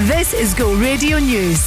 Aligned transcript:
This 0.00 0.34
is 0.34 0.52
Go 0.52 0.74
Radio 0.74 1.18
News. 1.18 1.58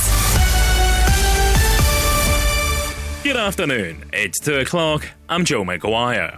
Good 3.23 3.35
afternoon. 3.35 4.05
It's 4.13 4.39
2 4.41 4.57
o'clock. 4.59 5.07
I'm 5.28 5.46
Joe 5.46 5.63
McGuire. 5.63 6.38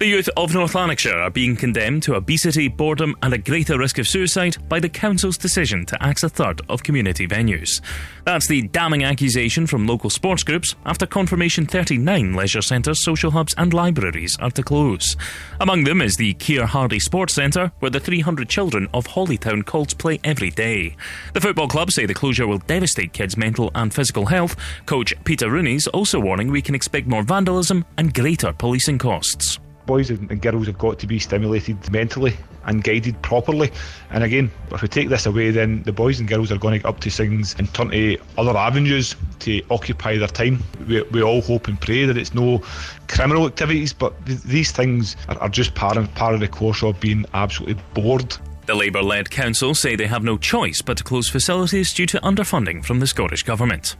The 0.00 0.06
youth 0.06 0.30
of 0.34 0.54
North 0.54 0.74
Lanarkshire 0.74 1.18
are 1.18 1.28
being 1.28 1.56
condemned 1.56 2.04
to 2.04 2.14
obesity, 2.14 2.68
boredom, 2.68 3.14
and 3.22 3.34
a 3.34 3.38
greater 3.38 3.78
risk 3.78 3.98
of 3.98 4.08
suicide 4.08 4.56
by 4.66 4.80
the 4.80 4.88
council's 4.88 5.36
decision 5.36 5.84
to 5.84 6.02
axe 6.02 6.22
a 6.22 6.30
third 6.30 6.62
of 6.70 6.82
community 6.82 7.28
venues. 7.28 7.82
That's 8.24 8.48
the 8.48 8.62
damning 8.62 9.04
accusation 9.04 9.66
from 9.66 9.86
local 9.86 10.08
sports 10.08 10.42
groups 10.42 10.74
after 10.86 11.04
confirmation 11.04 11.66
39 11.66 12.32
leisure 12.32 12.62
centres, 12.62 13.04
social 13.04 13.32
hubs, 13.32 13.54
and 13.58 13.74
libraries 13.74 14.38
are 14.40 14.50
to 14.52 14.62
close. 14.62 15.18
Among 15.60 15.84
them 15.84 16.00
is 16.00 16.16
the 16.16 16.32
Keir 16.32 16.64
Hardie 16.64 16.98
Sports 16.98 17.34
Centre, 17.34 17.70
where 17.80 17.90
the 17.90 18.00
300 18.00 18.48
children 18.48 18.88
of 18.94 19.06
Holytown 19.06 19.66
Colts 19.66 19.92
play 19.92 20.18
every 20.24 20.48
day. 20.48 20.96
The 21.34 21.42
football 21.42 21.68
club 21.68 21.90
say 21.90 22.06
the 22.06 22.14
closure 22.14 22.46
will 22.46 22.56
devastate 22.56 23.12
kids' 23.12 23.36
mental 23.36 23.70
and 23.74 23.92
physical 23.92 24.24
health. 24.24 24.56
Coach 24.86 25.12
Peter 25.24 25.50
Rooney's 25.50 25.88
also 25.88 26.18
warning 26.18 26.50
we 26.50 26.62
can 26.62 26.74
expect 26.74 27.06
more 27.06 27.22
vandalism 27.22 27.84
and 27.98 28.14
greater 28.14 28.54
policing 28.54 28.96
costs 28.96 29.58
boys 29.90 30.08
and 30.08 30.40
girls 30.40 30.68
have 30.68 30.78
got 30.78 31.00
to 31.00 31.06
be 31.08 31.18
stimulated 31.18 31.76
mentally 31.90 32.32
and 32.66 32.84
guided 32.84 33.20
properly. 33.22 33.72
And 34.10 34.22
again, 34.22 34.48
if 34.70 34.82
we 34.82 34.86
take 34.86 35.08
this 35.08 35.26
away, 35.26 35.50
then 35.50 35.82
the 35.82 35.90
boys 35.90 36.20
and 36.20 36.28
girls 36.28 36.52
are 36.52 36.58
going 36.58 36.74
to 36.74 36.78
get 36.78 36.88
up 36.88 37.00
to 37.00 37.10
things 37.10 37.56
and 37.58 37.74
turn 37.74 37.90
to 37.90 38.16
other 38.38 38.56
avenues 38.56 39.16
to 39.40 39.60
occupy 39.68 40.16
their 40.16 40.28
time. 40.28 40.62
We, 40.86 41.02
we 41.10 41.24
all 41.24 41.40
hope 41.42 41.66
and 41.66 41.80
pray 41.80 42.04
that 42.04 42.16
it's 42.16 42.34
no 42.34 42.62
criminal 43.08 43.46
activities, 43.46 43.92
but 43.92 44.14
th- 44.26 44.42
these 44.42 44.70
things 44.70 45.16
are, 45.28 45.38
are 45.40 45.48
just 45.48 45.74
part 45.74 45.96
of, 45.96 46.14
part 46.14 46.34
of 46.34 46.40
the 46.40 46.46
course 46.46 46.84
of 46.84 47.00
being 47.00 47.26
absolutely 47.34 47.82
bored. 47.92 48.36
The 48.66 48.76
Labour 48.76 49.02
led 49.02 49.28
council 49.28 49.74
say 49.74 49.96
they 49.96 50.06
have 50.06 50.22
no 50.22 50.38
choice 50.38 50.82
but 50.82 50.98
to 50.98 51.02
close 51.02 51.28
facilities 51.28 51.92
due 51.92 52.06
to 52.06 52.20
underfunding 52.20 52.84
from 52.84 53.00
the 53.00 53.08
Scottish 53.08 53.42
Government. 53.42 53.96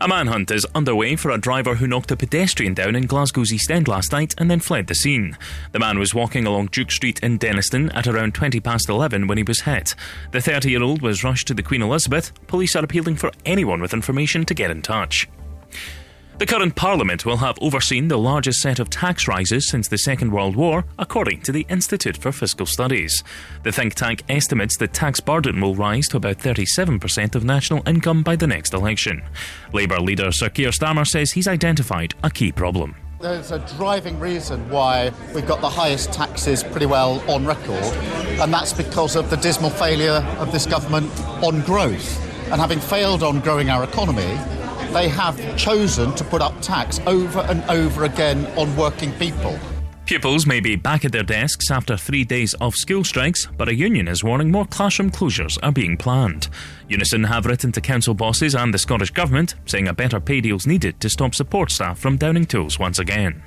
A 0.00 0.06
manhunt 0.06 0.52
is 0.52 0.64
underway 0.76 1.16
for 1.16 1.32
a 1.32 1.38
driver 1.38 1.74
who 1.74 1.88
knocked 1.88 2.12
a 2.12 2.16
pedestrian 2.16 2.72
down 2.72 2.94
in 2.94 3.08
Glasgow's 3.08 3.52
East 3.52 3.68
End 3.68 3.88
last 3.88 4.12
night 4.12 4.32
and 4.38 4.48
then 4.48 4.60
fled 4.60 4.86
the 4.86 4.94
scene. 4.94 5.36
The 5.72 5.80
man 5.80 5.98
was 5.98 6.14
walking 6.14 6.46
along 6.46 6.68
Duke 6.68 6.92
Street 6.92 7.18
in 7.18 7.36
Dennistoun 7.36 7.92
at 7.96 8.06
around 8.06 8.32
20 8.32 8.60
past 8.60 8.88
11 8.88 9.26
when 9.26 9.38
he 9.38 9.42
was 9.42 9.62
hit. 9.62 9.96
The 10.30 10.40
30 10.40 10.70
year 10.70 10.84
old 10.84 11.02
was 11.02 11.24
rushed 11.24 11.48
to 11.48 11.54
the 11.54 11.64
Queen 11.64 11.82
Elizabeth. 11.82 12.32
Police 12.46 12.76
are 12.76 12.84
appealing 12.84 13.16
for 13.16 13.32
anyone 13.44 13.80
with 13.80 13.92
information 13.92 14.44
to 14.44 14.54
get 14.54 14.70
in 14.70 14.82
touch. 14.82 15.28
The 16.38 16.46
current 16.46 16.76
Parliament 16.76 17.26
will 17.26 17.38
have 17.38 17.58
overseen 17.60 18.06
the 18.06 18.16
largest 18.16 18.60
set 18.60 18.78
of 18.78 18.88
tax 18.88 19.26
rises 19.26 19.68
since 19.68 19.88
the 19.88 19.98
Second 19.98 20.30
World 20.30 20.54
War, 20.54 20.84
according 20.96 21.40
to 21.42 21.50
the 21.50 21.66
Institute 21.68 22.16
for 22.16 22.30
Fiscal 22.30 22.64
Studies. 22.64 23.24
The 23.64 23.72
think 23.72 23.94
tank 23.94 24.22
estimates 24.28 24.76
the 24.76 24.86
tax 24.86 25.18
burden 25.18 25.60
will 25.60 25.74
rise 25.74 26.06
to 26.08 26.16
about 26.16 26.38
37% 26.38 27.34
of 27.34 27.42
national 27.42 27.82
income 27.88 28.22
by 28.22 28.36
the 28.36 28.46
next 28.46 28.72
election. 28.72 29.20
Labour 29.72 29.98
leader 29.98 30.30
Sir 30.30 30.48
Keir 30.48 30.70
Starmer 30.70 31.04
says 31.04 31.32
he's 31.32 31.48
identified 31.48 32.14
a 32.22 32.30
key 32.30 32.52
problem. 32.52 32.94
There's 33.20 33.50
a 33.50 33.58
driving 33.76 34.20
reason 34.20 34.70
why 34.70 35.10
we've 35.34 35.44
got 35.44 35.60
the 35.60 35.68
highest 35.68 36.12
taxes 36.12 36.62
pretty 36.62 36.86
well 36.86 37.20
on 37.28 37.46
record, 37.46 37.82
and 38.40 38.54
that's 38.54 38.72
because 38.72 39.16
of 39.16 39.28
the 39.28 39.36
dismal 39.38 39.70
failure 39.70 40.24
of 40.38 40.52
this 40.52 40.66
government 40.66 41.10
on 41.42 41.62
growth. 41.62 42.24
And 42.52 42.60
having 42.60 42.78
failed 42.78 43.24
on 43.24 43.40
growing 43.40 43.70
our 43.70 43.82
economy, 43.82 44.38
they 44.92 45.08
have 45.08 45.56
chosen 45.56 46.14
to 46.14 46.24
put 46.24 46.42
up 46.42 46.60
tax 46.60 47.00
over 47.06 47.40
and 47.40 47.62
over 47.70 48.04
again 48.04 48.46
on 48.58 48.74
working 48.76 49.12
people. 49.12 49.58
Pupils 50.08 50.46
may 50.46 50.58
be 50.58 50.74
back 50.74 51.04
at 51.04 51.12
their 51.12 51.22
desks 51.22 51.70
after 51.70 51.94
three 51.94 52.24
days 52.24 52.54
of 52.62 52.74
school 52.74 53.04
strikes, 53.04 53.46
but 53.58 53.68
a 53.68 53.74
union 53.74 54.08
is 54.08 54.24
warning 54.24 54.50
more 54.50 54.64
classroom 54.64 55.10
closures 55.10 55.58
are 55.62 55.70
being 55.70 55.98
planned. 55.98 56.48
Unison 56.88 57.24
have 57.24 57.44
written 57.44 57.72
to 57.72 57.82
council 57.82 58.14
bosses 58.14 58.54
and 58.54 58.72
the 58.72 58.78
Scottish 58.78 59.10
Government, 59.10 59.54
saying 59.66 59.86
a 59.86 59.92
better 59.92 60.18
pay 60.18 60.40
deal 60.40 60.56
is 60.56 60.66
needed 60.66 60.98
to 61.00 61.10
stop 61.10 61.34
support 61.34 61.70
staff 61.70 61.98
from 61.98 62.16
downing 62.16 62.46
tools 62.46 62.78
once 62.78 62.98
again. 62.98 63.42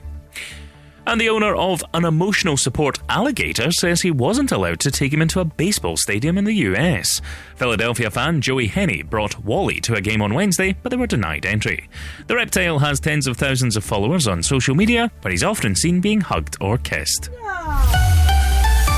And 1.07 1.19
the 1.19 1.29
owner 1.29 1.55
of 1.55 1.83
an 1.93 2.05
emotional 2.05 2.57
support 2.57 2.99
alligator 3.09 3.71
says 3.71 4.01
he 4.01 4.11
wasn't 4.11 4.51
allowed 4.51 4.79
to 4.81 4.91
take 4.91 5.11
him 5.11 5.21
into 5.21 5.39
a 5.39 5.45
baseball 5.45 5.97
stadium 5.97 6.37
in 6.37 6.43
the 6.43 6.53
US. 6.53 7.21
Philadelphia 7.55 8.11
fan 8.11 8.41
Joey 8.41 8.67
Henney 8.67 9.01
brought 9.01 9.43
Wally 9.43 9.81
to 9.81 9.95
a 9.95 10.01
game 10.01 10.21
on 10.21 10.33
Wednesday, 10.33 10.75
but 10.83 10.89
they 10.89 10.97
were 10.97 11.07
denied 11.07 11.45
entry. 11.45 11.89
The 12.27 12.35
reptile 12.35 12.79
has 12.79 12.99
tens 12.99 13.27
of 13.27 13.37
thousands 13.37 13.75
of 13.75 13.83
followers 13.83 14.27
on 14.27 14.43
social 14.43 14.75
media, 14.75 15.11
but 15.21 15.31
he's 15.31 15.43
often 15.43 15.75
seen 15.75 16.01
being 16.01 16.21
hugged 16.21 16.57
or 16.61 16.77
kissed. 16.77 17.29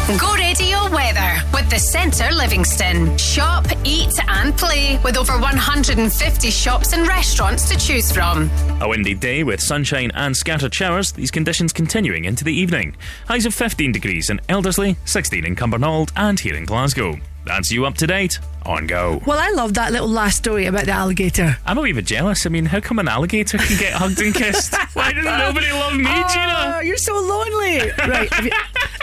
Go 0.06 0.34
radio 0.36 0.92
weather 0.92 1.40
with 1.54 1.70
the 1.70 1.80
Centre 1.80 2.30
Livingston. 2.34 3.18
Shop, 3.18 3.66
eat, 3.86 4.14
and 4.28 4.56
play 4.58 5.00
with 5.02 5.16
over 5.16 5.32
150 5.40 6.52
shops 6.52 6.92
and 6.92 7.08
restaurants 7.08 7.70
to 7.70 7.78
choose 7.78 8.12
from. 8.12 8.52
A 8.82 8.88
windy 8.90 9.14
day 9.14 9.46
with 9.46 9.62
sunshine 9.62 10.12
and 10.14 10.36
scattered 10.36 10.74
showers, 10.74 11.14
these 11.14 11.32
conditions 11.32 11.72
continuing 11.72 12.26
into 12.26 12.44
the 12.44 12.52
evening. 12.52 12.98
Highs 13.30 13.46
of 13.46 13.54
15 13.54 13.94
degrees 13.94 14.30
in 14.30 14.42
Elderslie, 14.50 14.98
16 15.06 15.46
in 15.46 15.56
Cumbernauld, 15.56 16.12
and 16.18 16.38
here 16.38 16.56
in 16.56 16.66
Glasgow. 16.66 17.16
That's 17.46 17.72
you 17.72 17.86
up 17.86 17.96
to 17.96 18.08
date 18.08 18.40
on 18.66 18.88
Go. 18.88 19.22
Well, 19.26 19.40
I 19.40 19.50
love 19.52 19.74
that 19.76 19.92
little 19.92 20.08
last 20.08 20.38
story 20.38 20.66
about 20.66 20.86
the 20.86 20.92
alligator. 20.92 21.58
I'm 21.66 21.78
a 21.78 21.82
wee 21.82 21.94
bit 21.94 22.06
jealous. 22.06 22.46
I 22.46 22.50
mean, 22.50 22.66
how 22.66 22.80
come 22.80 23.00
an 23.00 23.08
alligator 23.08 23.58
can 23.58 23.78
get 23.78 23.94
hugged 23.94 24.20
and 24.22 24.34
kissed? 24.34 24.76
Why 24.94 25.12
doesn't 25.14 25.38
nobody 25.38 25.72
love 25.72 25.96
me, 25.96 26.06
oh, 26.08 26.28
Gina? 26.32 26.82
You're 26.84 26.98
so 26.98 27.14
lonely. 27.14 27.92
Right. 28.08 28.32
Have 28.34 28.46
you, 28.46 28.52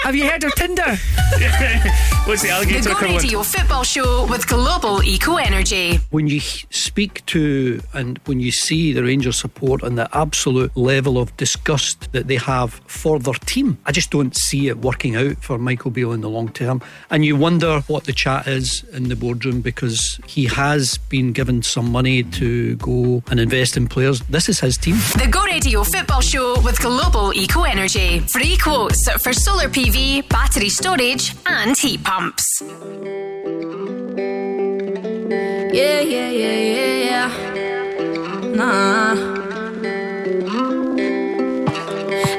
have 0.03 0.15
you 0.15 0.29
heard 0.29 0.45
of 0.45 0.55
Tinder? 0.55 0.83
What's 2.27 2.43
the 2.43 2.51
alligator 2.51 2.83
The 2.83 2.89
Go 2.91 2.97
equivalent? 2.97 3.23
Radio 3.25 3.43
Football 3.43 3.83
Show 3.83 4.27
with 4.29 4.47
Global 4.47 5.03
Eco 5.03 5.37
Energy. 5.37 5.97
when 6.11 6.29
you 6.29 6.41
speak 6.41 7.25
to 7.27 7.81
and 7.93 8.19
when 8.27 8.41
you 8.41 8.53
see 8.53 8.93
the 8.93 9.03
Rangers 9.03 9.39
support 9.39 9.83
and 9.83 9.97
the 9.99 10.09
absolute 10.17 10.77
level 10.77 11.19
of 11.19 11.37
disgust 11.37 12.13
that 12.13 12.29
they 12.29 12.37
have 12.37 12.75
for 12.87 13.19
their 13.19 13.35
team, 13.35 13.79
I 13.87 13.93
just 13.93 14.11
don't 14.11 14.37
see 14.37 14.69
it 14.69 14.79
working 14.79 15.17
out 15.17 15.39
for 15.43 15.59
Michael 15.59 15.91
Beale 15.91 16.13
in 16.13 16.21
the 16.21 16.29
long 16.29 16.51
term. 16.51 16.83
And 17.11 17.25
you 17.25 17.37
wonder 17.37 17.81
what 17.89 18.05
the 18.05 18.13
chat 18.13 18.47
is 18.47 18.85
in 18.93 19.09
the 19.09 19.17
boardroom 19.17 19.50
because 19.59 20.21
he 20.27 20.47
has 20.47 20.99
been 21.09 21.33
given 21.33 21.63
some 21.63 21.91
money 21.91 22.23
to 22.23 22.77
go 22.77 23.23
and 23.31 23.41
invest 23.41 23.77
in 23.77 23.89
players. 23.89 24.21
This 24.31 24.49
is 24.49 24.61
his 24.61 24.77
team. 24.79 24.95
The 25.17 25.29
Go 25.31 25.43
Radio 25.45 25.83
Football 25.83 26.21
Show 26.21 26.61
with 26.63 26.81
Global 26.81 27.33
Eco 27.35 27.65
Energy. 27.65 28.21
Free 28.21 28.57
quotes 28.57 29.11
for 29.23 29.33
solar 29.33 29.69
PV, 29.69 30.29
battery 30.29 30.69
storage, 30.69 31.35
and 31.47 31.77
heat 31.77 32.05
pumps. 32.05 32.63
Yeah, 35.73 36.01
yeah, 36.01 36.31
yeah, 36.31 36.59
yeah, 36.77 37.05
yeah. 37.11 37.29
Nah. 38.55 39.15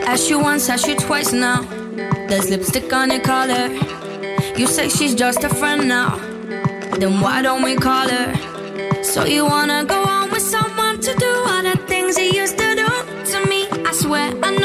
Asked 0.08 0.30
you 0.30 0.40
once, 0.40 0.70
asked 0.70 0.88
you 0.88 0.96
twice 0.96 1.32
now. 1.34 1.62
There's 2.28 2.50
lipstick 2.50 2.92
on 2.94 3.12
your 3.12 3.22
collar. 3.22 3.68
You 4.58 4.68
say 4.68 4.90
she's 4.90 5.16
just 5.16 5.44
a 5.44 5.50
friend 5.50 5.88
now. 5.88 6.20
Then 7.00 7.20
why 7.22 7.42
don't 7.42 7.64
we 7.64 7.76
call 7.76 8.08
her? 8.08 9.04
So 9.04 9.26
you 9.26 9.46
wanna 9.46 9.84
go 9.86 10.04
on 10.04 10.30
with 10.32 10.42
someone 10.44 11.00
to 11.02 11.14
do 11.16 11.32
all 11.48 11.64
the 11.64 11.78
things 11.88 12.18
you 12.18 12.26
used 12.26 12.58
to 12.58 12.76
do 12.76 12.88
to 13.32 13.46
me? 13.50 13.68
I 13.90 13.92
swear 13.94 14.32
I 14.44 14.56
know 14.58 14.61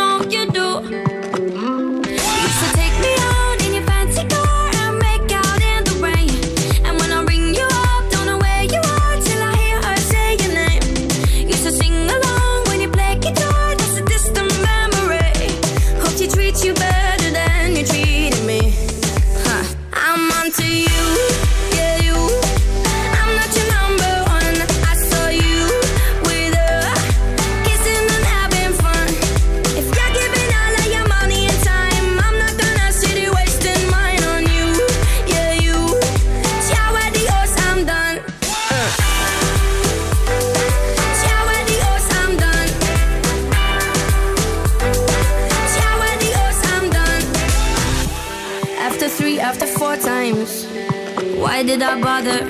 did 51.79 51.83
I 51.83 52.01
bother? 52.01 52.41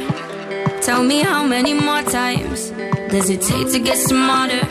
Tell 0.83 1.03
me 1.03 1.21
how 1.21 1.45
many 1.45 1.75
more 1.75 2.03
times 2.03 2.71
does 3.11 3.29
it 3.29 3.43
take 3.43 3.73
to 3.73 3.81
get 3.81 3.99
smarter? 3.99 4.65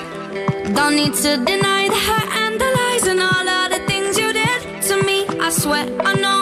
Don't 0.73 0.95
need 0.95 1.13
to 1.25 1.31
deny 1.51 1.89
the 1.89 2.01
hurt 2.07 2.29
and 2.43 2.61
the 2.61 2.69
lies 2.77 3.05
and 3.11 3.19
all 3.19 3.49
of 3.49 3.71
the 3.73 3.81
things 3.85 4.17
you 4.17 4.31
did 4.31 4.59
to 4.83 5.03
me. 5.03 5.27
I 5.45 5.49
swear 5.49 5.85
I 6.09 6.13
know 6.13 6.34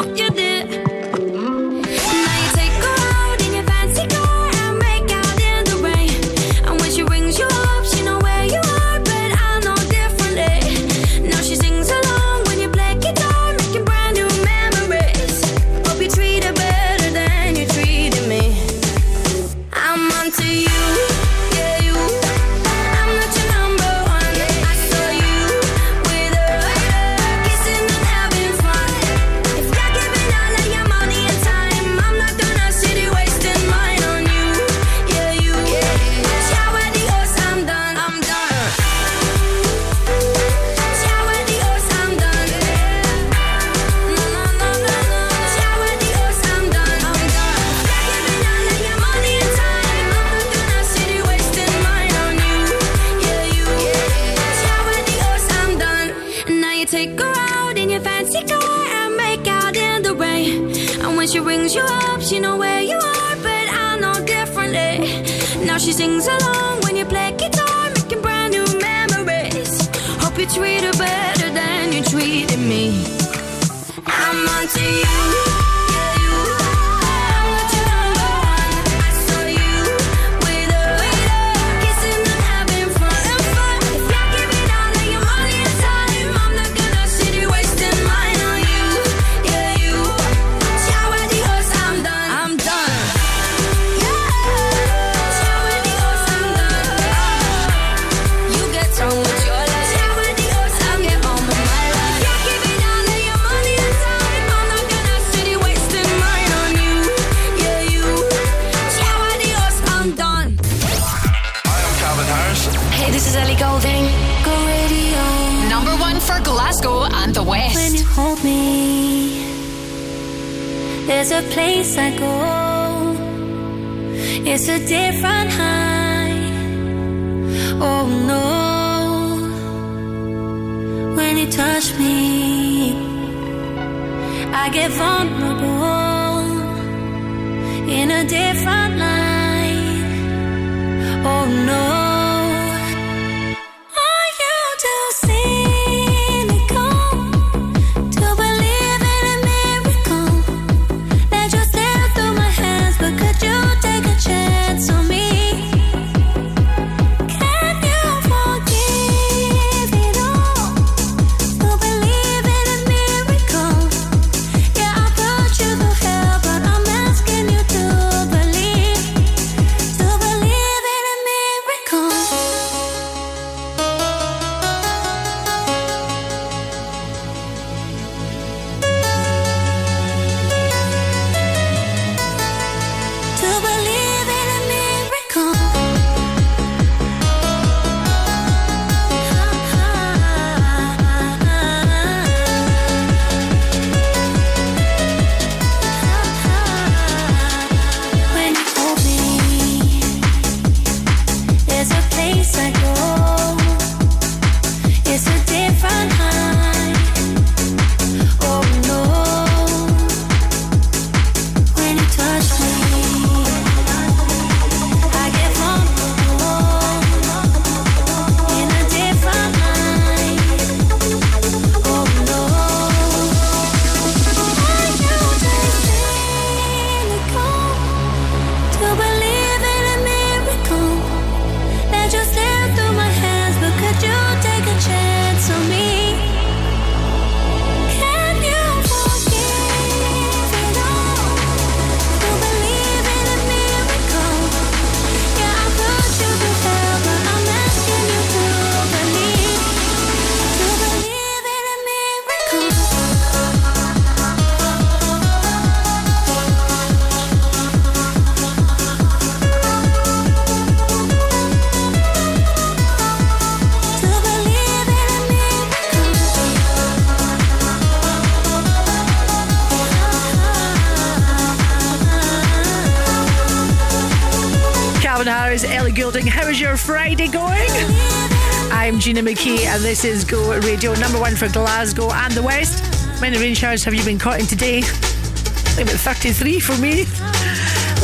is 280.05 280.25
Go 280.25 280.59
Radio, 280.59 280.93
number 280.95 281.19
one 281.19 281.35
for 281.35 281.47
Glasgow 281.49 282.11
and 282.11 282.33
the 282.33 282.41
West. 282.41 282.83
How 283.15 283.21
many 283.21 283.37
rain 283.37 283.55
showers 283.55 283.83
have 283.85 283.93
you 283.93 284.03
been 284.03 284.19
caught 284.19 284.39
in 284.39 284.45
today? 284.45 284.79
About 284.79 285.95
33 285.95 286.59
for 286.59 286.77
me. 286.81 287.05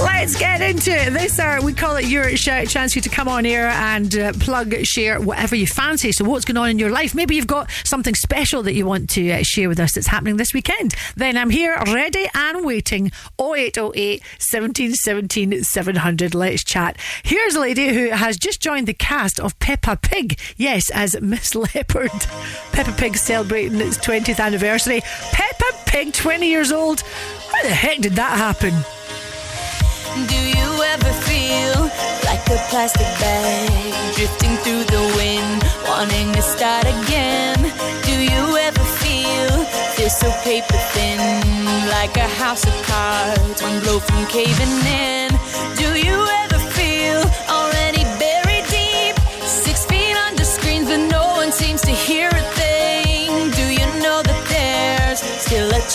Let's 0.02 0.38
get 0.40 0.62
into 0.62 0.92
it. 0.92 1.12
This 1.12 1.40
hour, 1.40 1.62
we 1.62 1.74
call 1.74 1.98
it 1.98 2.06
your 2.06 2.38
shout 2.38 2.68
chance 2.68 2.94
for 2.94 3.00
you 3.00 3.02
to 3.02 3.10
come 3.10 3.28
on 3.28 3.46
air 3.46 3.68
and 3.68 4.18
uh, 4.18 4.32
plug, 4.34 4.74
share 4.86 5.20
whatever 5.20 5.58
you 5.58 5.68
fancy. 5.68 6.14
So, 6.14 6.24
what's 6.24 6.46
going 6.46 6.56
on 6.56 6.70
in 6.70 6.80
your 6.80 6.90
life? 6.90 7.14
Maybe 7.14 7.36
you've 7.36 7.48
got 7.48 7.70
something 7.84 8.16
special 8.16 8.64
that 8.64 8.74
you 8.76 8.86
want 8.86 9.10
to 9.12 9.30
uh, 9.30 9.44
share 9.44 9.68
with 9.68 9.78
us 9.78 9.94
that's 9.94 10.08
happening 10.08 10.38
this 10.38 10.54
weekend. 10.54 10.96
Then 11.18 11.38
I'm 11.38 11.50
here, 11.50 11.78
ready 11.88 12.28
and 12.34 12.66
waiting. 12.66 13.12
0808 13.42 14.22
1717 14.22 15.64
700. 15.64 16.34
Let's 16.34 16.64
chat. 16.64 16.98
Here's 17.24 17.56
a 17.56 17.60
lady 17.60 17.90
who 17.90 18.12
has 18.12 18.38
just 18.38 18.62
joined 18.62 18.88
the 18.88 18.94
cast 18.94 19.38
of 19.38 19.60
Peppa 19.60 19.98
Pig. 20.20 20.38
Yes, 20.58 20.90
as 20.90 21.20
Miss 21.22 21.56
Leopard. 21.76 22.12
Peppa 22.74 22.92
Pig 22.92 23.16
celebrating 23.16 23.80
its 23.80 23.98
20th 23.98 24.40
anniversary. 24.40 25.02
Peppa 25.32 25.66
Pig, 25.86 26.14
20 26.14 26.48
years 26.48 26.72
old. 26.72 27.02
How 27.52 27.62
the 27.64 27.70
heck 27.70 28.00
did 28.00 28.14
that 28.14 28.38
happen? 28.38 28.74
Do 30.28 30.36
you 30.36 30.84
ever 30.84 31.12
feel 31.24 31.80
like 32.26 32.44
a 32.50 32.60
plastic 32.70 33.08
bag 33.22 34.16
drifting 34.16 34.56
through 34.58 34.84
the 34.92 35.04
wind, 35.16 35.64
wanting 35.88 36.34
to 36.34 36.42
start 36.42 36.86
again? 36.86 37.58
Do 38.04 38.16
you 38.20 38.58
ever 38.58 38.84
feel 39.00 39.52
this 39.96 40.20
so 40.20 40.30
paper 40.44 40.80
thin, 40.92 41.20
like 41.96 42.18
a 42.18 42.28
house 42.28 42.66
of 42.68 42.76
cards, 42.84 43.62
one 43.62 43.80
blow 43.82 44.00
from 44.00 44.26
caving 44.28 44.76
in? 44.86 45.30
Do 45.78 45.98
you 45.98 46.39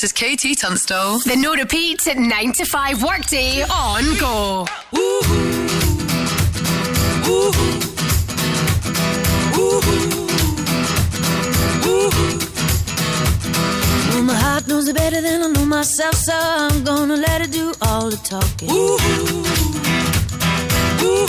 this 0.00 0.12
is 0.12 0.12
KT 0.12 0.60
Tunstall. 0.60 1.18
The 1.20 1.34
no 1.34 1.54
repeat 1.54 2.06
9 2.06 2.52
to 2.52 2.64
5 2.64 3.02
workday 3.02 3.62
on 3.62 4.04
go. 4.18 4.66
Ooh. 4.96 5.20
Well, 14.08 14.22
my 14.22 14.34
heart 14.34 14.68
knows 14.68 14.86
it 14.86 14.94
better 14.94 15.20
than 15.20 15.42
I 15.42 15.48
know 15.48 15.64
myself, 15.64 16.14
so 16.14 16.34
I'm 16.34 16.84
gonna 16.84 17.16
let 17.16 17.40
it 17.40 17.50
do 17.50 17.72
all 17.82 18.08
the 18.08 18.18
talking. 18.18 18.70
Ooh. 18.70 18.98
Ooh. 21.02 21.26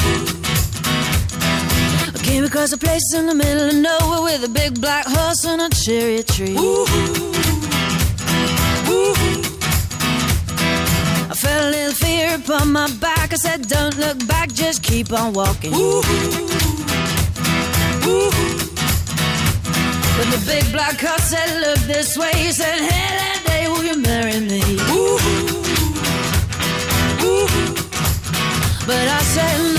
I 2.13 2.19
came 2.23 2.43
across 2.43 2.71
a 2.71 2.77
place 2.77 3.13
in 3.15 3.25
the 3.25 3.35
middle 3.35 3.69
of 3.69 3.75
nowhere 3.75 4.21
with 4.21 4.43
a 4.43 4.49
big 4.49 4.79
black 4.79 5.05
horse 5.07 5.43
and 5.45 5.61
a 5.61 5.69
cherry 5.69 6.21
tree. 6.21 7.58
I 11.31 11.35
felt 11.35 11.63
a 11.65 11.69
little 11.69 11.93
fear 11.93 12.35
upon 12.35 12.71
my 12.71 12.89
back. 12.99 13.31
I 13.33 13.35
said, 13.35 13.67
Don't 13.67 13.97
look 13.97 14.25
back, 14.27 14.51
just 14.51 14.81
keep 14.83 15.11
on 15.13 15.33
walking. 15.33 15.71
But 20.17 20.27
the 20.35 20.43
big 20.45 20.71
black 20.71 20.99
horse 20.99 21.29
said, 21.29 21.61
Look 21.61 21.79
this 21.87 22.17
way. 22.17 22.31
He 22.35 22.51
said, 22.51 22.79
Hey, 22.79 23.09
that 23.19 23.43
day, 23.45 23.67
will 23.67 23.83
you 23.83 24.01
marry 24.01 24.39
me? 24.39 24.61
But 28.87 29.07
I 29.07 29.21
said, 29.21 29.78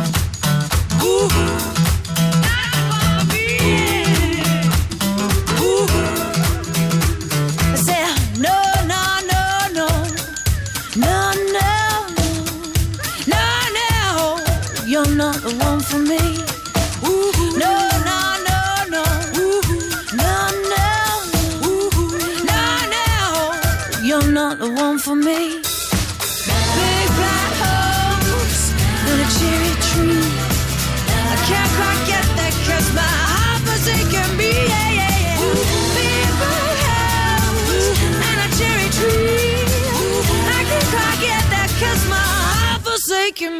Ooh. 1.03 1.27
Not 2.41 3.25
for 3.27 3.33
me. 3.33 4.00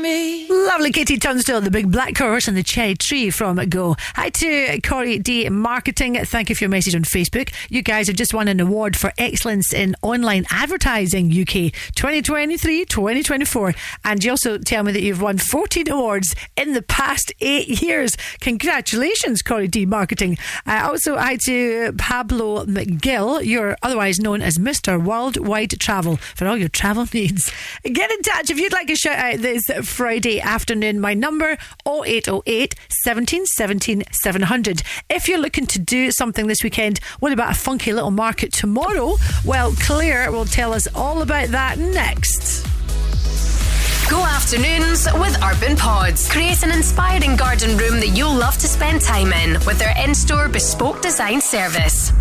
Me. 0.01 0.47
Lovely 0.49 0.91
KT 0.91 1.21
Tunstall, 1.21 1.61
the 1.61 1.69
big 1.69 1.91
black 1.91 2.17
horse 2.17 2.47
and 2.47 2.57
the 2.57 2.63
cherry 2.63 2.95
tree 2.95 3.29
from 3.29 3.57
Go. 3.69 3.95
Hi 4.15 4.29
to 4.29 4.81
Corey 4.81 5.19
D 5.19 5.47
Marketing. 5.49 6.15
Thank 6.25 6.49
you 6.49 6.55
for 6.55 6.63
your 6.63 6.69
message 6.69 6.95
on 6.95 7.03
Facebook. 7.03 7.53
You 7.69 7.83
guys 7.83 8.07
have 8.07 8.15
just 8.15 8.33
won 8.33 8.47
an 8.47 8.59
award 8.59 8.97
for 8.97 9.13
excellence 9.17 9.73
in 9.73 9.95
online 10.01 10.45
advertising 10.49 11.27
UK 11.27 11.71
2023 11.93 12.85
2024. 12.85 13.75
And 14.03 14.23
you 14.23 14.31
also 14.31 14.57
tell 14.57 14.83
me 14.83 14.91
that 14.91 15.03
you've 15.03 15.21
won 15.21 15.37
14 15.37 15.89
awards 15.89 16.35
in 16.57 16.73
the 16.73 16.81
past 16.81 17.31
eight 17.39 17.81
years. 17.81 18.17
Congratulations, 18.39 19.43
Corey 19.43 19.67
D 19.67 19.85
Marketing. 19.85 20.37
Uh, 20.65 20.87
also, 20.89 21.17
hi 21.17 21.35
to 21.45 21.93
Pablo 21.97 22.65
McGill. 22.65 23.45
You're 23.45 23.77
otherwise 23.83 24.19
known 24.19 24.41
as 24.41 24.57
Mr. 24.57 25.03
Worldwide 25.03 25.79
Travel 25.79 26.17
for 26.17 26.47
all 26.47 26.57
your 26.57 26.69
travel 26.69 27.05
needs. 27.13 27.51
Get 27.83 28.09
in 28.09 28.21
touch 28.23 28.49
if 28.49 28.59
you'd 28.59 28.73
like 28.73 28.89
a 28.89 28.95
shout 28.95 29.19
out 29.19 29.39
this 29.39 29.69
Friday 29.91 30.39
afternoon. 30.39 30.99
My 30.99 31.13
number 31.13 31.57
0808 31.85 32.75
17 33.03 33.45
17 33.45 34.03
700. 34.11 34.83
If 35.09 35.27
you're 35.27 35.37
looking 35.37 35.67
to 35.67 35.79
do 35.79 36.11
something 36.11 36.47
this 36.47 36.63
weekend, 36.63 36.99
what 37.19 37.33
about 37.33 37.51
a 37.51 37.55
funky 37.55 37.91
little 37.93 38.11
market 38.11 38.53
tomorrow? 38.53 39.17
Well, 39.45 39.73
Claire 39.81 40.31
will 40.31 40.45
tell 40.45 40.73
us 40.73 40.87
all 40.95 41.21
about 41.21 41.49
that 41.49 41.77
next. 41.77 42.65
Go 44.09 44.25
afternoons 44.25 45.07
with 45.13 45.37
Urban 45.43 45.77
Pods. 45.77 46.29
Create 46.29 46.63
an 46.63 46.71
inspiring 46.71 47.35
garden 47.35 47.77
room 47.77 47.99
that 47.99 48.09
you'll 48.09 48.33
love 48.33 48.57
to 48.57 48.67
spend 48.67 49.01
time 49.01 49.31
in 49.31 49.53
with 49.65 49.77
their 49.77 49.93
in 50.03 50.15
store 50.15 50.49
bespoke 50.49 51.01
design 51.01 51.39
service. 51.41 52.11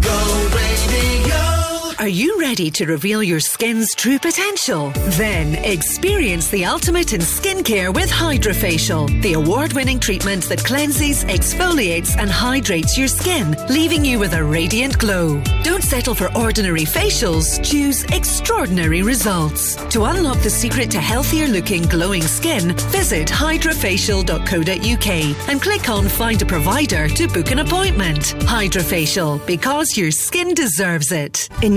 Are 1.99 2.09
you 2.09 2.41
ready 2.41 2.71
to 2.73 2.87
reveal 2.87 3.23
your 3.23 3.41
skin's 3.41 3.95
true 3.95 4.19
potential? 4.19 4.91
Then 5.19 5.55
experience 5.65 6.49
the 6.49 6.65
ultimate 6.65 7.13
in 7.13 7.21
skincare 7.21 7.95
with 7.95 8.11
HydraFacial, 8.11 9.21
the 9.23 9.35
award 9.35 9.73
winning 9.75 10.01
treatment 10.01 10.45
that 10.45 10.65
cleanses, 10.65 11.25
exfoliates, 11.25 12.17
and 12.17 12.31
hydrates 12.31 12.97
your 12.97 13.09
skin, 13.09 13.55
leaving 13.69 14.05
you 14.05 14.19
with 14.19 14.33
a 14.35 14.43
radiant 14.43 14.99
glow. 14.99 15.43
Don't 15.63 15.83
settle 15.83 16.15
for 16.15 16.35
ordinary 16.37 16.85
facials, 16.85 17.63
choose 17.63 18.05
extraordinary 18.05 19.03
results. 19.03 19.77
To 19.91 20.05
unlock 20.05 20.39
the 20.41 20.51
secret 20.51 20.91
to 20.93 21.01
healthier 21.01 21.49
looking, 21.49 21.83
glowing 21.83 22.23
skin, 22.23 22.75
visit 22.91 23.29
hydrafacial.co.uk 23.29 25.49
and 25.49 25.63
click 25.63 25.89
on 25.89 26.09
Find 26.09 26.41
a 26.41 26.47
Provider 26.47 27.09
to 27.09 27.29
book 27.29 27.51
an 27.51 27.59
appointment. 27.59 28.21
HydraFacial, 28.47 29.45
because 29.47 29.97
your 29.97 30.11
skin 30.11 30.55
deserves 30.55 31.13
it. 31.13 31.49
In 31.63 31.77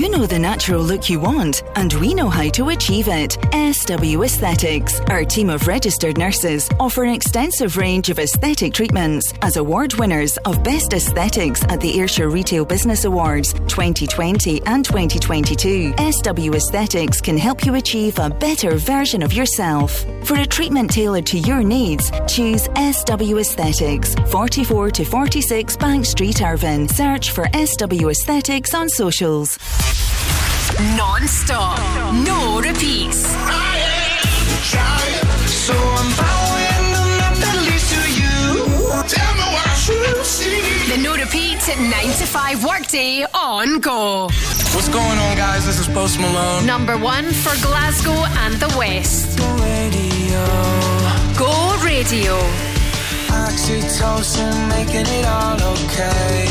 know 0.07 0.25
the 0.25 0.39
natural 0.39 0.81
look 0.81 1.09
you 1.09 1.19
want, 1.19 1.63
and 1.75 1.91
we 1.93 2.13
know 2.13 2.29
how 2.29 2.49
to 2.51 2.69
achieve 2.69 3.09
it. 3.09 3.37
SW 3.73 4.23
Aesthetics. 4.23 5.01
Our 5.01 5.25
team 5.25 5.49
of 5.49 5.67
registered 5.67 6.17
nurses 6.17 6.69
offer 6.79 7.03
an 7.03 7.13
extensive 7.13 7.75
range 7.75 8.09
of 8.09 8.17
aesthetic 8.17 8.73
treatments 8.73 9.33
as 9.41 9.57
award 9.57 9.93
winners 9.95 10.37
of 10.45 10.63
Best 10.63 10.93
Aesthetics 10.93 11.63
at 11.65 11.81
the 11.81 11.99
Ayrshire 11.99 12.29
Retail 12.29 12.63
Business 12.63 13.03
Awards 13.03 13.51
2020 13.51 14.61
and 14.65 14.85
2022. 14.85 15.93
SW 16.11 16.55
Aesthetics 16.55 17.19
can 17.19 17.37
help 17.37 17.65
you 17.65 17.75
achieve 17.75 18.17
a 18.17 18.29
better 18.29 18.77
version 18.77 19.21
of 19.21 19.33
yourself. 19.33 20.05
For 20.23 20.39
a 20.39 20.45
treatment 20.45 20.91
tailored 20.91 21.25
to 21.27 21.37
your 21.39 21.63
needs, 21.63 22.11
choose 22.27 22.69
SW 22.75 23.37
Aesthetics, 23.37 24.15
44 24.31 24.91
to 24.91 25.03
46 25.03 25.77
Bank 25.77 26.05
Street, 26.05 26.41
Irvine. 26.41 26.87
Search 26.87 27.31
for 27.31 27.47
SW 27.53 28.09
Aesthetics 28.09 28.73
on 28.73 28.87
socials. 28.87 29.57
Non 30.97 31.27
stop. 31.27 31.79
No 32.13 32.61
repeats. 32.61 33.21
So 35.61 35.73
I'm 35.73 36.09
bowing 36.17 36.87
the 36.95 37.03
map 37.19 37.35
that 37.37 37.55
to 37.93 38.01
you. 38.19 38.37
Tell 39.07 39.33
me 39.35 39.45
what 39.53 39.67
I 39.67 39.75
should 39.75 40.25
see. 40.25 40.61
The 40.89 40.97
no 41.01 41.15
repeat 41.15 41.61
9 41.67 41.89
to 42.19 42.25
5 42.25 42.63
workday 42.65 43.25
on 43.33 43.79
go. 43.79 44.29
What's 44.73 44.89
going 44.89 45.17
on, 45.17 45.37
guys? 45.37 45.65
This 45.65 45.79
is 45.79 45.87
Post 45.87 46.19
Malone. 46.19 46.65
Number 46.65 46.97
one 46.97 47.25
for 47.31 47.53
Glasgow 47.61 48.25
and 48.43 48.55
the 48.55 48.73
West. 48.77 49.39
Radio. 49.39 50.43
Go 51.37 51.51
radio. 51.85 52.35
Oxytocin 53.31 54.69
making 54.69 55.07
it 55.07 55.25
all 55.25 55.61
okay. 55.75 56.47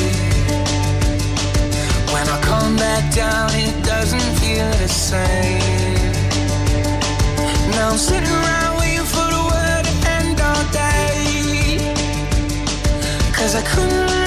When 2.12 2.26
I 2.28 2.38
come 2.70 2.78
back 2.78 3.14
down, 3.14 3.50
it 3.54 3.84
doesn't 3.84 4.30
feel 4.40 4.70
the 4.82 4.88
same. 4.88 6.12
Now 7.72 7.90
I'm 7.90 7.98
sitting 7.98 8.28
around 8.28 8.78
waiting 8.78 9.08
for 9.14 9.26
the 9.34 9.42
word 9.50 9.84
to 9.88 9.94
end 10.16 10.40
all 10.40 10.64
day. 10.72 11.94
Cause 13.32 13.54
I 13.56 13.62
couldn't 13.62 14.19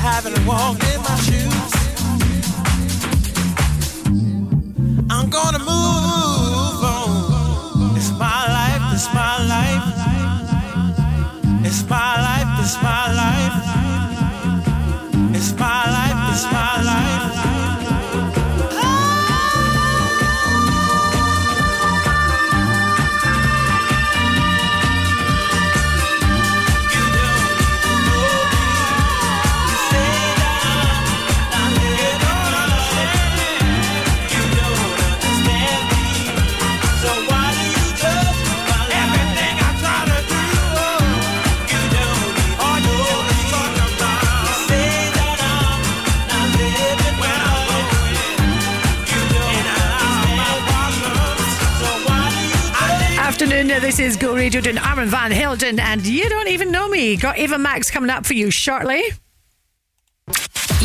haven't 0.00 0.46
walked 0.46 0.82
in 0.94 1.02
my 1.02 1.16
shoes. 1.16 1.49
And 55.90 56.06
you 56.06 56.28
don't 56.28 56.46
even 56.46 56.70
know 56.70 56.88
me. 56.88 57.16
Got 57.16 57.36
Ava 57.36 57.58
Max 57.58 57.90
coming 57.90 58.10
up 58.10 58.24
for 58.24 58.34
you 58.34 58.48
shortly. 58.48 59.02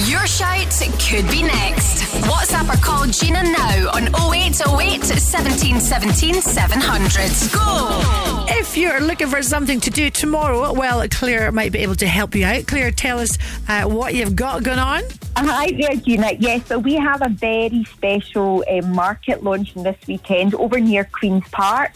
Your 0.08 0.26
shout 0.26 0.66
could 1.08 1.30
be 1.30 1.44
next. 1.44 2.02
WhatsApp 2.24 2.74
or 2.74 2.84
call 2.84 3.06
Gina 3.06 3.44
now 3.44 3.92
on 3.94 4.08
0808 4.34 5.04
17 5.04 5.80
17 5.80 6.42
700. 6.42 7.54
Go! 7.54 8.46
If 8.50 8.76
you're 8.76 9.00
looking 9.00 9.28
for 9.28 9.44
something 9.44 9.80
to 9.82 9.92
do 9.92 10.10
tomorrow, 10.10 10.74
well, 10.74 11.08
Claire 11.08 11.52
might 11.52 11.72
be 11.72 11.80
able 11.80 11.96
to 11.98 12.08
help 12.08 12.34
you 12.34 12.44
out. 12.44 12.66
Claire, 12.66 12.90
tell 12.90 13.20
us 13.20 13.38
uh, 13.68 13.84
what 13.84 14.16
you've 14.16 14.36
got 14.36 14.64
going 14.64 14.80
on. 14.80 15.04
Hi 15.38 15.70
there, 15.72 15.96
Gina. 15.98 16.32
Yes, 16.40 16.66
so 16.68 16.80
we 16.80 16.94
have 16.96 17.22
a 17.22 17.28
very 17.28 17.84
special 17.84 18.64
um, 18.70 18.94
market 18.94 19.44
launching 19.44 19.84
this 19.84 19.98
weekend 20.08 20.56
over 20.56 20.80
near 20.80 21.04
Queen's 21.04 21.48
Park, 21.50 21.92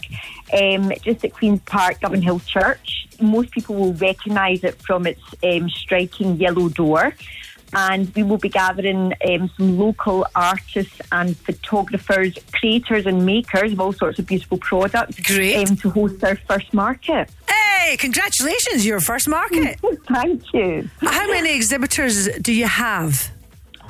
um, 0.52 0.92
just 1.02 1.24
at 1.24 1.32
Queen's 1.32 1.60
Park, 1.62 2.00
Govanhill 2.00 2.44
Church. 2.46 3.08
Most 3.18 3.50
people 3.50 3.76
will 3.76 3.94
recognise 3.94 4.62
it 4.62 4.80
from 4.82 5.06
its 5.06 5.22
um, 5.42 5.70
striking 5.70 6.36
yellow 6.36 6.68
door. 6.68 7.14
And 7.72 8.14
we 8.14 8.22
will 8.22 8.38
be 8.38 8.48
gathering 8.48 9.12
um, 9.28 9.50
some 9.56 9.78
local 9.78 10.26
artists 10.34 11.00
and 11.12 11.36
photographers, 11.36 12.34
creators, 12.52 13.06
and 13.06 13.24
makers 13.24 13.72
of 13.72 13.80
all 13.80 13.92
sorts 13.92 14.18
of 14.18 14.26
beautiful 14.26 14.58
products 14.58 15.18
Great. 15.20 15.68
Um, 15.68 15.76
to 15.76 15.90
host 15.90 16.22
our 16.24 16.36
first 16.36 16.72
market. 16.74 17.30
Hey, 17.48 17.96
congratulations, 17.96 18.84
your 18.84 19.00
first 19.00 19.28
market. 19.28 19.78
Thank 20.12 20.52
you. 20.52 20.88
How 21.00 21.26
many 21.28 21.54
exhibitors 21.54 22.28
do 22.38 22.52
you 22.52 22.66
have? 22.66 23.30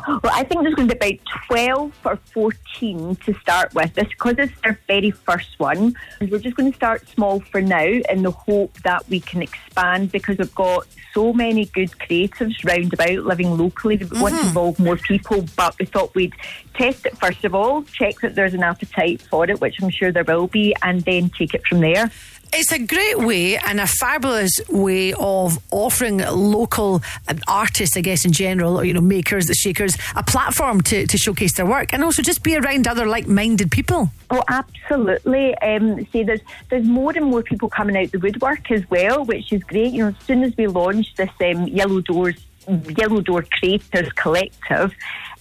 Well, 0.07 0.33
I 0.33 0.45
think 0.45 0.63
there's 0.63 0.75
going 0.75 0.89
to 0.89 0.97
be 0.97 1.19
about 1.19 1.27
12 1.49 1.93
or 2.05 2.17
14 2.17 3.17
to 3.17 3.35
start 3.35 3.75
with. 3.75 3.95
This 3.95 4.09
because 4.09 4.37
it's 4.39 4.53
our 4.65 4.79
very 4.87 5.11
first 5.11 5.59
one. 5.59 5.95
We're 6.21 6.39
just 6.39 6.57
going 6.57 6.71
to 6.71 6.77
start 6.77 7.09
small 7.09 7.41
for 7.41 7.61
now 7.61 7.85
in 7.85 8.23
the 8.23 8.31
hope 8.31 8.75
that 8.83 9.09
we 9.09 9.21
can 9.21 9.43
expand 9.43 10.13
because 10.13 10.39
we've 10.39 10.55
got 10.55 10.87
so 11.13 11.33
many 11.33 11.67
good 11.67 11.91
creatives 11.91 12.65
round 12.65 12.93
about 12.95 13.25
living 13.25 13.57
locally. 13.57 13.97
We 13.97 14.21
want 14.21 14.35
to 14.35 14.41
mm-hmm. 14.41 14.49
involve 14.49 14.79
more 14.79 14.97
people, 14.97 15.45
but 15.57 15.79
we 15.79 15.87
thought 15.87 16.15
we'd 16.15 16.35
test 16.75 17.07
it 17.07 17.17
first 17.19 17.45
of 17.45 17.55
all, 17.55 17.83
check 17.83 18.21
that 18.21 18.35
there's 18.35 18.55
an 18.55 18.63
appetite 18.63 19.21
for 19.23 19.49
it, 19.51 19.61
which 19.61 19.83
I'm 19.83 19.91
sure 19.91 20.13
there 20.13 20.25
will 20.25 20.47
be, 20.47 20.75
and 20.83 21.03
then 21.03 21.31
take 21.31 21.55
it 21.55 21.67
from 21.67 21.81
there. 21.81 22.11
It's 22.53 22.73
a 22.73 22.79
great 22.79 23.19
way 23.19 23.57
and 23.57 23.81
a 23.81 23.87
fabulous 23.87 24.61
way 24.69 25.13
of 25.13 25.59
offering 25.71 26.19
local 26.19 27.01
um, 27.29 27.39
artists, 27.47 27.97
I 27.97 28.01
guess, 28.01 28.25
in 28.25 28.33
general, 28.33 28.79
or, 28.79 28.85
you 28.85 28.93
know, 28.93 29.01
makers, 29.01 29.47
the 29.47 29.55
shakers, 29.55 29.97
a 30.17 30.23
platform 30.23 30.81
to, 30.83 31.07
to 31.07 31.17
showcase 31.17 31.57
their 31.57 31.67
work 31.67 31.93
and 31.93 32.03
also 32.03 32.23
just 32.23 32.43
be 32.43 32.57
around 32.57 32.89
other 32.89 33.07
like 33.07 33.29
minded 33.29 33.71
people. 33.71 34.11
Oh, 34.31 34.43
absolutely. 34.49 35.57
Um, 35.59 36.05
see, 36.07 36.23
there's 36.25 36.41
there's 36.71 36.85
more 36.85 37.13
and 37.15 37.27
more 37.27 37.43
people 37.43 37.69
coming 37.69 37.97
out 37.97 38.11
the 38.11 38.19
woodwork 38.19 38.71
as 38.71 38.89
well, 38.91 39.25
which 39.25 39.53
is 39.53 39.63
great. 39.65 39.93
You 39.93 40.05
know, 40.05 40.09
as 40.09 40.27
soon 40.27 40.43
as 40.43 40.57
we 40.57 40.67
launched 40.67 41.17
this 41.17 41.31
um, 41.41 41.69
Yellow 41.69 42.01
Doors 42.01 42.37
Yellow 42.69 43.21
Door 43.21 43.47
Creators 43.51 44.13
Collective, 44.13 44.95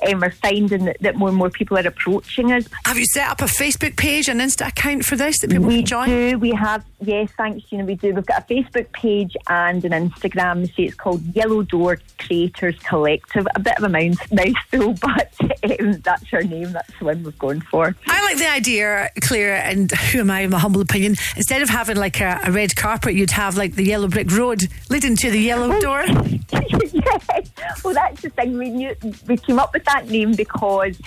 um, 0.08 0.20
we're 0.20 0.32
finding 0.32 0.86
that, 0.86 0.98
that 1.02 1.16
more 1.16 1.30
and 1.30 1.38
more 1.38 1.50
people 1.50 1.78
are 1.78 1.86
approaching 1.86 2.52
us. 2.52 2.68
Have 2.86 2.98
you 2.98 3.06
set 3.06 3.30
up 3.30 3.42
a 3.42 3.46
Facebook 3.46 3.98
page, 3.98 4.30
an 4.30 4.40
Insta 4.40 4.68
account 4.70 5.06
for 5.06 5.16
this 5.16 5.40
that 5.40 5.50
people 5.50 5.66
we 5.66 5.78
can 5.78 5.86
join? 5.86 6.08
do. 6.08 6.40
We 6.40 6.52
have, 6.52 6.84
yes, 7.02 7.30
thanks, 7.38 7.68
Gina. 7.70 7.86
We 7.86 7.96
do. 7.96 8.14
We've 8.14 8.26
got 8.26 8.50
a 8.50 8.54
Facebook 8.54 8.92
page 8.92 9.36
and 9.48 9.84
an 9.86 10.10
Instagram. 10.10 10.74
See, 10.76 10.84
it's 10.86 10.96
called 10.96 11.22
Yellow 11.36 11.64
Door 11.64 12.00
Creators 12.18 12.78
Collective. 12.80 13.48
A 13.56 13.60
bit 13.60 13.78
of 13.78 13.84
a 13.84 13.90
mouth, 13.90 14.32
mouthful, 14.32 14.94
but 15.02 15.34
um, 15.80 15.94
that's 16.02 16.34
our 16.34 16.44
name. 16.44 16.72
That's 16.72 16.92
the 17.00 17.06
one 17.06 17.24
we've 17.24 17.38
gone 17.38 17.62
for. 17.62 17.96
I 18.08 18.24
like 18.24 18.38
the 18.38 18.50
idea, 18.50 19.10
Claire, 19.22 19.56
and 19.56 19.92
who 19.92 20.20
am 20.20 20.32
I, 20.32 20.42
in 20.42 20.50
my 20.52 20.60
humble 20.60 20.82
opinion? 20.82 21.16
Instead 21.36 21.62
of 21.62 21.70
having 21.70 21.98
like 21.98 22.20
a, 22.22 22.40
a 22.46 22.52
red 22.52 22.76
carpet, 22.76 23.16
you'd 23.16 23.32
have 23.32 23.58
like 23.58 23.76
the 23.76 23.84
yellow 23.84 24.08
brick 24.08 24.32
road 24.32 24.68
leading 24.90 25.16
to 25.18 25.32
the 25.32 25.40
yellow 25.40 25.80
door. 25.80 26.04
yes. 26.52 27.52
Well, 27.84 27.94
that's 27.94 28.22
the 28.22 28.30
thing. 28.30 28.58
We 28.58 28.70
knew 28.70 28.96
we 29.28 29.38
came 29.38 29.60
up 29.60 29.74
with 29.74 29.86
that 29.86 30.10
name 30.10 30.34
because 30.34 31.00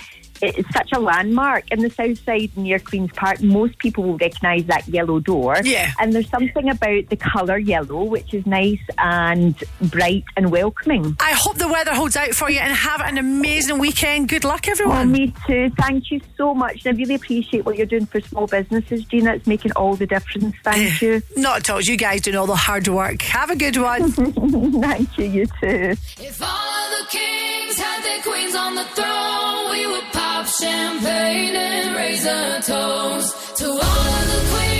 it's 0.43 0.73
such 0.73 0.91
a 0.93 0.99
landmark 0.99 1.71
in 1.71 1.79
the 1.81 1.89
south 1.89 2.23
side 2.25 2.51
near 2.55 2.79
Queen's 2.79 3.11
Park. 3.13 3.41
Most 3.41 3.77
people 3.79 4.03
will 4.03 4.17
recognise 4.17 4.65
that 4.65 4.87
yellow 4.87 5.19
door. 5.19 5.57
Yeah. 5.63 5.91
And 5.99 6.13
there's 6.13 6.29
something 6.29 6.69
about 6.69 7.09
the 7.09 7.15
colour 7.15 7.57
yellow 7.57 8.03
which 8.03 8.33
is 8.33 8.45
nice 8.45 8.79
and 8.97 9.55
bright 9.81 10.23
and 10.35 10.51
welcoming. 10.51 11.15
I 11.19 11.31
hope 11.33 11.57
the 11.57 11.67
weather 11.67 11.93
holds 11.93 12.15
out 12.15 12.31
for 12.33 12.49
you 12.49 12.59
and 12.59 12.73
have 12.73 13.01
an 13.01 13.17
amazing 13.17 13.79
weekend. 13.79 14.29
Good 14.29 14.43
luck, 14.43 14.65
Oh, 14.67 14.71
everyone. 14.71 15.11
me 15.11 15.33
too. 15.47 15.69
Thank 15.77 16.11
you 16.11 16.19
so 16.37 16.53
much. 16.53 16.85
And 16.85 16.95
I 16.95 16.99
really 16.99 17.15
appreciate 17.15 17.65
what 17.65 17.77
you're 17.77 17.85
doing 17.85 18.05
for 18.05 18.19
small 18.21 18.47
businesses, 18.47 19.03
Gina. 19.05 19.33
It's 19.35 19.47
making 19.47 19.71
all 19.73 19.95
the 19.95 20.05
difference. 20.07 20.55
Thank 20.63 21.01
you. 21.01 21.21
Not 21.37 21.59
at 21.59 21.69
all. 21.69 21.81
You 21.81 21.97
guys 21.97 22.21
doing 22.21 22.37
all 22.37 22.47
the 22.47 22.55
hard 22.55 22.87
work. 22.87 23.21
Have 23.23 23.49
a 23.49 23.55
good 23.55 23.77
one. 23.77 24.11
Thank 24.81 25.17
you. 25.17 25.25
You 25.25 25.45
too. 25.45 25.95
If 26.19 26.41
all 26.41 26.47
of 26.49 26.89
the 26.99 27.17
kings 27.17 27.77
had 27.77 28.03
their 28.03 28.21
queens 28.21 28.55
on 28.55 28.75
the 28.75 28.83
throne, 28.85 29.71
we 29.71 29.87
would 29.87 30.03
pop 30.11 30.32
champagne 30.47 31.55
and 31.55 31.95
raise 31.95 32.25
a 32.25 32.61
toast 32.61 33.57
to 33.57 33.65
all 33.65 33.77
of 33.77 34.27
the 34.27 34.49
queens 34.51 34.72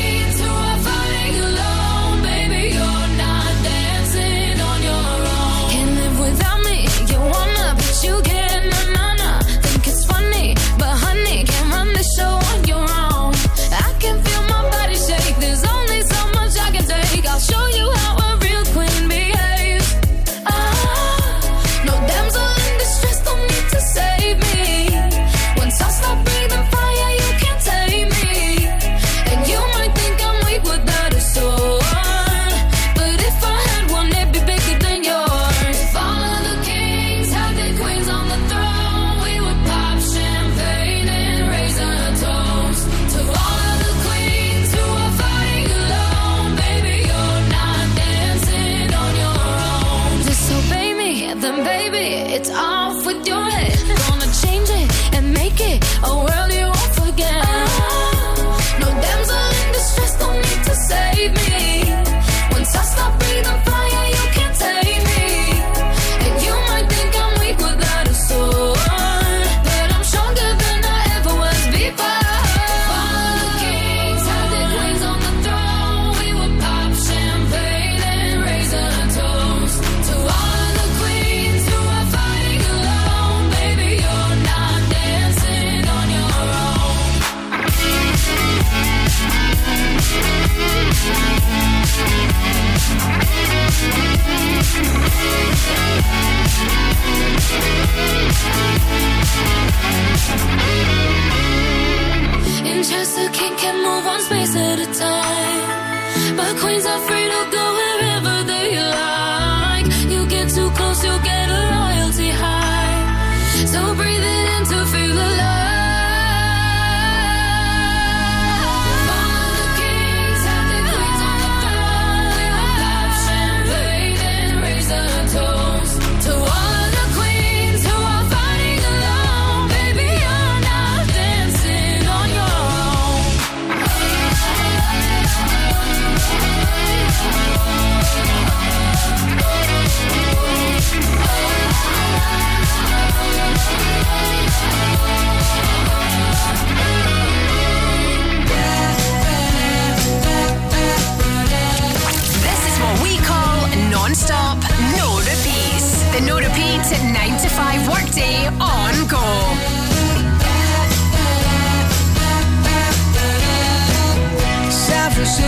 Interested, 102.66 103.34
can 103.34 103.76
move 103.84 104.06
on 104.08 104.22
space 104.22 104.56
at 104.56 104.80
a 104.80 104.86
time. 105.00 106.38
But 106.38 106.58
queens 106.58 106.86
are 106.86 107.00
free 107.00 107.28
to 107.28 107.52
go. 107.52 107.63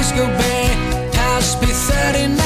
Please 0.05 0.37
Bay, 0.37 0.69
past 1.13 1.59
B39. 1.59 2.37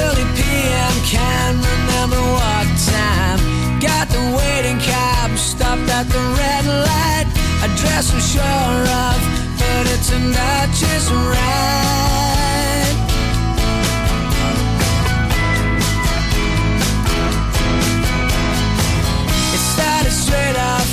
Early 0.00 0.24
PM, 0.36 0.94
can't 1.04 1.58
remember 1.60 2.16
what 2.32 2.66
time. 2.88 3.38
Got 3.78 4.08
the 4.08 4.22
waiting 4.38 4.78
cab, 4.78 5.36
stopped 5.36 5.88
at 5.90 6.06
the 6.08 6.22
red 6.40 6.64
light. 6.64 7.26
I 7.60 7.66
dress 7.76 8.10
I'm 8.10 8.20
sure 8.20 8.42
of, 9.04 9.20
but 9.60 9.84
it's 9.92 10.10
not 10.10 10.72
just 10.72 11.10
right. 11.12 11.76
It 19.52 19.62
started 19.74 20.12
straight 20.24 20.56
off, 20.56 20.88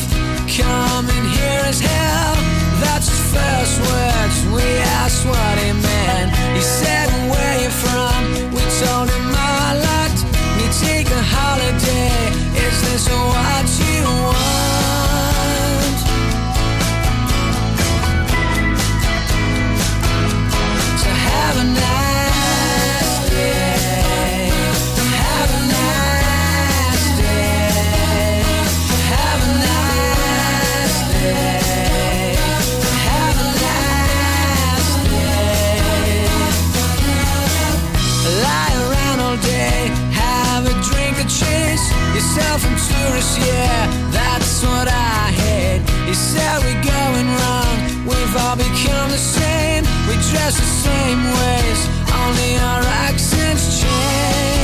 coming 0.59 1.25
here 1.31 1.63
as 1.71 1.79
hell. 1.79 2.35
That's 2.83 3.07
his 3.07 3.21
first 3.31 3.79
words 3.79 4.52
that's 5.13 5.25
what 5.25 5.57
meant. 5.73 6.55
He 6.55 6.61
said. 6.61 7.22
tourists, 43.03 43.37
yeah, 43.37 43.87
that's 44.11 44.63
what 44.63 44.87
I 44.87 45.31
hate. 45.43 45.81
You 46.07 46.13
said 46.13 46.59
we're 46.63 46.83
going 46.83 47.27
wrong, 47.39 47.75
we've 48.07 48.35
all 48.43 48.55
become 48.55 49.09
the 49.11 49.23
same. 49.39 49.83
We 50.07 50.15
dress 50.31 50.55
the 50.57 50.71
same 50.87 51.21
ways, 51.39 51.79
only 52.21 52.57
our 52.57 52.83
accents 53.07 53.81
change. 53.81 54.62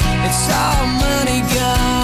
It's 0.00 0.48
all 0.50 0.86
money 0.86 1.40
gone. 1.54 1.97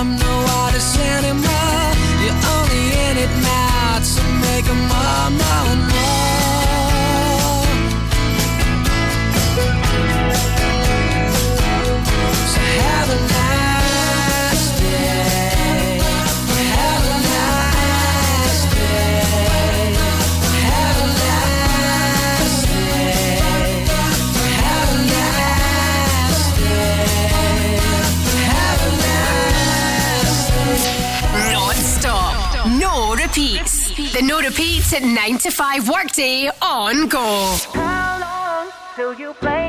The 34.14 34.22
no 34.22 34.40
repeats 34.40 34.92
at 34.92 35.02
9 35.02 35.38
to 35.38 35.50
5 35.50 35.88
workday 35.88 36.48
on 36.62 37.08
go. 37.08 37.56
How 37.72 38.20
long 38.20 38.72
till 38.94 39.12
you 39.14 39.34
play? 39.34 39.63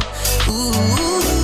True. 0.00 0.52
Ooh, 0.52 1.43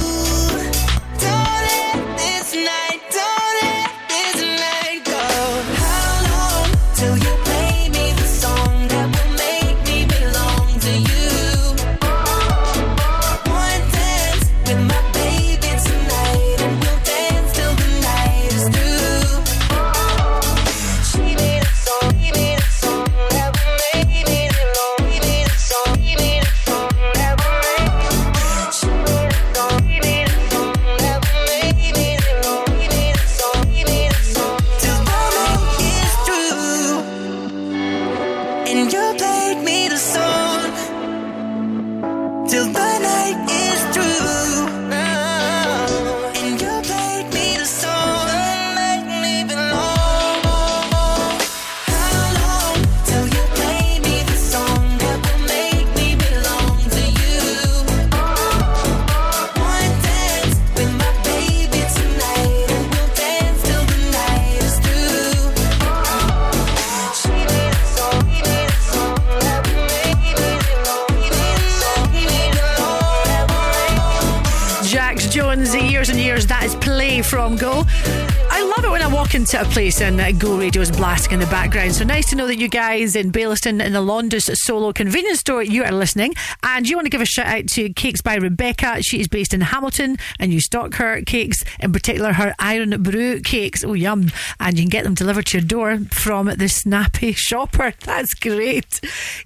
I 79.54 79.62
a 79.62 79.64
place 79.64 80.00
and 80.00 80.20
uh, 80.20 80.30
Go 80.32 80.58
Radio 80.58 80.80
is 80.80 80.92
blasting 80.92 81.32
in 81.32 81.40
the 81.40 81.46
background. 81.46 81.94
So 81.94 82.04
nice 82.04 82.30
to 82.30 82.36
know 82.36 82.46
that 82.46 82.58
you 82.58 82.68
guys 82.68 83.16
in 83.16 83.32
Baillieston 83.32 83.84
in 83.84 83.92
the 83.92 84.00
Londis 84.00 84.54
Solo 84.56 84.92
convenience 84.92 85.40
store, 85.40 85.62
you 85.62 85.82
are 85.82 85.90
listening. 85.90 86.34
And 86.76 86.88
you 86.88 86.96
want 86.96 87.06
to 87.06 87.10
give 87.10 87.20
a 87.20 87.26
shout 87.26 87.46
out 87.46 87.66
to 87.70 87.92
Cakes 87.92 88.20
by 88.20 88.36
Rebecca. 88.36 89.02
She 89.02 89.20
is 89.20 89.26
based 89.26 89.52
in 89.52 89.60
Hamilton 89.60 90.18
and 90.38 90.52
you 90.52 90.60
stock 90.60 90.94
her 90.94 91.20
cakes, 91.22 91.64
in 91.80 91.92
particular 91.92 92.34
her 92.34 92.54
Irn-Bru 92.62 93.40
cakes. 93.40 93.82
Oh, 93.82 93.94
yum. 93.94 94.30
And 94.60 94.78
you 94.78 94.84
can 94.84 94.88
get 94.88 95.02
them 95.02 95.14
delivered 95.14 95.46
to 95.46 95.58
your 95.58 95.66
door 95.66 95.98
from 96.12 96.46
the 96.46 96.68
Snappy 96.68 97.32
Shopper. 97.32 97.94
That's 98.04 98.34
great. 98.34 99.00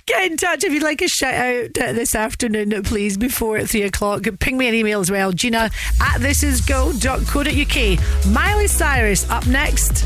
Get 0.04 0.30
in 0.30 0.36
touch 0.36 0.64
if 0.64 0.74
you'd 0.74 0.82
like 0.82 1.00
a 1.00 1.08
shout 1.08 1.32
out 1.32 1.78
uh, 1.78 1.94
this 1.94 2.14
afternoon, 2.14 2.82
please, 2.82 3.16
before 3.16 3.64
three 3.64 3.84
o'clock. 3.84 4.26
Ping 4.38 4.58
me 4.58 4.68
an 4.68 4.74
email 4.74 5.00
as 5.00 5.10
well, 5.10 5.32
Gina 5.32 5.70
at 6.00 6.20
thisisgo.co.uk. 6.20 8.34
Miley 8.34 8.66
Cyrus 8.66 9.30
up 9.30 9.46
next. 9.46 10.04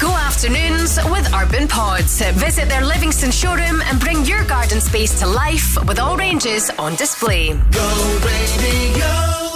Go 0.00 0.10
afternoons 0.10 0.98
with 1.06 1.32
Urban 1.32 1.66
Pods. 1.66 2.20
Visit 2.32 2.68
their 2.68 2.84
Livingston 2.84 3.30
showroom 3.30 3.80
and 3.86 3.98
bring 3.98 4.26
your 4.26 4.44
garden 4.44 4.78
space 4.78 5.18
to 5.20 5.26
life 5.26 5.76
with 5.86 5.98
all 5.98 6.18
ranges 6.18 6.70
on 6.78 6.96
display. 6.96 7.54
Go 7.72 8.20
radio. 8.22 9.55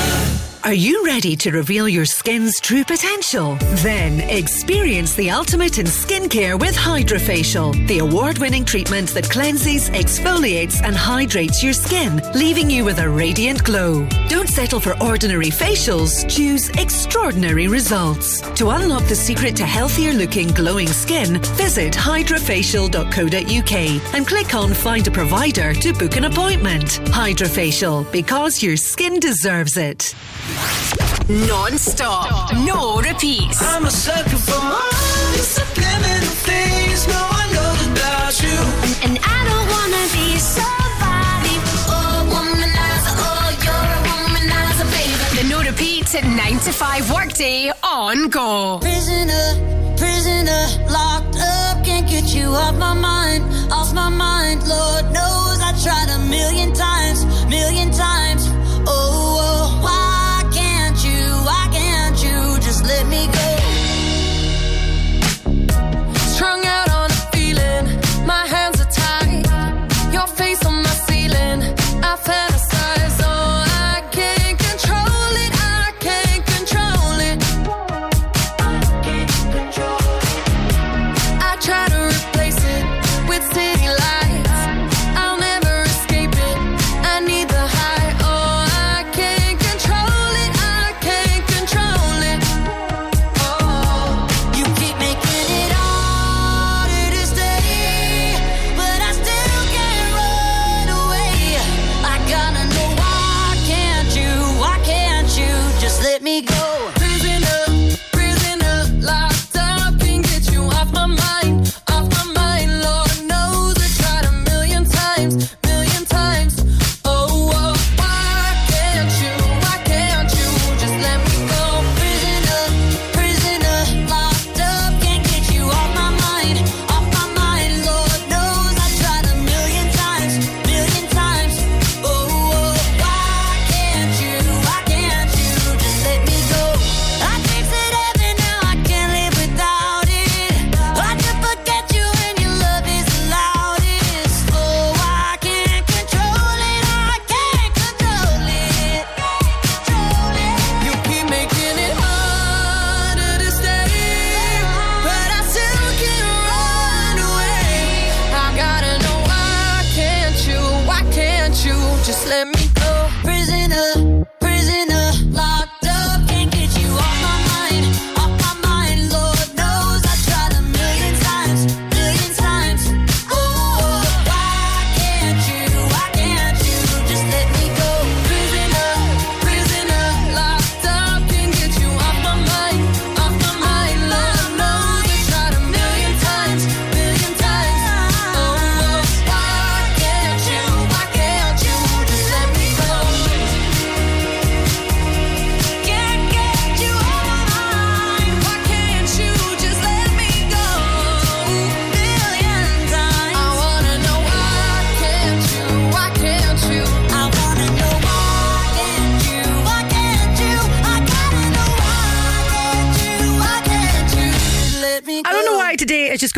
Are 0.63 0.73
you 0.73 1.03
ready 1.03 1.35
to 1.37 1.49
reveal 1.49 1.89
your 1.89 2.05
skin's 2.05 2.59
true 2.59 2.83
potential? 2.83 3.57
Then 3.77 4.19
experience 4.29 5.15
the 5.15 5.31
ultimate 5.31 5.79
in 5.79 5.87
skincare 5.87 6.59
with 6.59 6.75
HydraFacial, 6.75 7.87
the 7.87 7.97
award 7.97 8.37
winning 8.37 8.63
treatment 8.63 9.09
that 9.15 9.27
cleanses, 9.27 9.89
exfoliates, 9.89 10.79
and 10.83 10.95
hydrates 10.95 11.63
your 11.63 11.73
skin, 11.73 12.21
leaving 12.35 12.69
you 12.69 12.85
with 12.85 12.99
a 12.99 13.09
radiant 13.09 13.63
glow. 13.63 14.07
Don't 14.29 14.47
settle 14.47 14.79
for 14.79 14.95
ordinary 15.03 15.49
facials, 15.49 16.29
choose 16.29 16.69
extraordinary 16.77 17.67
results. 17.67 18.39
To 18.51 18.69
unlock 18.69 19.05
the 19.05 19.15
secret 19.15 19.55
to 19.55 19.65
healthier 19.65 20.13
looking, 20.13 20.49
glowing 20.49 20.89
skin, 20.89 21.41
visit 21.55 21.93
hydrafacial.co.uk 21.93 24.13
and 24.13 24.27
click 24.27 24.53
on 24.53 24.75
Find 24.75 25.07
a 25.07 25.11
Provider 25.11 25.73
to 25.73 25.91
book 25.93 26.17
an 26.17 26.25
appointment. 26.25 26.99
HydraFacial, 27.05 28.11
because 28.11 28.61
your 28.61 28.77
skin 28.77 29.19
deserves 29.19 29.77
it. 29.77 30.13
Non 31.27 31.77
stop, 31.77 32.53
no 32.53 32.99
repeats. 33.01 33.61
I'm 33.61 33.85
a 33.85 33.91
sucker 33.91 34.37
for 34.37 34.53
all 34.53 35.31
these 35.31 35.47
subliminal 35.47 36.35
things 36.47 37.07
no 37.07 37.21
one 37.39 37.49
knows 37.55 37.87
about 37.87 38.33
you. 38.43 38.57
And 39.05 39.19
I 39.23 39.39
don't 39.47 39.67
wanna 39.75 40.03
be 40.11 40.37
somebody. 40.37 41.55
Oh, 41.87 42.27
womanizer, 42.33 43.13
oh, 43.27 43.47
you're 43.63 43.91
a 43.95 44.01
womanizer, 44.09 44.87
baby. 44.91 45.25
The 45.37 45.43
no 45.49 45.63
repeat 45.63 46.13
at 46.15 46.25
9 46.25 46.59
to 46.65 46.71
5 46.73 47.11
workday 47.13 47.71
on 47.81 48.29
Go. 48.29 48.79
Prisoner, 48.79 49.95
prisoner, 49.95 50.63
locked 50.89 51.37
up, 51.37 51.85
can't 51.85 52.07
get 52.09 52.33
you 52.35 52.47
off 52.47 52.75
my 52.75 52.93
mind, 52.93 53.43
off 53.71 53.93
my 53.93 54.09
mind. 54.09 54.67
Lord 54.67 55.05
knows 55.13 55.57
I 55.61 55.71
tried 55.81 56.09
a 56.09 56.19
million 56.29 56.73
times, 56.73 57.23
million 57.47 57.89
times. 57.91 58.20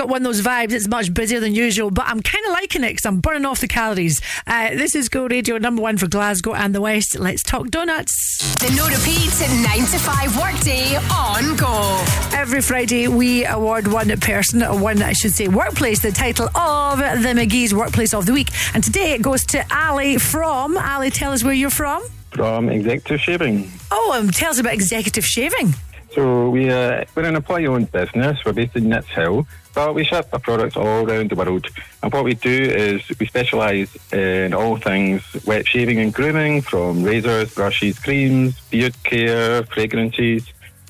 Got 0.04 0.10
one 0.10 0.26
of 0.26 0.26
those 0.26 0.42
vibes. 0.42 0.74
It's 0.74 0.90
much 0.90 1.14
busier 1.14 1.40
than 1.40 1.56
usual, 1.56 1.90
but 1.90 2.06
I'm 2.08 2.22
kind 2.22 2.46
of 2.46 2.52
liking 2.52 2.84
it 2.84 2.90
because 2.90 3.06
I'm 3.06 3.22
burning 3.22 3.46
off 3.46 3.62
the 3.62 3.70
calories. 3.70 4.20
Uh, 4.46 4.72
this 4.72 4.96
is 4.96 5.08
Go 5.08 5.28
Radio 5.28 5.58
number 5.58 5.82
one 5.82 5.96
for 5.96 6.08
Glasgow 6.08 6.54
and 6.54 6.76
the 6.76 6.82
West. 6.82 7.18
Let's 7.18 7.42
talk 7.42 7.70
donuts. 7.70 8.12
The 8.60 8.70
no 8.76 8.86
repeat 8.90 9.32
9 9.40 9.78
to 9.78 10.00
5 10.00 10.38
workday 10.38 10.98
on 11.10 11.56
Go. 11.56 12.04
Every 12.38 12.62
Friday, 12.62 13.08
we 13.08 13.46
award 13.46 13.88
one 13.88 14.10
person, 14.20 14.62
or 14.62 14.78
one, 14.78 15.02
I 15.02 15.14
should 15.14 15.32
say, 15.32 15.48
workplace, 15.48 16.02
the 16.02 16.12
title 16.12 16.50
of 16.54 16.98
the 16.98 17.30
McGhee's 17.30 17.74
Workplace 17.74 18.14
of 18.14 18.26
the 18.26 18.34
Week. 18.34 18.50
And 18.74 18.84
today 18.84 19.14
it 19.14 19.22
goes 19.22 19.46
to 19.46 19.64
Ali 19.74 20.18
from. 20.18 20.78
Ali, 20.78 21.12
tell 21.12 21.32
us 21.32 21.46
where 21.46 21.54
you're 21.54 21.70
from. 21.70 22.04
from 22.32 22.68
executive 22.68 23.22
shaving. 23.22 23.72
Oh, 23.90 24.20
um, 24.20 24.32
tell 24.32 24.52
us 24.52 24.60
about 24.60 24.74
executive 24.74 25.26
shaving. 25.26 25.76
So 26.12 26.50
we, 26.50 26.70
uh, 26.70 27.06
we're 27.16 27.24
an 27.24 27.38
employee-owned 27.38 27.92
business. 27.92 28.38
We're 28.46 28.54
based 28.54 28.76
in 28.76 28.84
Nitshill, 28.84 29.48
but 29.74 29.96
we 29.96 30.04
ship 30.04 30.28
our 30.34 30.40
products 30.40 30.76
all 30.76 31.10
around 31.10 31.30
the 31.30 31.36
world. 31.36 31.68
And 32.02 32.14
what 32.14 32.24
we 32.24 32.34
do 32.36 32.50
is 32.50 33.02
we 33.20 33.26
specialise 33.26 33.96
in 34.14 34.54
all 34.54 34.78
things 34.78 35.22
wet 35.46 35.68
shaving 35.68 36.00
and 36.00 36.14
grooming, 36.14 36.62
from 36.62 37.04
razors, 37.04 37.54
brushes, 37.54 38.00
creams, 38.00 38.60
beard 38.70 38.96
care, 39.04 39.64
fragrances. 39.64 40.46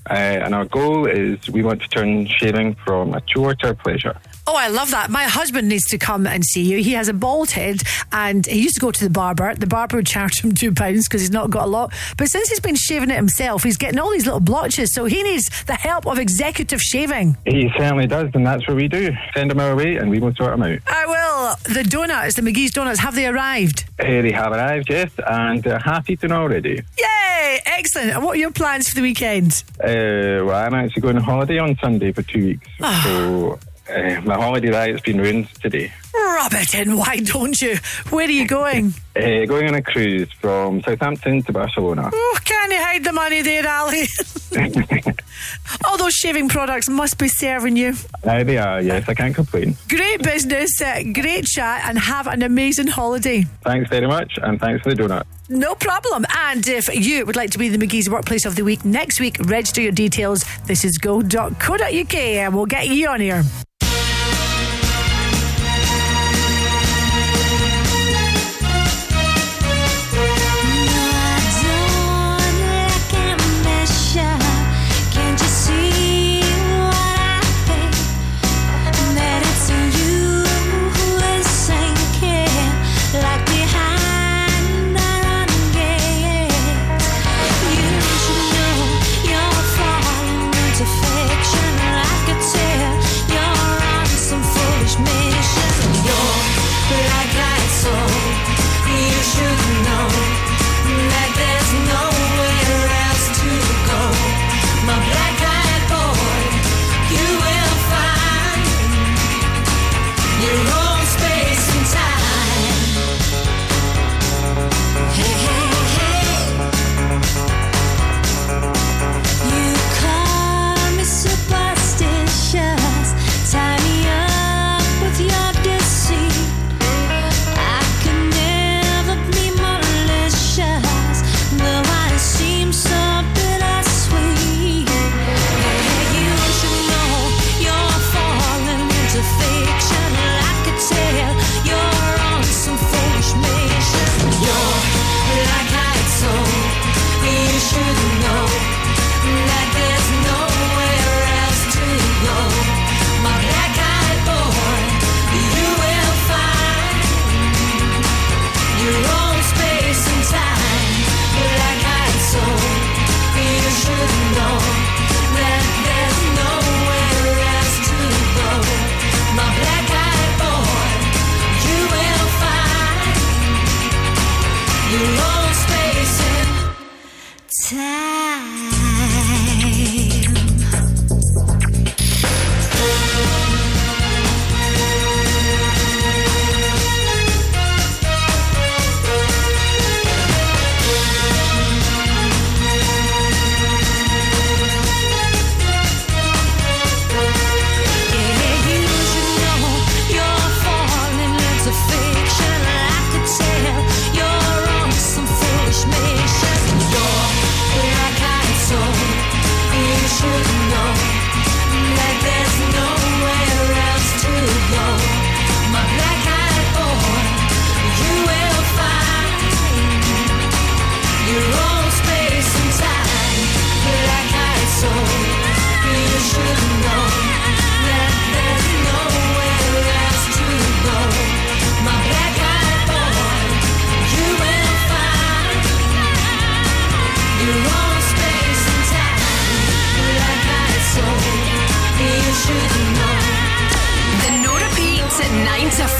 Uh, 0.09 0.13
and 0.13 0.53
our 0.53 0.65
goal 0.65 1.05
is 1.05 1.47
we 1.49 1.63
want 1.63 1.81
to 1.81 1.87
turn 1.87 2.27
shaving 2.27 2.75
from 2.75 3.13
a 3.13 3.21
chore 3.21 3.55
to 3.55 3.69
a 3.69 3.73
pleasure. 3.73 4.17
Oh, 4.45 4.55
I 4.57 4.67
love 4.67 4.91
that. 4.91 5.09
My 5.09 5.23
husband 5.23 5.69
needs 5.69 5.85
to 5.85 5.97
come 5.97 6.27
and 6.27 6.43
see 6.43 6.63
you. 6.63 6.83
He 6.83 6.91
has 6.93 7.07
a 7.07 7.13
bald 7.13 7.51
head 7.51 7.81
and 8.11 8.45
he 8.45 8.61
used 8.61 8.75
to 8.75 8.81
go 8.81 8.91
to 8.91 9.03
the 9.03 9.09
barber. 9.09 9.55
The 9.55 9.67
barber 9.67 9.97
would 9.97 10.05
charge 10.05 10.43
him 10.43 10.51
two 10.55 10.73
pounds 10.73 11.07
because 11.07 11.21
he's 11.21 11.31
not 11.31 11.49
got 11.49 11.63
a 11.63 11.69
lot. 11.69 11.93
But 12.17 12.27
since 12.27 12.49
he's 12.49 12.59
been 12.59 12.75
shaving 12.75 13.09
it 13.09 13.15
himself, 13.15 13.63
he's 13.63 13.77
getting 13.77 13.99
all 13.99 14.11
these 14.11 14.25
little 14.25 14.41
blotches. 14.41 14.93
So 14.93 15.05
he 15.05 15.23
needs 15.23 15.63
the 15.63 15.75
help 15.75 16.05
of 16.05 16.19
executive 16.19 16.81
shaving. 16.81 17.37
He 17.45 17.71
certainly 17.77 18.05
does, 18.07 18.31
and 18.33 18.45
that's 18.45 18.67
what 18.67 18.75
we 18.75 18.87
do. 18.89 19.11
Send 19.33 19.51
him 19.51 19.59
our 19.59 19.75
way, 19.75 19.95
and 19.95 20.09
we 20.09 20.19
will 20.19 20.35
sort 20.35 20.53
him 20.53 20.63
out. 20.63 20.79
I 20.87 21.05
will. 21.05 21.73
The 21.73 21.83
donuts, 21.83 22.35
the 22.35 22.41
McGhee's 22.41 22.71
donuts, 22.71 22.99
have 22.99 23.15
they 23.15 23.27
arrived? 23.27 23.85
Uh, 23.99 24.03
they 24.03 24.31
have 24.31 24.51
arrived, 24.51 24.89
yes, 24.89 25.11
and 25.25 25.63
they're 25.63 25.79
half 25.79 26.09
eaten 26.09 26.31
already. 26.31 26.81
Yay! 26.99 27.59
Excellent. 27.65 28.11
And 28.11 28.23
what 28.23 28.35
are 28.35 28.39
your 28.39 28.51
plans 28.51 28.89
for 28.89 28.95
the 28.95 29.01
weekend? 29.01 29.63
Uh, 29.79 30.43
well, 30.45 30.55
I'm 30.55 30.73
actually 30.73 31.01
going 31.01 31.17
on 31.17 31.23
holiday 31.23 31.59
on 31.59 31.77
Sunday 31.77 32.11
for 32.11 32.23
two 32.23 32.45
weeks. 32.45 32.67
Ah. 32.81 33.01
so 33.05 33.59
uh, 33.89 34.21
my 34.21 34.35
holiday 34.35 34.69
night's 34.69 35.01
been 35.01 35.19
ruined 35.19 35.49
today. 35.61 35.91
It 36.15 36.75
in, 36.75 36.97
why 36.97 37.17
don't 37.17 37.59
you? 37.61 37.77
Where 38.09 38.27
are 38.27 38.31
you 38.31 38.47
going? 38.47 38.93
Uh, 39.15 39.45
going 39.47 39.67
on 39.67 39.75
a 39.75 39.81
cruise 39.81 40.31
from 40.33 40.81
Southampton 40.83 41.41
to 41.43 41.51
Barcelona. 41.51 42.09
Oh, 42.13 42.39
can 42.45 42.71
you 42.71 42.77
hide 42.77 43.03
the 43.03 43.11
money 43.11 43.41
there, 43.41 43.67
Ali? 43.67 44.05
All 45.85 45.97
those 45.97 46.13
shaving 46.13 46.49
products 46.49 46.89
must 46.89 47.17
be 47.17 47.27
serving 47.27 47.75
you. 47.75 47.95
Uh, 48.23 48.43
they 48.43 48.57
are, 48.57 48.81
yes, 48.81 49.09
I 49.09 49.13
can't 49.13 49.33
complain. 49.33 49.75
Great 49.89 50.21
business, 50.21 50.79
uh, 50.81 51.01
great 51.11 51.45
chat, 51.45 51.89
and 51.89 51.97
have 51.97 52.27
an 52.27 52.43
amazing 52.43 52.87
holiday. 52.87 53.43
Thanks 53.63 53.89
very 53.89 54.07
much, 54.07 54.37
and 54.41 54.59
thanks 54.59 54.83
for 54.83 54.93
the 54.93 55.03
donut. 55.03 55.23
No 55.49 55.75
problem. 55.75 56.25
And 56.37 56.67
if 56.67 56.93
you 56.93 57.25
would 57.25 57.35
like 57.35 57.49
to 57.51 57.57
be 57.57 57.69
the 57.69 57.77
McGhee's 57.77 58.09
Workplace 58.09 58.45
of 58.45 58.55
the 58.55 58.63
Week 58.63 58.85
next 58.85 59.19
week, 59.19 59.37
register 59.41 59.81
your 59.81 59.91
details. 59.91 60.45
This 60.65 60.85
is 60.85 60.97
go.co.uk 60.97 62.15
and 62.15 62.55
we'll 62.55 62.65
get 62.65 62.87
you 62.87 63.07
on 63.09 63.19
here. 63.19 63.43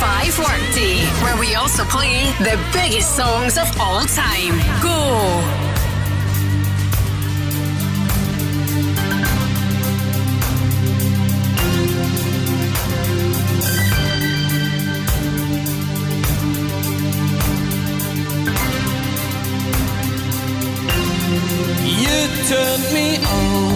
5 0.04 0.40
Workday, 0.40 1.00
where 1.24 1.38
we 1.40 1.56
also 1.56 1.86
play 1.86 2.30
the 2.40 2.60
biggest 2.74 3.16
songs 3.16 3.58
of 3.58 3.68
all 3.80 4.02
time. 4.02 4.60
Go! 4.82 5.00
You 22.04 22.18
turned 22.50 22.94
me 22.94 23.24
on 23.24 23.73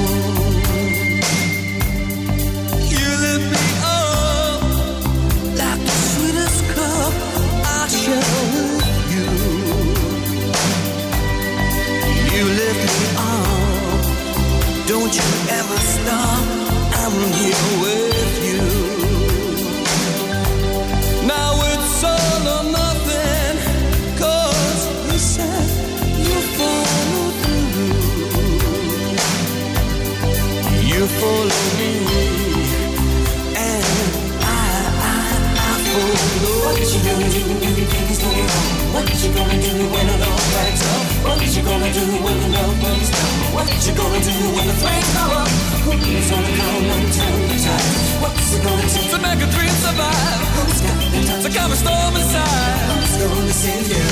you 43.88 43.96
gonna 43.96 44.20
do 44.20 44.32
when 44.56 44.68
the 44.68 44.74
flames 44.74 45.14
go 45.16 45.24
up? 45.32 45.48
Who's 45.88 46.30
gonna 46.30 46.54
come 46.60 46.84
and 46.92 47.14
turn 47.14 47.40
the 47.48 47.58
tide? 47.64 48.22
What's 48.22 48.54
it 48.54 48.64
gonna 48.64 48.90
take 48.90 49.10
to 49.12 49.20
make 49.20 49.40
a 49.40 49.50
dream 49.56 49.76
survive? 49.86 50.40
Who's 50.56 50.82
got 50.82 50.98
the 51.00 51.20
time 51.28 51.42
To 51.44 51.50
calm 51.58 51.72
a 51.72 51.76
storm 51.76 52.16
inside. 52.20 52.80
Who's 52.92 53.16
gonna 53.24 53.54
save 53.54 53.88
you? 53.88 54.07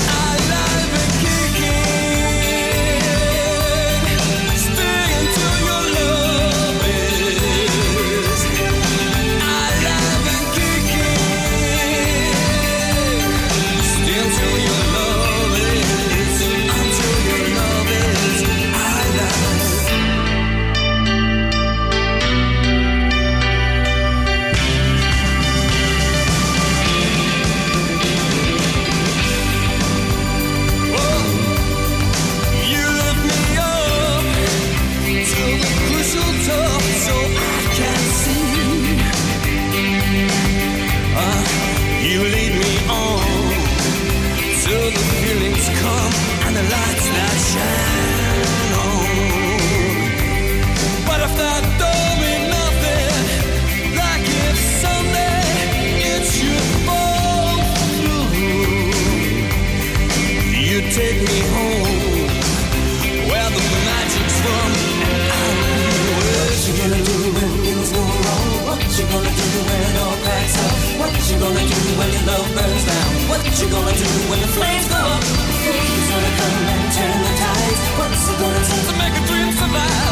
Love 72.26 72.46
burns 72.54 72.84
down? 72.84 73.10
What 73.30 73.40
you 73.60 73.68
gonna 73.70 73.92
do 73.92 74.10
when 74.28 74.40
the 74.42 74.48
flames 74.48 74.88
go 74.88 74.96
up? 74.96 75.22
Who's 75.22 76.08
gonna 76.10 76.32
come 76.40 76.56
and 76.74 76.92
turn 76.92 77.18
the 77.22 77.32
tides? 77.42 77.80
What's 77.98 78.28
it 78.30 78.38
gonna 78.42 78.62
take 78.66 78.86
to 78.90 78.94
make 78.98 79.14
a 79.14 79.26
dream 79.26 79.52
survive? 79.52 80.05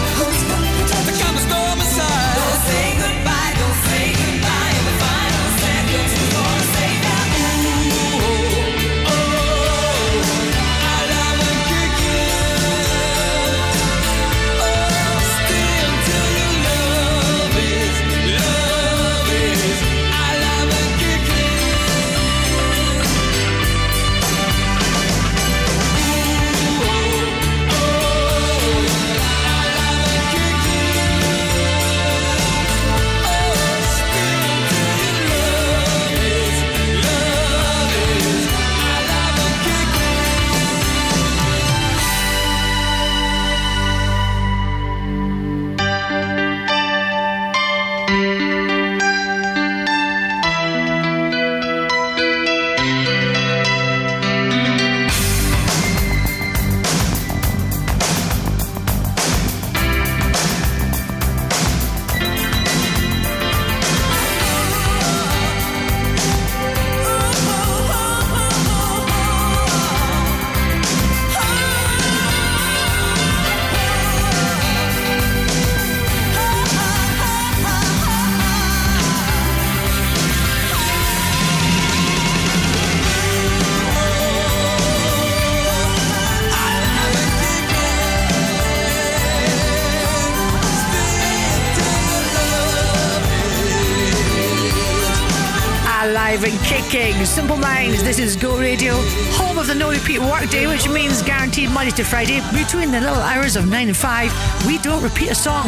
Is 98.24 98.36
Go 98.36 98.58
Radio, 98.58 98.94
home 99.36 99.58
of 99.58 99.66
the 99.66 99.74
repeat 99.94 100.18
workday, 100.20 100.66
which 100.66 100.88
means 100.88 101.22
guaranteed 101.22 101.70
Monday 101.70 101.92
to 101.92 102.04
Friday. 102.04 102.40
Between 102.52 102.90
the 102.90 103.00
little 103.00 103.16
hours 103.16 103.54
of 103.54 103.68
9 103.68 103.88
and 103.88 103.96
5, 103.96 104.66
we 104.66 104.78
don't 104.78 105.02
repeat 105.02 105.30
a 105.30 105.34
song. 105.34 105.66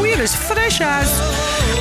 We're 0.00 0.20
as 0.20 0.36
fresh 0.36 0.80
as. 0.80 1.08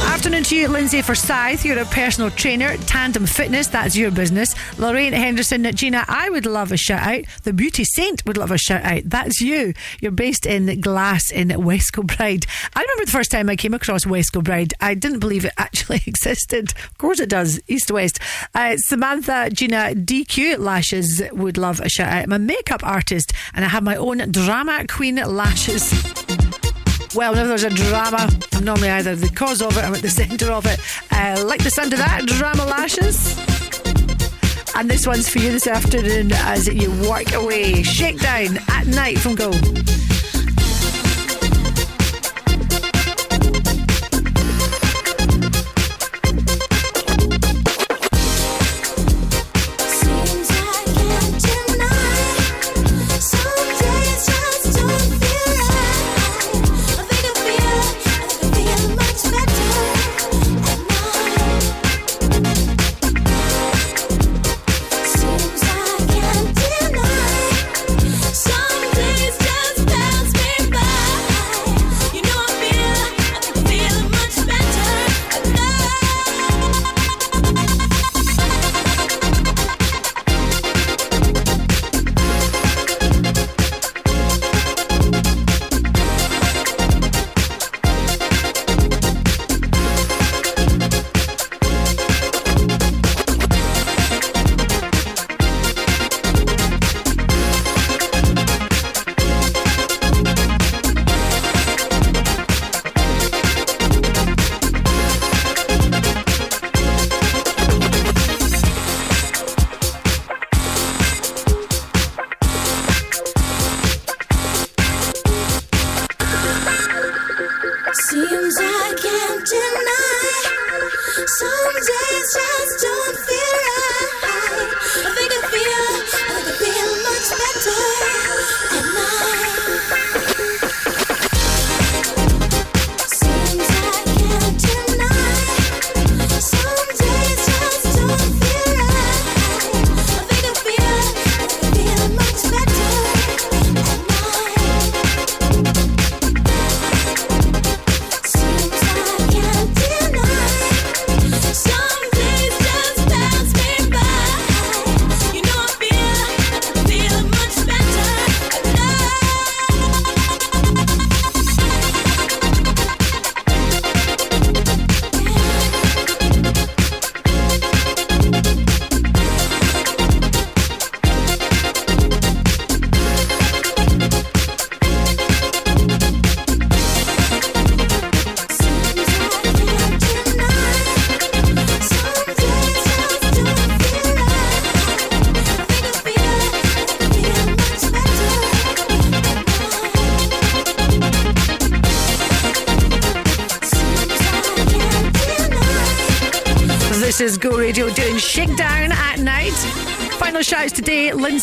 Afternoon 0.04 0.44
to 0.44 0.56
you, 0.56 0.68
Lindsay 0.68 1.02
Forsyth. 1.02 1.66
You're 1.66 1.80
a 1.80 1.86
personal 1.86 2.32
trainer. 2.32 2.78
Tandem 2.78 3.26
Fitness, 3.26 3.68
that's 3.68 3.96
your 3.96 4.12
business. 4.12 4.56
Lorraine 4.80 5.14
Henderson, 5.14 5.64
Gina, 5.76 6.06
I 6.08 6.30
would 6.30 6.46
love 6.46 6.72
a 6.72 6.78
shout 6.78 7.02
out. 7.02 7.26
The 7.44 7.54
Beauty 7.54 7.84
Saint 7.84 8.26
would 8.26 8.38
love 8.38 8.52
a 8.52 8.58
shout 8.58 8.84
out. 8.84 9.02
That's 9.06 9.42
you. 9.42 9.74
You're 10.00 10.12
based 10.12 10.46
in 10.46 10.80
Glass 10.80 11.32
in 11.32 11.64
West 11.64 11.94
Kilbride. 11.94 12.46
I 12.74 12.82
remember 12.82 13.06
the 13.06 13.12
first 13.12 13.32
time 13.32 13.50
I 13.50 13.56
came 13.56 13.74
across 13.74 14.06
West 14.06 14.32
Kilbride, 14.32 14.74
I 14.80 14.94
didn't 14.94 15.20
believe 15.20 15.44
it 15.44 15.54
actually 15.58 16.02
existed. 16.08 16.72
Of 16.72 16.98
course 16.98 17.20
it 17.20 17.30
does, 17.30 17.60
east 17.68 17.90
to 17.90 17.96
west. 17.96 18.20
Uh, 18.56 18.78
Samantha, 18.78 19.50
Gina, 19.52 19.94
DQ 19.96 20.60
Lashes 20.60 21.22
would 21.32 21.58
love 21.58 21.81
a 21.86 21.90
shout 21.90 22.08
out. 22.08 22.24
I'm 22.24 22.32
a 22.32 22.40
makeup 22.40 22.84
artist 22.84 23.34
and 23.54 23.66
I 23.66 23.68
have 23.68 23.84
my 23.84 23.96
own 23.96 24.18
drama 24.32 24.86
queen 24.88 25.16
lashes. 25.16 25.92
Well, 27.14 27.32
whenever 27.32 27.50
there's 27.50 27.64
a 27.64 27.70
drama, 27.70 28.30
I'm 28.54 28.64
normally 28.64 28.90
either 28.90 29.16
the 29.16 29.30
cause 29.30 29.62
of 29.62 29.78
it 29.78 29.84
or 29.84 29.94
at 29.94 30.02
the 30.02 30.10
centre 30.10 30.52
of 30.52 30.66
it. 30.66 30.80
Uh, 31.12 31.44
like 31.46 31.64
the 31.64 31.70
sound 31.70 31.92
of 31.94 32.00
that, 32.00 32.26
drama 32.26 32.66
lashes. 32.66 33.38
And 34.76 34.90
this 34.90 35.06
one's 35.06 35.28
for 35.28 35.40
you 35.40 35.52
this 35.52 35.68
afternoon 35.68 36.32
as 36.32 36.68
you 36.68 36.90
work 37.10 37.34
away. 37.34 37.84
Shakedown 37.84 38.58
at 38.70 38.88
night 38.88 39.20
from 39.20 39.36
Go. 39.36 39.52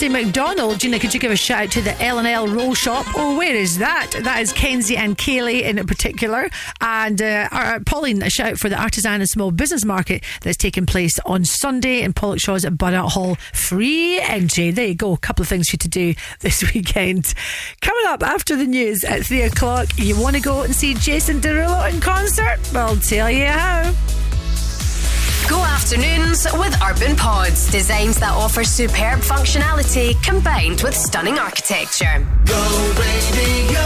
Lindsay 0.00 0.26
McDonald. 0.26 0.78
Gina, 0.78 1.00
could 1.00 1.12
you 1.12 1.18
give 1.18 1.32
a 1.32 1.36
shout 1.36 1.62
out 1.64 1.70
to 1.72 1.82
the 1.82 2.00
L 2.00 2.18
and 2.18 2.28
L 2.28 2.46
Roll 2.46 2.72
Shop? 2.72 3.04
Oh, 3.16 3.36
where 3.36 3.56
is 3.56 3.78
that? 3.78 4.12
That 4.22 4.40
is 4.40 4.52
Kenzie 4.52 4.96
and 4.96 5.18
Kaylee 5.18 5.62
in 5.62 5.84
particular. 5.88 6.48
And 6.80 7.20
uh, 7.20 7.48
uh, 7.50 7.80
Pauline, 7.84 8.22
a 8.22 8.30
shout 8.30 8.52
out 8.52 8.58
for 8.58 8.68
the 8.68 8.80
Artisan 8.80 9.14
and 9.14 9.28
Small 9.28 9.50
Business 9.50 9.84
Market 9.84 10.22
that's 10.42 10.56
taking 10.56 10.86
place 10.86 11.18
on 11.26 11.44
Sunday 11.44 12.02
in 12.02 12.12
Pollokshaws 12.12 12.64
at 12.64 12.78
Bunnett 12.78 13.10
Hall. 13.10 13.38
Free 13.52 14.20
entry. 14.20 14.70
There 14.70 14.86
you 14.86 14.94
go. 14.94 15.14
A 15.14 15.18
couple 15.18 15.42
of 15.42 15.48
things 15.48 15.68
for 15.68 15.74
you 15.74 15.78
to 15.78 15.88
do 15.88 16.14
this 16.42 16.72
weekend. 16.72 17.34
Coming 17.80 18.04
up 18.06 18.22
after 18.22 18.54
the 18.54 18.66
news 18.66 19.02
at 19.02 19.26
three 19.26 19.42
o'clock, 19.42 19.88
you 19.96 20.16
want 20.20 20.36
to 20.36 20.42
go 20.42 20.62
and 20.62 20.72
see 20.72 20.94
Jason 20.94 21.40
Derulo 21.40 21.92
in 21.92 22.00
concert? 22.00 22.60
Well, 22.72 22.90
I'll 22.90 22.96
tell 22.98 23.28
you 23.32 23.46
how. 23.46 23.92
Go 25.88 25.94
afternoons 25.94 26.46
with 26.52 26.76
Urban 26.82 27.16
Pods, 27.16 27.70
designs 27.70 28.20
that 28.20 28.32
offer 28.32 28.62
superb 28.62 29.20
functionality 29.20 30.22
combined 30.22 30.82
with 30.82 30.94
stunning 30.94 31.38
architecture. 31.38 32.26
Go 32.44 32.94
radio. 32.98 33.80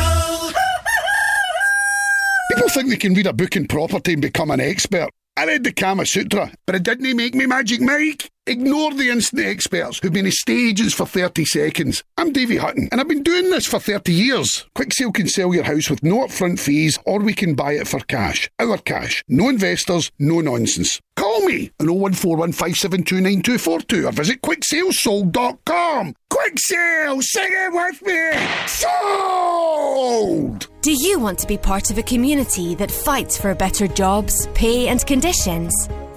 People 2.54 2.68
think 2.70 2.88
they 2.88 2.96
can 2.96 3.14
read 3.14 3.28
a 3.28 3.32
book 3.32 3.54
in 3.54 3.68
property 3.68 4.14
and 4.14 4.22
become 4.22 4.50
an 4.50 4.60
expert. 4.60 5.10
I 5.36 5.46
read 5.46 5.62
the 5.62 5.72
Kama 5.72 6.04
Sutra, 6.04 6.52
but 6.66 6.74
it 6.74 6.82
didn't 6.82 7.16
make 7.16 7.36
me 7.36 7.46
Magic 7.46 7.80
Mike. 7.80 8.31
Ignore 8.44 8.92
the 8.94 9.08
instant 9.08 9.46
experts 9.46 10.00
who've 10.02 10.12
been 10.12 10.26
in 10.26 10.32
stages 10.32 10.92
for 10.92 11.06
30 11.06 11.44
seconds. 11.44 12.02
I'm 12.18 12.32
Davey 12.32 12.56
Hutton, 12.56 12.88
and 12.90 13.00
I've 13.00 13.06
been 13.06 13.22
doing 13.22 13.50
this 13.50 13.66
for 13.66 13.78
30 13.78 14.12
years. 14.12 14.66
Quick 14.74 14.92
Sale 14.92 15.12
can 15.12 15.28
sell 15.28 15.54
your 15.54 15.62
house 15.62 15.88
with 15.88 16.02
no 16.02 16.26
upfront 16.26 16.58
fees, 16.58 16.98
or 17.06 17.20
we 17.20 17.34
can 17.34 17.54
buy 17.54 17.74
it 17.74 17.86
for 17.86 18.00
cash. 18.00 18.50
Our 18.58 18.78
cash. 18.78 19.22
No 19.28 19.48
investors, 19.48 20.10
no 20.18 20.40
nonsense. 20.40 21.00
Call 21.16 21.46
me 21.46 21.70
on 21.78 21.86
01415729242 21.86 24.08
or 24.08 24.12
visit 24.12 24.42
quicksalesold.com. 24.42 26.14
Quick 26.28 26.54
Sale, 26.56 27.22
sing 27.22 27.48
it 27.48 27.72
with 27.72 28.02
me! 28.02 28.32
Sold! 28.66 30.66
Do 30.80 30.90
you 30.90 31.20
want 31.20 31.38
to 31.38 31.46
be 31.46 31.58
part 31.58 31.92
of 31.92 31.98
a 31.98 32.02
community 32.02 32.74
that 32.74 32.90
fights 32.90 33.40
for 33.40 33.54
better 33.54 33.86
jobs, 33.86 34.48
pay, 34.48 34.88
and 34.88 35.06
conditions? 35.06 35.72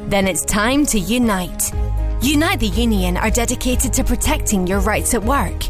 Then 0.08 0.28
it's 0.28 0.46
time 0.46 0.86
to 0.88 1.00
unite. 1.00 1.72
Unite 2.22 2.60
the 2.60 2.68
Union 2.68 3.16
are 3.18 3.32
dedicated 3.32 3.92
to 3.94 4.04
protecting 4.04 4.68
your 4.68 4.80
rights 4.80 5.16
at 5.16 5.24
work. 5.24 5.64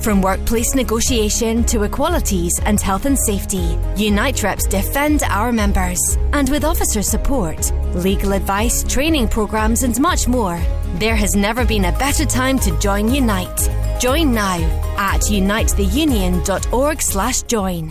From 0.00 0.22
workplace 0.22 0.74
negotiation 0.74 1.62
to 1.64 1.82
equalities 1.82 2.58
and 2.64 2.80
health 2.80 3.04
and 3.04 3.18
safety, 3.18 3.78
Unite 3.96 4.42
reps 4.42 4.66
defend 4.66 5.22
our 5.24 5.52
members. 5.52 6.00
And 6.32 6.48
with 6.48 6.64
officer 6.64 7.02
support, 7.02 7.70
legal 7.94 8.32
advice, 8.32 8.82
training 8.84 9.28
programs, 9.28 9.82
and 9.82 10.00
much 10.00 10.26
more, 10.28 10.58
there 10.94 11.16
has 11.16 11.34
never 11.34 11.66
been 11.66 11.86
a 11.86 11.98
better 11.98 12.24
time 12.24 12.60
to 12.60 12.70
join 12.78 13.12
Unite. 13.12 13.68
Join 14.00 14.32
now 14.32 14.58
at 14.96 15.22
unitetheunion.org/join. 15.22 17.90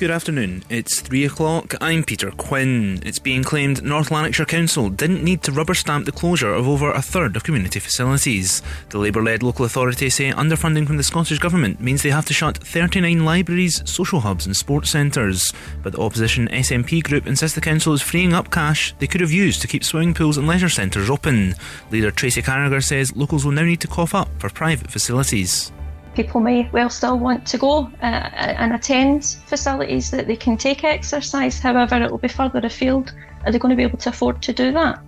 Good 0.00 0.10
afternoon. 0.10 0.64
It's 0.68 1.00
three 1.00 1.24
o'clock. 1.24 1.72
I'm 1.80 2.02
Peter 2.02 2.32
Quinn. 2.32 3.00
It's 3.06 3.20
being 3.20 3.44
claimed 3.44 3.84
North 3.84 4.10
Lanarkshire 4.10 4.44
Council 4.44 4.90
didn't 4.90 5.22
need 5.22 5.44
to 5.44 5.52
rubber 5.52 5.72
stamp 5.72 6.04
the 6.04 6.10
closure 6.10 6.52
of 6.52 6.66
over 6.66 6.90
a 6.90 7.00
third 7.00 7.36
of 7.36 7.44
community 7.44 7.78
facilities. 7.78 8.60
The 8.90 8.98
Labour 8.98 9.22
led 9.22 9.44
local 9.44 9.64
authority 9.64 10.10
say 10.10 10.32
underfunding 10.32 10.84
from 10.84 10.96
the 10.96 11.04
Scottish 11.04 11.38
Government 11.38 11.80
means 11.80 12.02
they 12.02 12.10
have 12.10 12.26
to 12.26 12.34
shut 12.34 12.58
39 12.58 13.24
libraries, 13.24 13.88
social 13.88 14.18
hubs, 14.18 14.46
and 14.46 14.56
sports 14.56 14.90
centres. 14.90 15.52
But 15.84 15.92
the 15.92 16.02
opposition 16.02 16.48
SNP 16.48 17.04
group 17.04 17.28
insists 17.28 17.54
the 17.54 17.60
council 17.60 17.92
is 17.92 18.02
freeing 18.02 18.32
up 18.32 18.50
cash 18.50 18.96
they 18.98 19.06
could 19.06 19.20
have 19.20 19.30
used 19.30 19.62
to 19.62 19.68
keep 19.68 19.84
swimming 19.84 20.12
pools 20.12 20.36
and 20.36 20.48
leisure 20.48 20.68
centres 20.68 21.08
open. 21.08 21.54
Leader 21.92 22.10
Tracy 22.10 22.42
Carragher 22.42 22.82
says 22.82 23.14
locals 23.14 23.44
will 23.44 23.52
now 23.52 23.62
need 23.62 23.80
to 23.80 23.86
cough 23.86 24.12
up 24.12 24.28
for 24.40 24.50
private 24.50 24.90
facilities. 24.90 25.70
People 26.14 26.40
may 26.40 26.68
well 26.72 26.90
still 26.90 27.18
want 27.18 27.46
to 27.46 27.58
go 27.58 27.90
uh, 28.02 28.04
and 28.04 28.72
attend 28.72 29.24
facilities 29.46 30.10
that 30.12 30.26
they 30.26 30.36
can 30.36 30.56
take 30.56 30.84
exercise. 30.84 31.58
However, 31.58 31.96
it 31.96 32.10
will 32.10 32.18
be 32.18 32.28
further 32.28 32.60
afield. 32.60 33.12
Are 33.44 33.52
they 33.52 33.58
going 33.58 33.70
to 33.70 33.76
be 33.76 33.82
able 33.82 33.98
to 33.98 34.10
afford 34.10 34.40
to 34.42 34.52
do 34.52 34.72
that? 34.72 35.00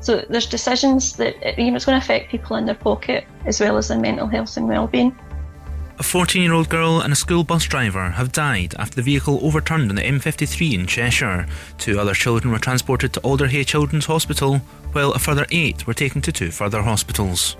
So 0.00 0.24
there's 0.28 0.46
decisions 0.46 1.14
that 1.16 1.36
you 1.56 1.70
know, 1.70 1.76
it's 1.76 1.84
going 1.84 1.98
to 1.98 2.04
affect 2.04 2.30
people 2.30 2.56
in 2.56 2.66
their 2.66 2.74
pocket 2.74 3.24
as 3.46 3.60
well 3.60 3.76
as 3.76 3.88
their 3.88 3.98
mental 3.98 4.26
health 4.26 4.56
and 4.56 4.66
well-being. 4.66 5.16
A 5.98 6.02
14 6.02 6.42
year 6.42 6.52
old 6.52 6.68
girl 6.68 7.00
and 7.00 7.12
a 7.12 7.16
school 7.16 7.44
bus 7.44 7.64
driver 7.64 8.10
have 8.10 8.32
died 8.32 8.74
after 8.78 8.96
the 8.96 9.02
vehicle 9.02 9.38
overturned 9.42 9.88
on 9.90 9.94
the 9.94 10.02
M53 10.02 10.74
in 10.74 10.86
Cheshire. 10.86 11.46
Two 11.78 12.00
other 12.00 12.14
children 12.14 12.50
were 12.50 12.58
transported 12.58 13.12
to 13.12 13.20
Alder 13.20 13.46
Hey 13.46 13.62
Children's 13.62 14.06
Hospital, 14.06 14.58
while 14.90 15.12
a 15.12 15.20
further 15.20 15.46
eight 15.52 15.86
were 15.86 15.94
taken 15.94 16.20
to 16.22 16.32
two 16.32 16.50
further 16.50 16.82
hospitals. 16.82 17.56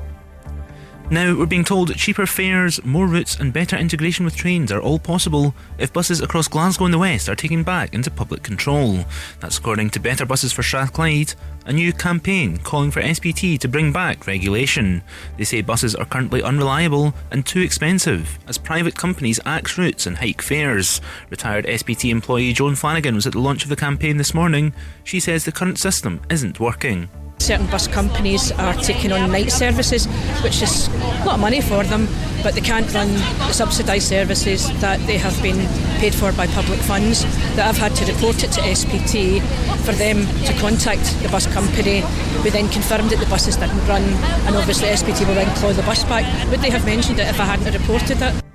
Now, 1.12 1.36
we're 1.36 1.44
being 1.44 1.62
told 1.62 1.94
cheaper 1.94 2.24
fares, 2.24 2.82
more 2.86 3.06
routes, 3.06 3.36
and 3.36 3.52
better 3.52 3.76
integration 3.76 4.24
with 4.24 4.34
trains 4.34 4.72
are 4.72 4.80
all 4.80 4.98
possible 4.98 5.54
if 5.76 5.92
buses 5.92 6.22
across 6.22 6.48
Glasgow 6.48 6.86
and 6.86 6.94
the 6.94 6.98
West 6.98 7.28
are 7.28 7.34
taken 7.34 7.62
back 7.62 7.92
into 7.92 8.10
public 8.10 8.42
control. 8.42 9.04
That's 9.38 9.58
according 9.58 9.90
to 9.90 10.00
Better 10.00 10.24
Buses 10.24 10.54
for 10.54 10.62
Strathclyde, 10.62 11.34
a 11.66 11.72
new 11.74 11.92
campaign 11.92 12.56
calling 12.56 12.90
for 12.90 13.02
SPT 13.02 13.58
to 13.58 13.68
bring 13.68 13.92
back 13.92 14.26
regulation. 14.26 15.02
They 15.36 15.44
say 15.44 15.60
buses 15.60 15.94
are 15.94 16.06
currently 16.06 16.42
unreliable 16.42 17.12
and 17.30 17.44
too 17.44 17.60
expensive 17.60 18.38
as 18.48 18.56
private 18.56 18.96
companies 18.96 19.38
axe 19.44 19.76
routes 19.76 20.06
and 20.06 20.16
hike 20.16 20.40
fares. 20.40 21.02
Retired 21.28 21.66
SPT 21.66 22.08
employee 22.10 22.54
Joan 22.54 22.74
Flanagan 22.74 23.16
was 23.16 23.26
at 23.26 23.34
the 23.34 23.38
launch 23.38 23.64
of 23.64 23.68
the 23.68 23.76
campaign 23.76 24.16
this 24.16 24.32
morning. 24.32 24.72
She 25.04 25.20
says 25.20 25.44
the 25.44 25.52
current 25.52 25.78
system 25.78 26.22
isn't 26.30 26.58
working. 26.58 27.10
Certain 27.42 27.66
bus 27.66 27.88
companies 27.88 28.52
are 28.52 28.74
taking 28.74 29.10
on 29.10 29.32
night 29.32 29.50
services, 29.50 30.06
which 30.44 30.62
is 30.62 30.86
a 30.86 31.24
lot 31.26 31.34
of 31.34 31.40
money 31.40 31.60
for 31.60 31.82
them, 31.82 32.06
but 32.44 32.54
they 32.54 32.60
can't 32.60 32.86
run 32.94 33.08
subsidised 33.52 34.06
services 34.06 34.70
that 34.80 35.04
they 35.08 35.18
have 35.18 35.34
been 35.42 35.58
paid 35.98 36.14
for 36.14 36.30
by 36.32 36.46
public 36.46 36.78
funds. 36.78 37.24
That 37.56 37.66
I've 37.66 37.78
had 37.78 37.96
to 37.96 38.12
report 38.12 38.44
it 38.44 38.52
to 38.52 38.60
SPT 38.60 39.42
for 39.84 39.90
them 39.90 40.24
to 40.46 40.52
contact 40.60 41.02
the 41.20 41.28
bus 41.30 41.52
company. 41.52 42.04
We 42.44 42.50
then 42.50 42.68
confirmed 42.68 43.10
that 43.10 43.18
the 43.18 43.26
buses 43.26 43.56
didn't 43.56 43.84
run, 43.88 44.02
and 44.46 44.54
obviously 44.54 44.94
SPT 44.94 45.26
will 45.26 45.34
then 45.34 45.52
claw 45.56 45.72
the 45.72 45.82
bus 45.82 46.04
back. 46.04 46.24
Would 46.48 46.60
they 46.60 46.70
have 46.70 46.86
mentioned 46.86 47.18
it 47.18 47.26
if 47.26 47.40
I 47.40 47.44
hadn't 47.44 47.74
reported 47.74 48.22
it? 48.22 48.51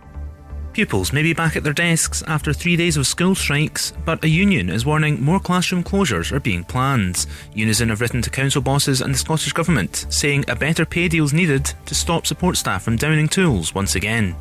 Pupils 0.77 1.11
may 1.11 1.23
be 1.23 1.33
back 1.33 1.55
at 1.55 1.63
their 1.63 1.73
desks 1.73 2.21
after 2.27 2.53
three 2.53 2.75
days 2.75 2.97
of 2.97 3.07
school 3.07 3.33
strikes, 3.33 3.93
but 4.05 4.23
a 4.23 4.29
union 4.29 4.69
is 4.69 4.85
warning 4.85 5.19
more 5.19 5.39
classroom 5.39 5.83
closures 5.83 6.31
are 6.31 6.39
being 6.39 6.63
planned. 6.63 7.25
Unison 7.55 7.89
have 7.89 7.99
written 7.99 8.21
to 8.21 8.29
council 8.29 8.61
bosses 8.61 9.01
and 9.01 9.11
the 9.11 9.17
Scottish 9.17 9.53
Government, 9.53 10.05
saying 10.09 10.45
a 10.47 10.55
better 10.55 10.85
pay 10.85 11.07
deal 11.07 11.25
is 11.25 11.33
needed 11.33 11.65
to 11.87 11.95
stop 11.95 12.27
support 12.27 12.57
staff 12.57 12.83
from 12.83 12.95
downing 12.95 13.27
tools 13.27 13.73
once 13.73 13.95
again. 13.95 14.35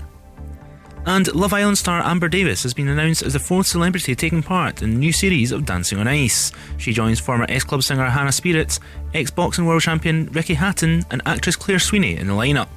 And 1.07 1.33
Love 1.35 1.53
Island 1.53 1.79
star 1.79 2.03
Amber 2.03 2.29
Davies 2.29 2.65
has 2.65 2.75
been 2.75 2.89
announced 2.89 3.23
as 3.23 3.33
the 3.33 3.39
fourth 3.39 3.67
celebrity 3.69 4.15
taking 4.15 4.43
part 4.43 4.83
in 4.83 4.91
the 4.91 4.99
new 4.99 5.13
series 5.13 5.53
of 5.53 5.65
Dancing 5.65 5.99
on 5.99 6.09
Ice. 6.09 6.53
She 6.79 6.93
joins 6.93 7.21
former 7.21 7.47
S 7.49 7.65
Club 7.65 7.83
singer 7.83 8.11
Hannah 8.11 8.31
Spearritt, 8.31 8.81
ex 9.15 9.31
boxing 9.31 9.67
world 9.67 9.83
champion 9.83 10.27
Ricky 10.33 10.55
Hatton, 10.55 11.05
and 11.11 11.23
actress 11.25 11.57
Claire 11.57 11.79
Sweeney 11.79 12.17
in 12.17 12.27
the 12.27 12.33
lineup. 12.33 12.69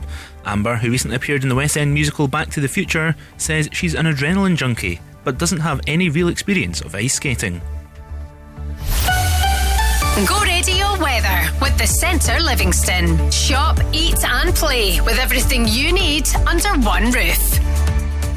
Amber, 0.46 0.76
who 0.76 0.92
recently 0.92 1.18
appeared 1.18 1.44
in 1.44 1.50
the 1.50 1.56
West 1.56 1.76
End 1.76 1.94
musical 1.94 2.28
Back 2.28 2.50
to 2.52 2.62
the 2.62 2.68
Future, 2.68 3.16
says 3.38 3.68
she's 3.72 3.96
an 3.96 4.06
adrenaline 4.06 4.56
junkie 4.56 5.02
but 5.24 5.38
doesn't 5.38 5.60
have 5.60 5.82
any 5.88 6.10
real 6.10 6.30
experience 6.30 6.82
of 6.82 6.96
ice 6.96 7.16
skating. 7.16 7.62
Go 10.28 10.42
radio 10.42 11.00
weather 11.00 11.50
with 11.62 11.78
the 11.78 11.86
Centre 11.88 12.40
Livingston. 12.40 13.32
Shop, 13.32 13.80
eat, 13.94 14.24
and 14.26 14.54
play 14.54 15.00
with 15.02 15.18
everything 15.18 15.66
you 15.68 15.94
need 15.94 16.28
under 16.48 16.70
one 16.80 17.12
roof. 17.12 17.60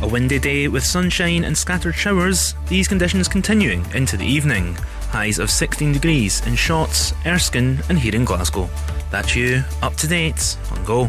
A 0.02 0.08
windy 0.08 0.40
day 0.40 0.66
with 0.66 0.84
sunshine 0.84 1.44
and 1.44 1.56
scattered 1.56 1.94
showers, 1.94 2.56
these 2.66 2.88
conditions 2.88 3.28
continuing 3.28 3.86
into 3.94 4.16
the 4.16 4.26
evening. 4.26 4.74
Highs 5.10 5.38
of 5.38 5.48
16 5.48 5.92
degrees 5.92 6.44
in 6.44 6.54
Shotts, 6.54 7.14
Erskine, 7.24 7.78
and 7.88 7.96
here 7.96 8.16
in 8.16 8.24
Glasgow. 8.24 8.68
That's 9.12 9.36
you, 9.36 9.62
up 9.80 9.94
to 9.98 10.08
date 10.08 10.56
on 10.72 10.84
Go. 10.84 11.08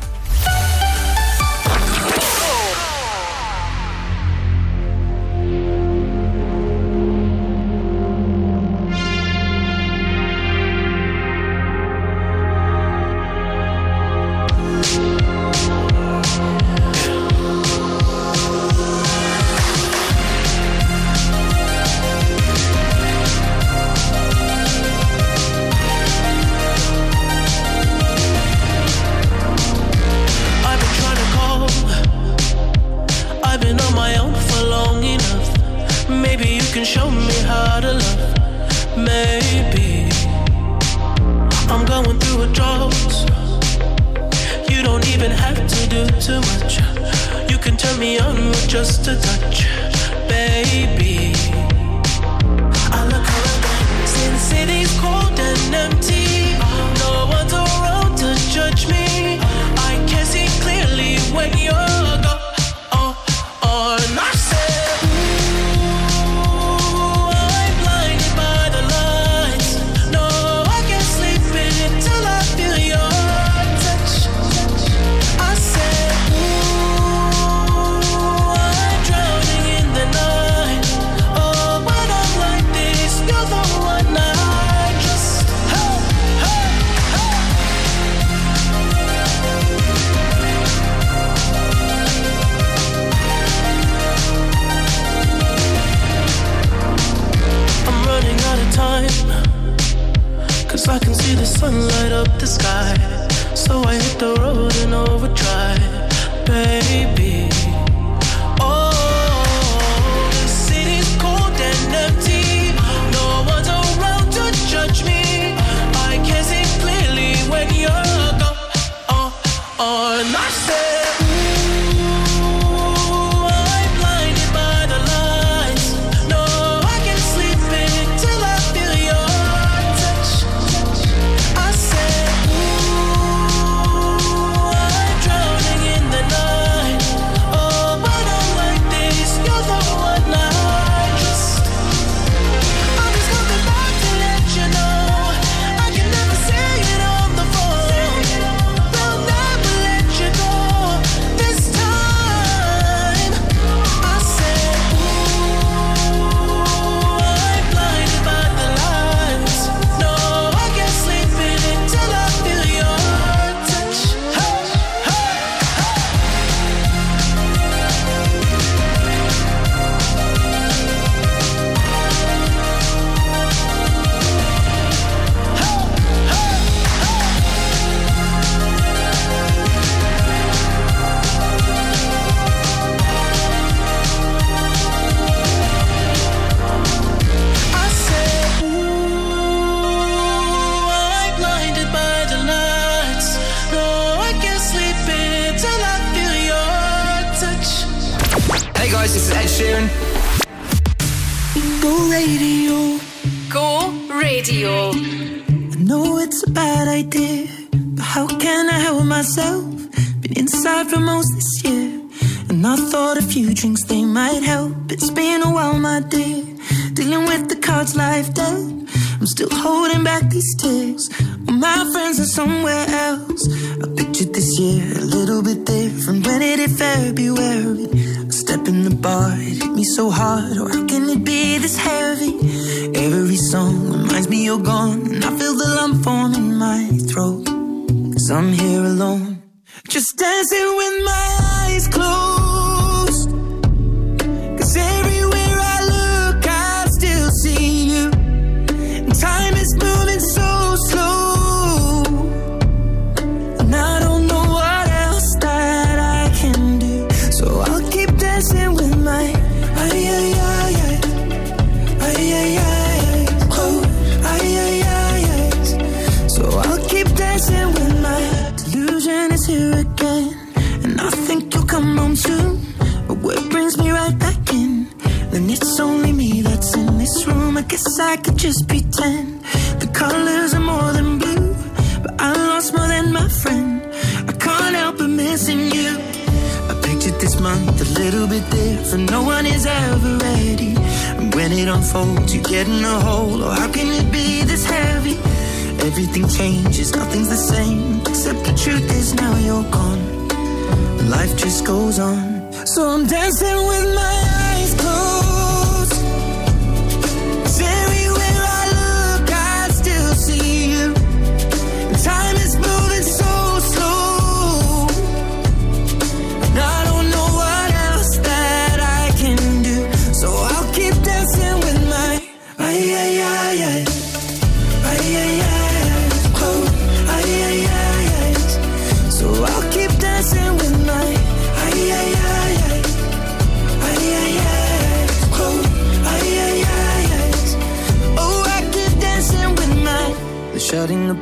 Life 301.16 301.36
just 301.38 301.66
goes 301.66 302.00
on. 302.00 302.52
So 302.66 302.82
I'm 302.90 303.06
dancing 303.06 303.58
with 303.72 303.88
my 303.96 304.16
eyes 304.46 304.74
closed. 304.82 305.13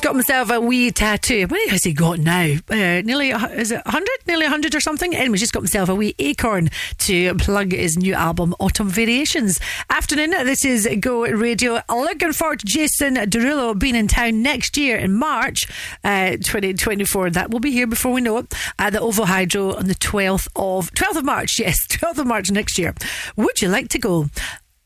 just 0.00 0.06
got 0.06 0.14
himself 0.14 0.50
a 0.50 0.58
wee 0.58 0.90
tattoo. 0.90 1.46
What 1.46 1.68
has 1.68 1.84
he 1.84 1.92
got 1.92 2.20
now? 2.20 2.54
Uh, 2.70 3.02
nearly, 3.02 3.32
is 3.32 3.70
it 3.70 3.84
100? 3.84 4.08
Nearly 4.26 4.44
100 4.44 4.74
or 4.74 4.80
something? 4.80 5.14
Anyway, 5.14 5.36
just 5.36 5.52
got 5.52 5.60
himself 5.60 5.90
a 5.90 5.94
wee 5.94 6.14
acorn 6.18 6.70
to 7.00 7.34
plug 7.34 7.72
his 7.72 7.98
new 7.98 8.14
album, 8.14 8.54
Autumn 8.58 8.88
Variations. 8.88 9.60
Afternoon, 9.90 10.30
this 10.30 10.64
is 10.64 10.88
Go 11.00 11.24
Radio. 11.24 11.82
Looking 11.90 12.32
forward 12.32 12.60
to 12.60 12.66
Jason 12.66 13.16
Derulo 13.16 13.78
being 13.78 13.94
in 13.94 14.08
town 14.08 14.40
next 14.40 14.78
year 14.78 14.96
in 14.96 15.12
March 15.12 15.66
uh, 16.02 16.30
2024. 16.30 17.28
That 17.28 17.50
will 17.50 17.60
be 17.60 17.70
here 17.72 17.86
before 17.86 18.12
we 18.12 18.22
know 18.22 18.38
it 18.38 18.54
at 18.78 18.94
the 18.94 19.00
OVO 19.02 19.26
Hydro 19.26 19.76
on 19.76 19.84
the 19.84 19.94
12th 19.94 20.48
of, 20.56 20.90
12th 20.92 21.16
of 21.16 21.24
March. 21.26 21.50
Yes, 21.60 21.86
12th 21.88 22.20
of 22.20 22.26
March 22.26 22.50
next 22.50 22.78
year. 22.78 22.94
Would 23.36 23.60
you 23.60 23.68
like 23.68 23.88
to 23.88 23.98
go? 23.98 24.30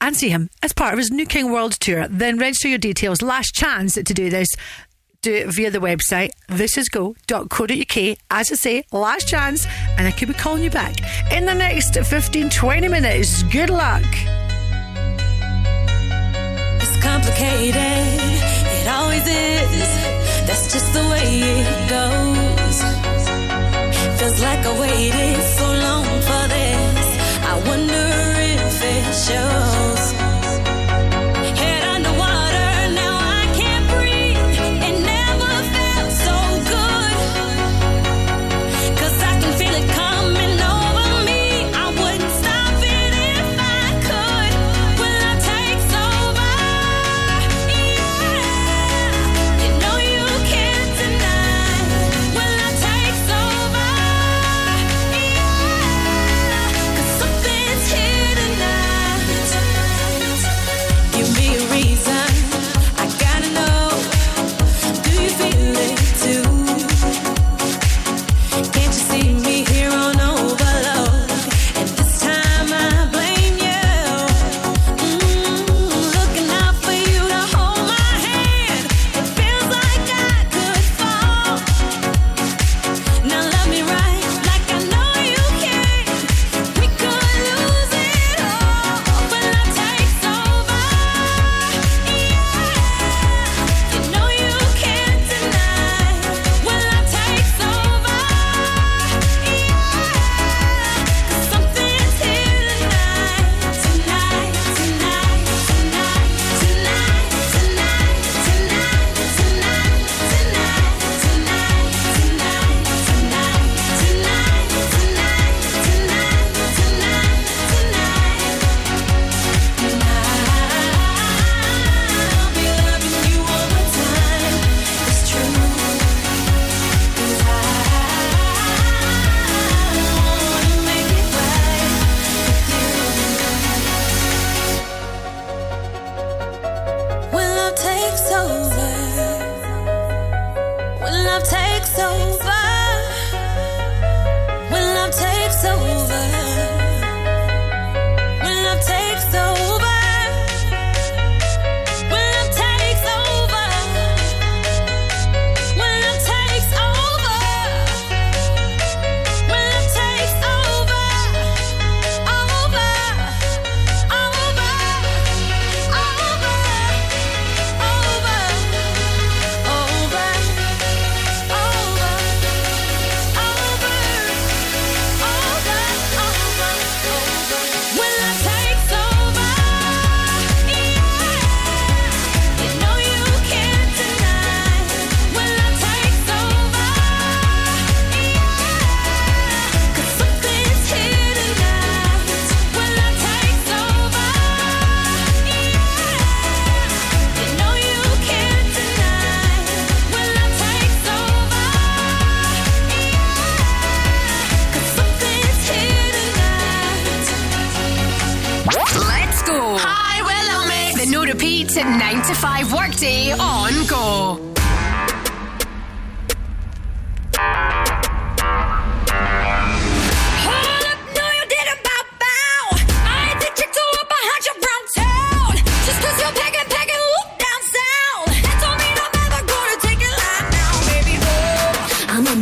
and 0.00 0.14
see 0.14 0.28
him 0.28 0.50
as 0.62 0.72
part 0.74 0.92
of 0.92 0.98
his 0.98 1.10
New 1.10 1.24
King 1.24 1.50
World 1.50 1.72
Tour. 1.72 2.06
Then 2.08 2.36
register 2.36 2.68
your 2.68 2.78
details. 2.78 3.22
Last 3.22 3.54
chance 3.54 3.94
to 3.94 4.02
do 4.02 4.28
this. 4.28 4.48
Do 5.24 5.32
it 5.32 5.46
via 5.54 5.70
the 5.70 5.78
website 5.78 6.32
thisisgo.co.uk. 6.50 8.18
As 8.30 8.52
I 8.52 8.54
say, 8.56 8.84
last 8.92 9.26
chance, 9.26 9.66
and 9.96 10.06
I 10.06 10.10
could 10.10 10.28
be 10.28 10.34
calling 10.34 10.62
you 10.62 10.68
back 10.68 10.96
in 11.32 11.46
the 11.46 11.54
next 11.54 11.96
15 11.96 12.50
20 12.50 12.88
minutes. 12.88 13.42
Good 13.44 13.70
luck. 13.70 14.04
It's 16.82 17.02
complicated. 17.02 17.74
It 17.74 18.86
always 18.86 19.26
is. 19.26 19.88
That's 20.46 20.70
just 20.70 20.92
the 20.92 21.04
way 21.08 21.40
it 21.56 21.88
goes. 21.88 22.76
Feels 24.20 24.40
like 24.42 24.66
I 24.66 24.78
waited 24.78 25.42
so 25.56 25.66
long 25.86 26.04
for 26.28 26.44
this. 26.52 27.08
I 27.48 27.54
wonder 27.66 28.06
if 28.60 28.82
it 28.92 29.04
shows. 29.24 29.83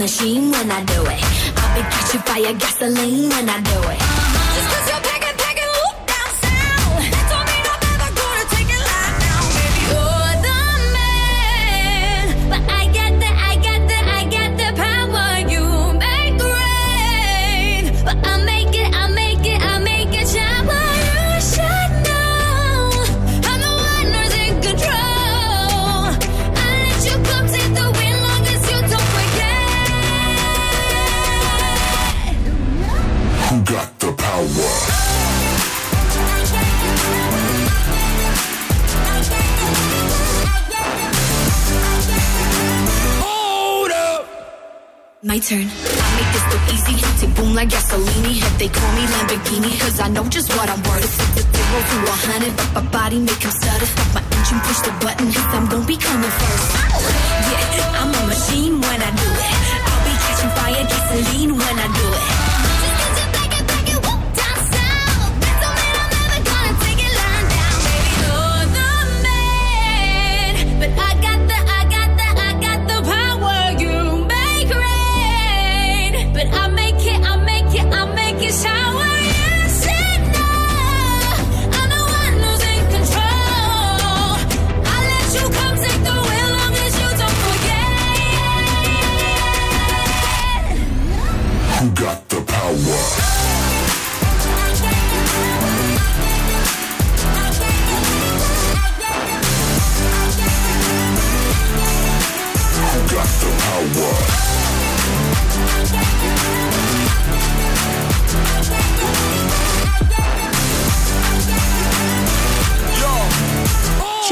Machine 0.03 0.51
when 0.51 0.69
I 0.69 0.83
do 0.83 1.01
it. 1.07 1.23
I'll 1.59 1.74
be 1.77 1.83
catching 1.95 2.23
fire 2.23 2.55
gasoline 2.55 3.29
when 3.29 3.49
I 3.49 3.61
do 3.61 3.89
it. 3.91 4.02
Turn. 45.43 45.66
I 45.66 46.06
make 46.14 46.31
this 46.31 46.47
look 46.55 46.64
easy. 46.70 46.94
Tick 47.19 47.35
boom 47.35 47.55
like 47.55 47.70
gasoline. 47.70 48.39
If 48.39 48.59
they 48.59 48.69
call 48.69 48.90
me 48.94 49.02
Lamborghini, 49.10 49.74
cause 49.81 49.98
I 49.98 50.09
know 50.09 50.24
just 50.28 50.48
what 50.55 50.70
I'm 50.70 50.82
worth. 50.86 51.10
Flip 51.35 51.35
the 51.35 51.43
zero 51.43 51.78
to 51.90 51.97
a 52.06 52.16
hundred, 52.31 52.55
but 52.56 52.70
my 52.74 52.85
body 52.90 53.19
make 53.19 53.43
him 53.43 53.51
stutter. 53.51 53.86
Stop 53.86 54.09
my 54.14 54.23
engine, 54.39 54.60
push 54.62 54.81
the 54.86 54.93
button, 55.02 55.27
cause 55.35 55.51
I'm 55.56 55.66
gon' 55.66 55.86
be 55.86 55.97
coming 55.97 56.31
first. 56.31 56.69
Yeah, 57.51 58.01
I'm 58.01 58.14
a 58.14 58.23
machine 58.31 58.81
when 58.81 58.98
I 59.02 59.10
do 59.10 59.28
it. 59.35 59.55
I'll 59.90 60.02
be 60.06 60.14
catching 60.23 60.52
fire, 60.55 60.85
gasoline 60.86 61.52
when 61.59 61.77
I 61.78 61.89
do 61.90 62.06
it. 62.06 62.41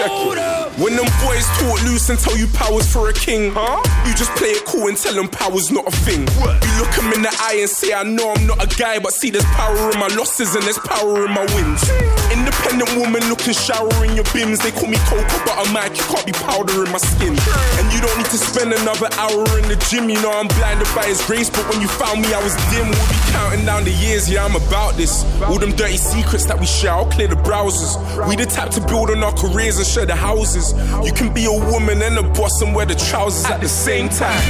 check. 0.01 0.39
When 0.81 0.97
them 0.97 1.05
boys 1.20 1.44
talk 1.61 1.77
loose 1.85 2.09
and 2.09 2.19
tell 2.19 2.32
you 2.39 2.47
powers 2.57 2.90
for 2.90 3.11
a 3.11 3.12
king, 3.12 3.52
huh? 3.52 3.85
You 4.09 4.16
just 4.16 4.32
play 4.40 4.57
it 4.57 4.65
cool 4.65 4.89
and 4.89 4.97
tell 4.97 5.12
them 5.12 5.28
powers 5.28 5.70
not 5.70 5.85
a 5.85 5.93
thing. 5.93 6.24
You 6.24 6.73
look 6.81 6.89
them 6.97 7.12
in 7.12 7.20
the 7.20 7.28
eye 7.36 7.61
and 7.61 7.69
say, 7.69 7.93
I 7.93 8.01
know 8.02 8.32
I'm 8.32 8.47
not 8.48 8.65
a 8.65 8.69
guy, 8.81 8.98
but 8.98 9.12
see 9.12 9.28
there's 9.28 9.44
power 9.52 9.77
in 9.93 10.01
my 10.01 10.09
losses 10.16 10.57
and 10.57 10.65
there's 10.65 10.81
power 10.81 11.28
in 11.28 11.36
my 11.36 11.44
wins. 11.52 11.85
Independent 12.32 12.97
woman 12.97 13.20
looking 13.28 13.52
shower 13.52 13.93
in 14.09 14.16
your 14.16 14.24
bins. 14.32 14.65
They 14.65 14.73
call 14.73 14.89
me 14.89 14.97
Cocoa 15.05 15.28
Butter 15.44 15.69
Mike, 15.69 16.01
you 16.01 16.07
can't 16.09 16.24
be 16.24 16.32
powder 16.32 16.89
in 16.89 16.89
my 16.89 17.02
skin. 17.12 17.36
And 17.77 17.85
you 17.93 18.01
don't 18.01 18.16
need 18.16 18.32
to 18.32 18.40
spend 18.40 18.73
another 18.73 19.12
hour 19.20 19.44
in 19.61 19.69
the 19.69 19.77
gym. 19.93 20.09
You 20.09 20.16
know 20.24 20.32
I'm 20.32 20.48
blinded 20.48 20.89
by 20.97 21.05
his 21.12 21.20
grace, 21.28 21.52
but 21.52 21.69
when 21.69 21.85
you 21.85 21.93
found 21.93 22.24
me, 22.24 22.32
I 22.32 22.40
was 22.40 22.57
dim. 22.73 22.89
We'll 22.89 23.12
be 23.12 23.20
counting 23.36 23.69
down 23.69 23.85
the 23.85 23.93
years, 24.01 24.32
yeah, 24.32 24.48
I'm 24.48 24.57
about 24.57 24.97
this. 24.97 25.28
All 25.44 25.61
them 25.61 25.77
dirty 25.77 26.01
secrets 26.01 26.48
that 26.48 26.57
we 26.57 26.65
share, 26.65 26.97
I'll 26.97 27.05
clear 27.12 27.28
the 27.28 27.36
browsers. 27.36 28.01
We 28.24 28.32
the 28.40 28.48
type 28.48 28.73
to 28.73 28.81
build 28.81 29.12
on 29.12 29.20
our 29.20 29.36
careers 29.36 29.77
and 29.77 29.85
share 29.86 30.09
the 30.09 30.16
houses. 30.16 30.69
You 31.05 31.12
can 31.12 31.32
be 31.32 31.44
a 31.47 31.52
woman 31.52 32.02
and 32.02 32.18
a 32.18 32.22
boss 32.22 32.60
and 32.62 32.74
wear 32.74 32.86
the 32.86 32.94
trousers 32.94 33.44
at 33.44 33.60
the 33.60 33.68
same 33.68 34.09
time. 34.09 34.42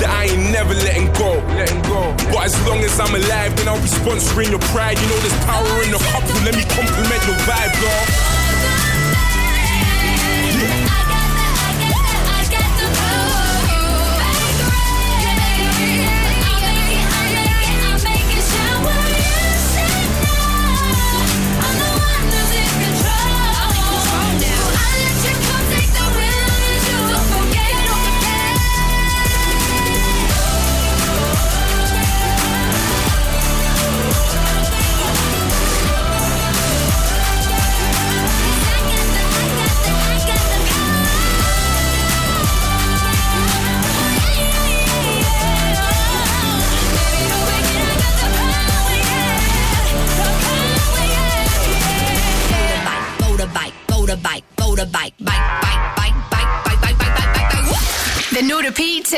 That 0.00 0.10
I 0.10 0.24
ain't 0.32 0.50
never 0.52 0.74
letting 0.74 1.12
go. 1.12 1.36
Letting 1.58 1.82
go. 1.82 2.14
But 2.32 2.44
as 2.44 2.66
long 2.66 2.78
as 2.78 2.98
I'm 2.98 3.14
alive, 3.14 3.56
then 3.56 3.68
I'll 3.68 3.80
be 3.80 3.88
sponsoring 3.88 4.50
your 4.50 4.64
pride. 4.72 4.98
You 4.98 5.08
know 5.08 5.18
there's 5.18 5.44
power 5.44 5.82
in 5.84 5.90
the 5.90 5.98
couple. 6.12 6.34
Let 6.44 6.56
me 6.56 6.64
compliment 6.64 7.20
your 7.26 7.36
vibe, 7.44 7.74
girl. 7.80 8.29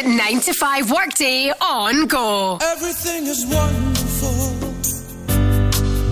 9 0.04 0.40
to 0.40 0.52
5 0.52 0.90
workday 0.90 1.52
on 1.60 2.06
Go. 2.06 2.58
Everything 2.60 3.26
is 3.26 3.46
wonderful. 3.46 4.50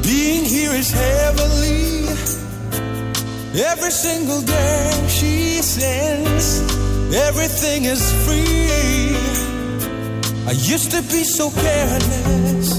Being 0.02 0.44
here 0.44 0.70
is 0.72 0.90
heavenly. 0.92 2.06
Every 3.60 3.90
single 3.90 4.42
day 4.42 5.06
she 5.08 5.60
sends. 5.60 6.60
Everything 7.14 7.84
is 7.84 8.02
free. 8.24 9.16
I 10.46 10.52
used 10.52 10.92
to 10.92 11.02
be 11.02 11.24
so 11.24 11.50
careless. 11.50 12.70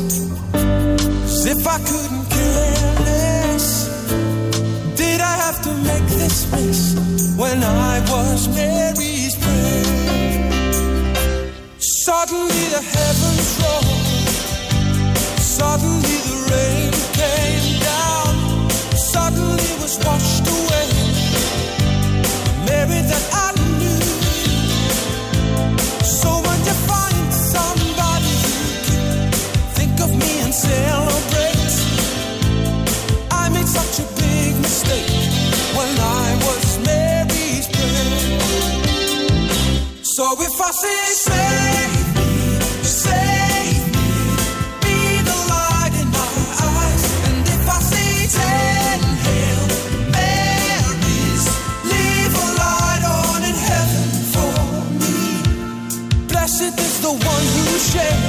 As 0.53 1.45
if 1.45 1.67
I 1.67 1.77
couldn't 1.89 2.25
care 2.29 2.95
less. 3.05 3.67
Did 4.95 5.19
I 5.19 5.35
have 5.45 5.61
to 5.63 5.73
make 5.89 6.07
this 6.07 6.49
mess 6.51 7.35
when 7.38 7.61
I 7.63 7.99
was 8.09 8.47
Mary's 8.55 9.10
Suddenly 12.11 12.63
the 12.75 12.81
heavens 12.81 13.49
rolled. 13.63 14.27
Suddenly 15.39 16.17
the 16.27 16.38
rain 16.51 16.91
came 17.15 17.79
down. 17.79 18.69
Suddenly 18.97 19.71
was 19.79 19.97
washed 20.05 20.45
away. 20.45 20.89
Mary 22.67 22.99
that 23.11 23.25
I 23.31 23.55
knew. 23.79 24.03
So 26.03 26.29
when 26.45 26.59
you 26.67 26.75
find 26.91 27.31
somebody 27.31 28.35
think 29.79 29.95
of 30.01 30.11
me 30.11 30.31
and 30.43 30.53
celebrate. 30.53 31.75
I 33.31 33.47
made 33.55 33.69
such 33.79 34.03
a 34.03 34.07
big 34.19 34.59
mistake 34.59 35.15
when 35.77 35.95
I 35.97 36.27
was 36.43 36.77
Mary's 36.83 37.67
prayer. 37.71 38.39
So 40.03 40.25
if 40.41 40.59
I 40.59 40.71
say 40.71 41.31
one 57.93 58.20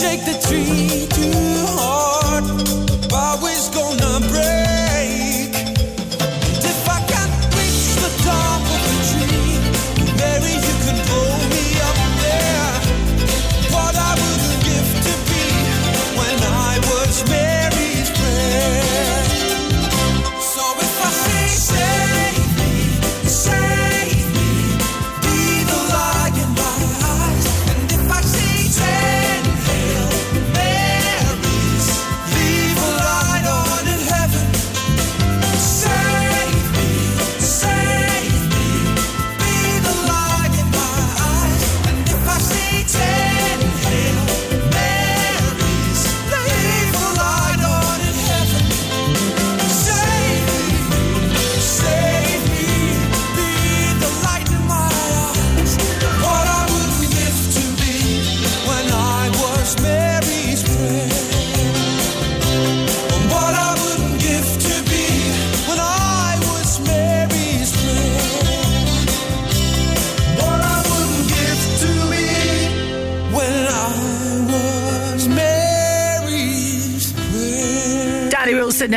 shake 0.00 0.24
the 0.24 0.32
tree 0.48 1.79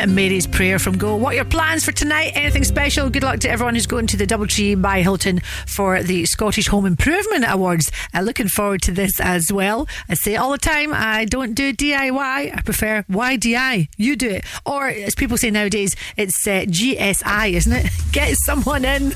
and 0.04 0.14
Mary's 0.14 0.46
Prayer 0.46 0.78
from 0.78 0.98
Go. 0.98 1.16
What 1.16 1.32
are 1.32 1.36
your 1.36 1.44
plans 1.46 1.82
for 1.82 1.92
tonight? 1.92 2.32
Anything 2.34 2.62
special? 2.62 3.08
Good 3.08 3.22
luck 3.22 3.40
to 3.40 3.48
everyone 3.48 3.74
who's 3.74 3.86
going 3.86 4.06
to 4.08 4.18
the 4.18 4.26
Double 4.26 4.44
Doubletree 4.44 4.80
by 4.80 5.00
Hilton 5.00 5.40
for 5.66 6.02
the 6.02 6.26
Scottish 6.26 6.68
Home 6.68 6.84
Improvement 6.84 7.46
Awards. 7.48 7.90
Uh, 8.12 8.20
looking 8.20 8.48
forward 8.48 8.82
to 8.82 8.92
this 8.92 9.18
as 9.18 9.50
well. 9.50 9.88
I 10.10 10.14
say 10.14 10.36
all 10.36 10.52
the 10.52 10.58
time, 10.58 10.92
I 10.92 11.24
don't 11.24 11.54
do 11.54 11.72
DIY. 11.72 12.54
I 12.54 12.60
prefer 12.66 13.02
YDI. 13.10 13.88
You 13.96 14.14
do 14.14 14.28
it. 14.28 14.44
Or 14.66 14.88
as 14.88 15.14
people 15.14 15.38
say 15.38 15.50
nowadays, 15.50 15.96
it's 16.18 16.46
uh, 16.46 16.66
GSI, 16.66 17.52
isn't 17.54 17.72
it? 17.72 17.90
Get 18.12 18.36
someone 18.44 18.84
in. 18.84 19.14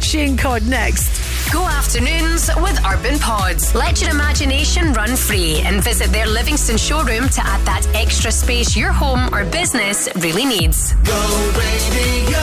Shane 0.00 0.38
Codd 0.38 0.66
next. 0.66 1.29
Go 1.52 1.66
afternoons 1.66 2.48
with 2.62 2.78
Urban 2.86 3.18
Pods. 3.18 3.74
Let 3.74 4.00
your 4.00 4.10
imagination 4.10 4.92
run 4.92 5.16
free 5.16 5.58
and 5.66 5.82
visit 5.82 6.10
their 6.12 6.26
Livingston 6.26 6.76
showroom 6.76 7.28
to 7.28 7.40
add 7.42 7.58
that 7.66 7.82
extra 7.94 8.30
space 8.30 8.76
your 8.76 8.92
home 8.92 9.34
or 9.34 9.44
business 9.44 10.08
really 10.22 10.44
needs. 10.44 10.94
Go 11.02 11.18
radio. 11.58 12.38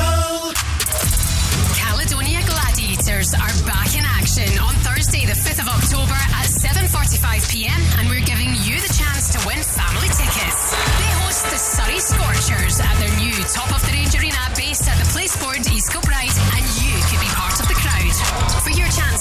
Caledonia 1.80 2.44
Gladiators 2.44 3.32
are 3.34 3.56
back 3.64 3.96
in 3.96 4.04
action 4.04 4.52
on 4.60 4.76
Thursday, 4.84 5.24
the 5.24 5.40
5th 5.40 5.64
of 5.64 5.70
October 5.72 6.20
at 6.36 6.52
7:45 6.52 7.48
p.m. 7.48 7.80
and 8.00 8.10
we're 8.12 8.28
giving 8.28 8.52
you 8.68 8.76
the 8.84 8.92
chance 8.92 9.32
to 9.32 9.40
win 9.48 9.56
family 9.64 10.12
tickets. 10.20 10.76
They 11.00 11.12
host 11.24 11.48
the 11.48 11.60
Surrey 11.60 12.04
Scorchers 12.04 12.84
at 12.84 12.96
their 13.00 13.16
new 13.24 13.36
top 13.56 13.72
of 13.72 13.80
the 13.88 13.96
range 13.96 14.20
arena 14.20 14.42
based 14.60 14.84
at 14.92 15.00
the 15.00 15.08
Playsport 15.16 15.64
East 15.72 15.96
Kilbride 15.96 16.36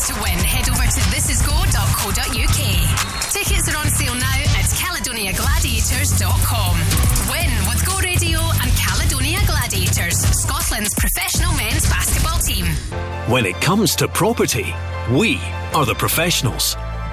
to 0.07 0.15
win, 0.23 0.39
head 0.39 0.69
over 0.71 0.85
to 0.85 1.01
thisisgo.co.uk. 1.11 2.61
Tickets 3.33 3.69
are 3.69 3.77
on 3.77 3.91
sale 3.91 4.15
now 4.15 4.39
at 4.55 4.71
caledoniagladiators.com. 4.79 6.77
Win 7.31 7.51
with 7.69 7.85
Go 7.85 7.99
Radio 7.99 8.39
and 8.39 8.71
Caledonia 8.79 9.41
Gladiators, 9.47 10.17
Scotland's 10.43 10.95
professional 10.95 11.53
men's 11.55 11.89
basketball 11.89 12.39
team. 12.39 12.67
When 13.29 13.47
it 13.47 13.61
comes 13.61 13.97
to 13.97 14.07
property, 14.07 14.73
we 15.11 15.41
are 15.75 15.85
the 15.85 15.97
professionals. 15.97 16.77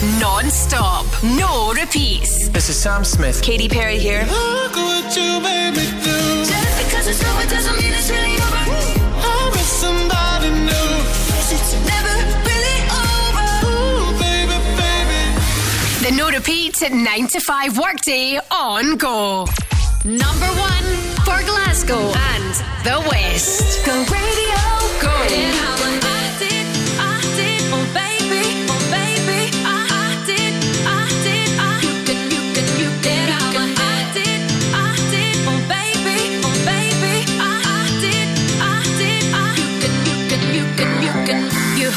Non 0.00 0.48
stop, 0.48 1.06
no 1.24 1.72
repeats. 1.74 2.48
This 2.50 2.68
is 2.68 2.76
Sam 2.76 3.02
Smith. 3.02 3.42
Katy 3.42 3.68
Perry 3.68 3.98
here. 3.98 4.20
Look 4.30 4.76
what 4.76 5.16
you 5.16 5.40
made 5.40 5.72
me 5.72 5.90
do. 6.04 6.44
Just 6.46 6.78
because 6.84 7.08
it's 7.08 7.24
over 7.24 7.42
doesn't 7.50 7.76
mean 7.82 7.92
it's 7.92 8.08
really 8.08 8.36
over. 8.36 8.62
I 9.18 9.50
miss 9.50 9.66
somebody 9.66 10.50
new. 10.50 10.88
Yes, 11.34 11.50
it's 11.50 11.72
never 11.82 12.14
really 12.46 12.78
over. 12.94 13.50
Ooh, 13.66 14.14
baby, 14.22 14.54
baby. 14.78 15.20
The 16.04 16.14
no 16.16 16.30
repeat 16.30 16.80
9 16.80 17.26
to 17.26 17.40
5 17.40 17.76
workday 17.76 18.38
on 18.52 18.96
Go. 18.98 19.48
Number 20.04 20.46
one 20.46 20.88
for 21.26 21.42
Glasgow 21.42 21.98
and 21.98 22.54
the 22.84 23.04
West. 23.10 23.84
Go 23.84 23.98
Radio. 23.98 24.62
Go. 25.02 25.10
And 25.10 25.56
how 25.56 26.07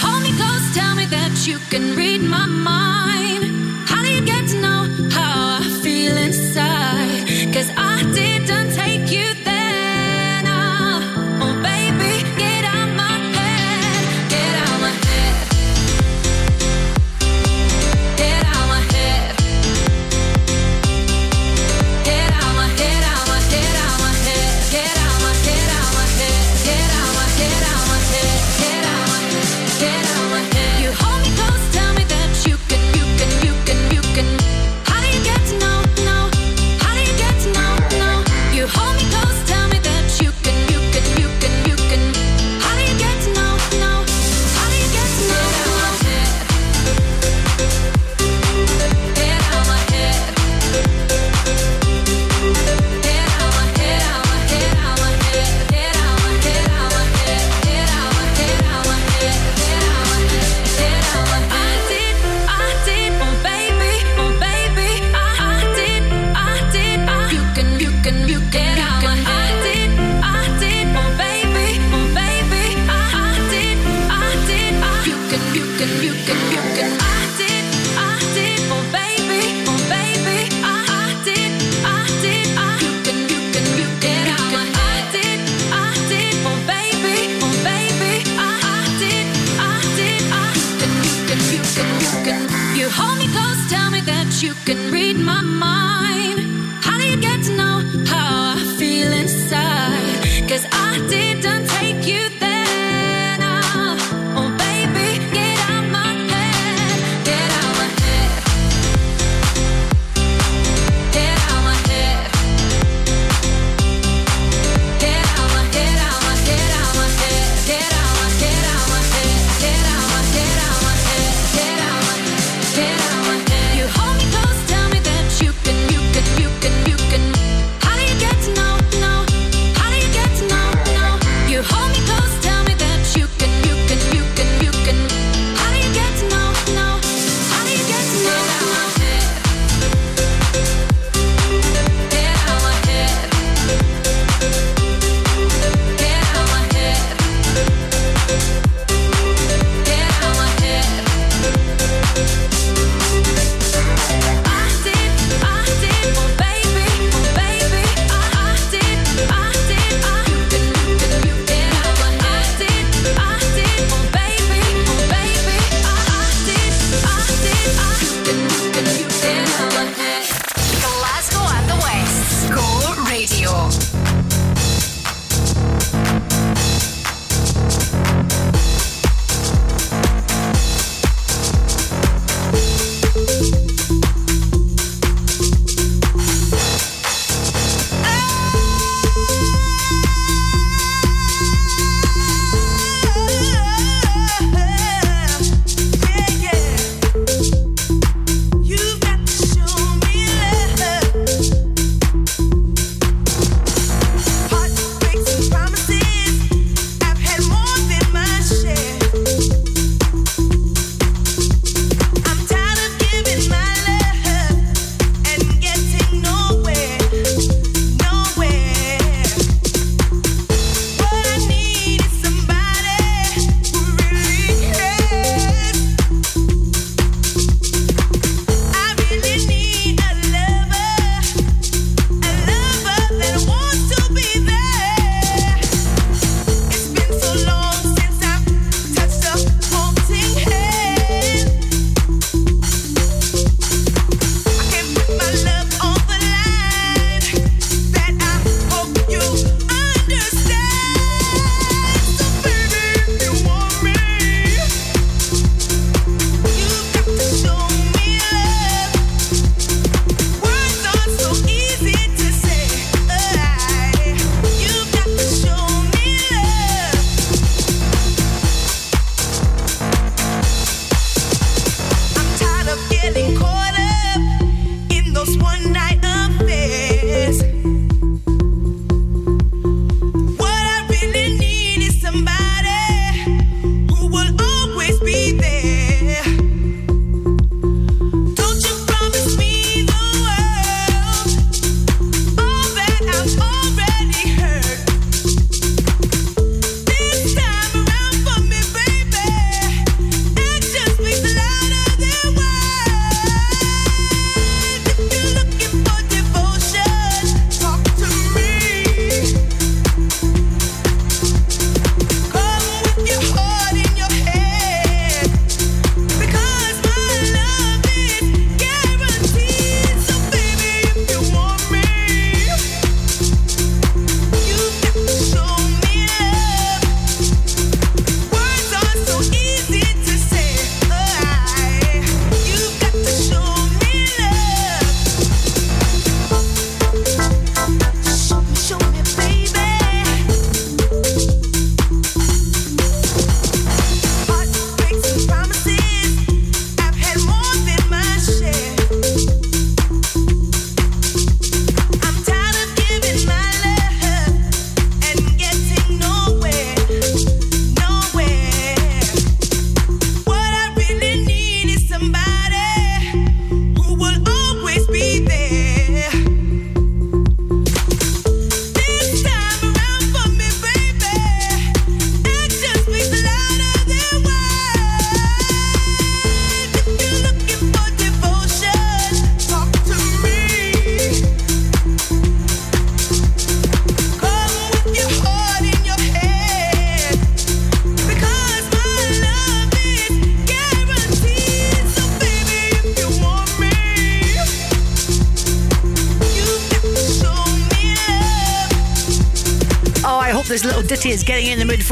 hold 0.03 0.23
me 0.23 0.31
close, 0.39 0.65
tell 0.73 0.95
me 0.95 1.05
that 1.05 1.47
you 1.47 1.57
can 1.69 1.95
read 1.95 2.21
my 2.21 2.45
mind. 2.45 3.20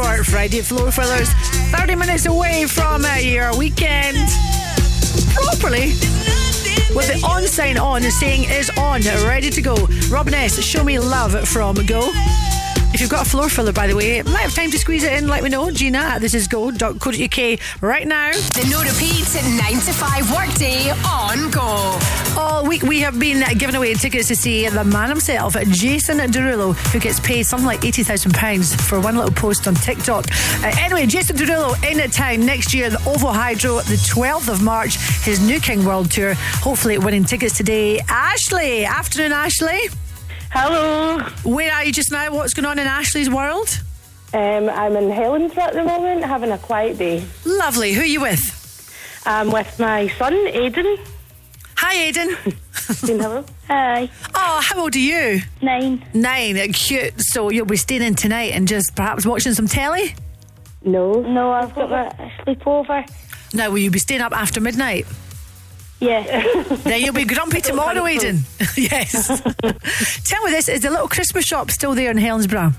For 0.01 0.23
Friday 0.23 0.61
Floor 0.61 0.91
Fillers. 0.91 1.29
30 1.75 1.95
minutes 1.95 2.25
away 2.25 2.65
from 2.65 3.03
uh, 3.03 3.15
your 3.15 3.55
weekend. 3.57 4.17
Properly. 5.33 5.91
With 6.95 7.07
the 7.07 7.21
on 7.27 7.43
sign 7.43 7.77
on 7.77 8.01
saying 8.03 8.49
is 8.49 8.69
on, 8.77 9.01
ready 9.27 9.49
to 9.49 9.61
go. 9.61 9.75
Robin 10.09 10.33
S, 10.33 10.61
show 10.63 10.83
me 10.83 10.99
love 10.99 11.33
from 11.47 11.75
Go. 11.85 12.09
If 12.93 13.01
you've 13.01 13.09
got 13.09 13.27
a 13.27 13.29
floor 13.29 13.49
filler, 13.49 13.73
by 13.73 13.87
the 13.87 13.95
way, 13.95 14.21
might 14.23 14.39
have 14.39 14.55
time 14.55 14.71
to 14.71 14.79
squeeze 14.79 15.03
it 15.03 15.11
in, 15.13 15.27
let 15.27 15.43
me 15.43 15.49
know. 15.49 15.69
Gina 15.69 15.99
at 15.99 16.21
this 16.21 16.33
is 16.33 16.47
go.co.uk 16.47 17.59
right 17.81 18.07
now. 18.07 18.31
The 18.31 18.67
no 18.71 18.81
repeat 18.81 19.27
9 19.35 19.73
to 19.73 19.93
5 19.93 20.31
workday 20.33 20.91
on 21.05 21.51
Go. 21.51 22.18
All 22.59 22.65
week 22.65 22.83
we 22.83 22.99
have 22.99 23.17
been 23.17 23.41
giving 23.57 23.75
away 23.75 23.93
tickets 23.93 24.27
to 24.27 24.35
see 24.35 24.67
the 24.67 24.83
man 24.83 25.07
himself, 25.07 25.55
Jason 25.69 26.17
Derulo, 26.17 26.75
who 26.91 26.99
gets 26.99 27.17
paid 27.21 27.43
something 27.45 27.65
like 27.65 27.79
£80,000 27.79 28.81
for 28.81 28.99
one 28.99 29.15
little 29.15 29.31
post 29.31 29.65
on 29.65 29.75
TikTok. 29.75 30.25
Uh, 30.61 30.69
anyway, 30.77 31.05
Jason 31.05 31.37
Derulo 31.37 31.81
in 31.89 32.11
town 32.11 32.45
next 32.45 32.73
year, 32.73 32.89
the 32.89 32.97
OVO 33.07 33.29
Hydro, 33.29 33.75
the 33.75 33.95
12th 33.95 34.51
of 34.51 34.61
March, 34.61 34.97
his 35.23 35.39
New 35.39 35.61
King 35.61 35.85
World 35.85 36.11
Tour. 36.11 36.33
Hopefully 36.35 36.97
winning 36.97 37.23
tickets 37.23 37.55
today. 37.55 38.01
Ashley, 38.09 38.83
afternoon, 38.83 39.31
Ashley. 39.31 39.87
Hello. 40.51 41.19
Where 41.45 41.71
are 41.71 41.85
you 41.85 41.93
just 41.93 42.11
now? 42.11 42.33
What's 42.33 42.53
going 42.53 42.65
on 42.65 42.77
in 42.77 42.87
Ashley's 42.87 43.29
world? 43.29 43.69
Um, 44.33 44.67
I'm 44.67 44.97
in 44.97 45.09
Helensburgh 45.09 45.59
at 45.59 45.73
the 45.75 45.85
moment, 45.85 46.25
having 46.25 46.51
a 46.51 46.57
quiet 46.57 46.97
day. 46.97 47.23
Lovely. 47.45 47.93
Who 47.93 48.01
are 48.01 48.05
you 48.05 48.19
with? 48.19 49.21
I'm 49.25 49.49
with 49.49 49.79
my 49.79 50.09
son, 50.09 50.33
Aidan. 50.33 50.97
Hi, 51.81 51.93
Aidan. 52.07 52.35
hello. 53.07 53.45
Hi. 53.69 54.09
Oh, 54.35 54.59
how 54.61 54.81
old 54.81 54.93
are 54.95 54.99
you? 54.99 55.39
Nine. 55.61 56.05
Nine. 56.13 56.73
Cute. 56.73 57.13
So 57.17 57.49
you'll 57.49 57.65
be 57.65 57.77
staying 57.77 58.01
in 58.01 58.15
tonight 58.15 58.51
and 58.51 58.67
just 58.67 58.93
perhaps 58.97 59.25
watching 59.25 59.53
some 59.53 59.65
telly? 59.65 60.13
No. 60.83 61.21
No, 61.21 61.53
I've 61.53 61.73
got 61.73 61.89
my 61.89 62.09
sleepover. 62.43 63.09
Now, 63.53 63.69
will 63.71 63.77
you 63.77 63.91
be 63.91 63.99
staying 63.99 64.19
up 64.19 64.33
after 64.33 64.59
midnight? 64.59 65.07
Yeah. 66.01 66.43
then 66.83 66.99
you'll 67.01 67.13
be 67.13 67.23
grumpy 67.23 67.61
tomorrow, 67.61 68.05
Aidan. 68.07 68.39
yes. 68.75 69.27
Tell 70.25 70.43
me 70.43 70.51
this: 70.51 70.67
is 70.67 70.81
the 70.81 70.89
little 70.89 71.07
Christmas 71.07 71.45
shop 71.45 71.71
still 71.71 71.95
there 71.95 72.11
in 72.11 72.17
Helensburgh? 72.17 72.73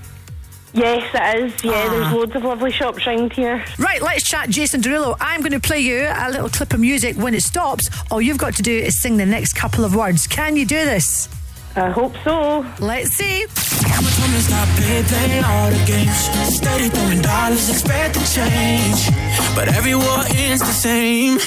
Yes, 0.73 1.03
it 1.13 1.43
is. 1.43 1.63
Yeah, 1.63 1.71
Ah. 1.73 1.89
there's 1.89 2.13
loads 2.13 2.35
of 2.35 2.43
lovely 2.43 2.71
shops 2.71 3.05
round 3.05 3.33
here. 3.33 3.63
Right, 3.77 4.01
let's 4.01 4.23
chat 4.23 4.49
Jason 4.49 4.81
Derulo. 4.81 5.17
I'm 5.19 5.41
going 5.41 5.51
to 5.51 5.59
play 5.59 5.79
you 5.79 6.07
a 6.09 6.29
little 6.31 6.49
clip 6.49 6.73
of 6.73 6.79
music. 6.79 7.17
When 7.17 7.33
it 7.33 7.41
stops, 7.43 7.89
all 8.09 8.21
you've 8.21 8.37
got 8.37 8.55
to 8.55 8.61
do 8.63 8.71
is 8.71 9.01
sing 9.01 9.17
the 9.17 9.25
next 9.25 9.53
couple 9.53 9.83
of 9.83 9.93
words. 9.95 10.27
Can 10.27 10.55
you 10.55 10.65
do 10.65 10.85
this? 10.85 11.27
I 11.75 11.89
hope 11.89 12.13
so. 12.23 12.65
Let's 12.79 13.11
see. 13.15 13.45
Mama 13.89 14.09
told 14.17 14.31
me 14.31 14.39
stop 14.39 14.67
playing 14.77 15.43
all 15.43 15.69
the 15.71 15.83
games. 15.85 16.55
Steady 16.55 16.89
throwing 16.89 17.21
dollars, 17.21 17.69
expect 17.69 18.15
to 18.15 18.33
change. 18.33 19.09
But 19.55 19.67
every 19.69 19.95
war 19.95 20.23
ends 20.29 20.61
the 20.61 20.73
same. 20.73 21.39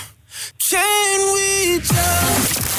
Can 0.71 1.35
we 1.35 1.79
just 1.81 2.74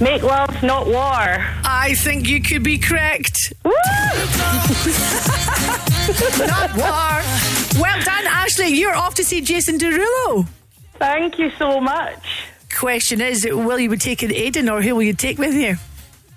Make 0.00 0.22
love, 0.22 0.62
not 0.62 0.86
war. 0.86 1.44
I 1.64 1.94
think 1.96 2.28
you 2.28 2.40
could 2.42 2.62
be 2.62 2.76
correct. 2.78 3.36
Not 3.64 3.74
war. 6.76 7.22
Well 7.80 8.02
done, 8.04 8.26
Ashley. 8.26 8.68
You're 8.68 8.94
off 8.94 9.14
to 9.14 9.24
see 9.24 9.40
Jason 9.40 9.78
Derulo. 9.78 10.46
Thank 10.98 11.38
you 11.38 11.50
so 11.58 11.80
much. 11.80 12.44
Question 12.78 13.22
is, 13.22 13.46
will 13.50 13.78
you 13.78 13.88
be 13.88 13.96
taking 13.96 14.30
Aidan 14.32 14.68
or 14.68 14.82
who 14.82 14.94
will 14.96 15.02
you 15.02 15.14
take 15.14 15.38
with 15.38 15.54
you? 15.54 15.76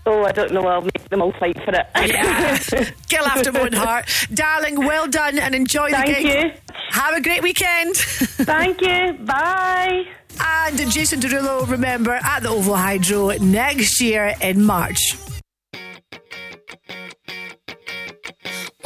Oh, 0.05 0.23
I 0.23 0.31
don't 0.31 0.53
know. 0.53 0.65
I'll 0.65 0.81
make 0.81 1.09
them 1.09 1.21
all 1.21 1.33
fight 1.33 1.61
for 1.63 1.71
it. 1.71 1.85
Yeah. 1.95 2.57
Girl 3.09 3.25
after 3.27 3.51
my 3.57 3.59
own 3.59 3.73
heart. 3.73 4.09
Darling, 4.33 4.77
well 4.77 5.05
done 5.07 5.37
and 5.37 5.53
enjoy 5.53 5.89
Thank 5.91 6.07
the 6.07 6.13
gig. 6.13 6.23
Thank 6.31 6.53
you. 6.55 6.61
Have 6.91 7.13
a 7.15 7.21
great 7.21 7.43
weekend. 7.43 7.97
Thank 7.97 8.79
you. 8.81 9.13
Bye. 9.25 10.05
And 10.39 10.91
Jason 10.91 11.19
Derulo, 11.19 11.69
remember, 11.69 12.13
at 12.13 12.41
the 12.41 12.49
OVO 12.49 12.73
Hydro 12.73 13.29
next 13.39 13.99
year 14.01 14.33
in 14.41 14.63
March. 14.63 15.15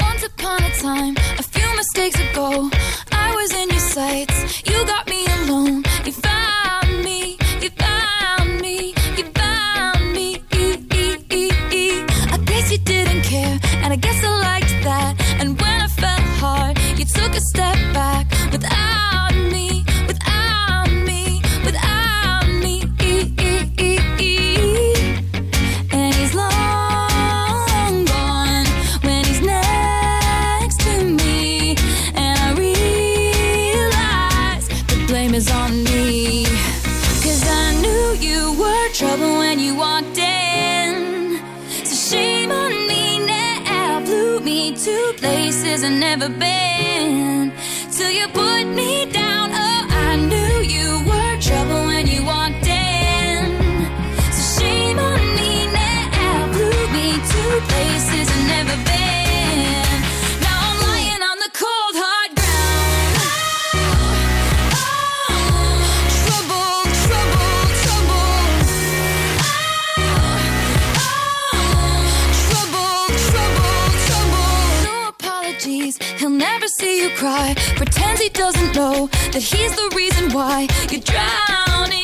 Once 0.00 0.22
upon 0.24 0.62
a 0.62 0.70
time, 0.70 1.14
a 1.38 1.42
few 1.42 1.76
mistakes 1.76 2.18
ago, 2.30 2.70
I 3.12 3.34
was 3.34 3.52
in 3.52 3.68
your 3.68 3.78
sights. 3.80 4.66
You 4.68 4.84
got 4.86 5.08
me 5.08 5.26
alone. 5.40 5.84
You 6.04 6.12
found 6.12 7.04
me. 7.04 7.38
You 7.60 7.70
found 7.70 8.60
me. 8.60 8.94
You 9.16 9.24
found 9.32 10.12
me. 10.12 10.42
I 12.32 12.38
guess 12.44 12.72
you 12.72 12.78
didn't 12.78 13.22
care, 13.22 13.58
and 13.82 13.92
I 13.92 13.96
guess 13.96 14.24
I 14.24 14.30
liked 14.40 14.84
that. 14.84 15.14
And 15.40 15.60
when 15.60 15.80
I 15.80 15.88
hard, 16.40 16.78
you 16.98 17.04
took 17.04 17.32
a 17.34 17.40
step 17.40 17.76
back 17.92 18.26
without 18.52 19.33
places 45.74 45.90
I've 45.90 45.98
never 45.98 46.28
been. 46.28 47.52
Till 47.90 48.10
you 48.10 48.28
put 48.28 48.64
me 48.64 49.06
down. 49.06 49.13
You 76.96 77.10
cry. 77.10 77.54
Pretends 77.76 78.20
he 78.20 78.28
doesn't 78.28 78.74
know 78.74 79.08
that 79.32 79.42
he's 79.42 79.74
the 79.74 79.92
reason 79.96 80.32
why 80.32 80.68
you're 80.90 81.00
drowning. 81.00 82.03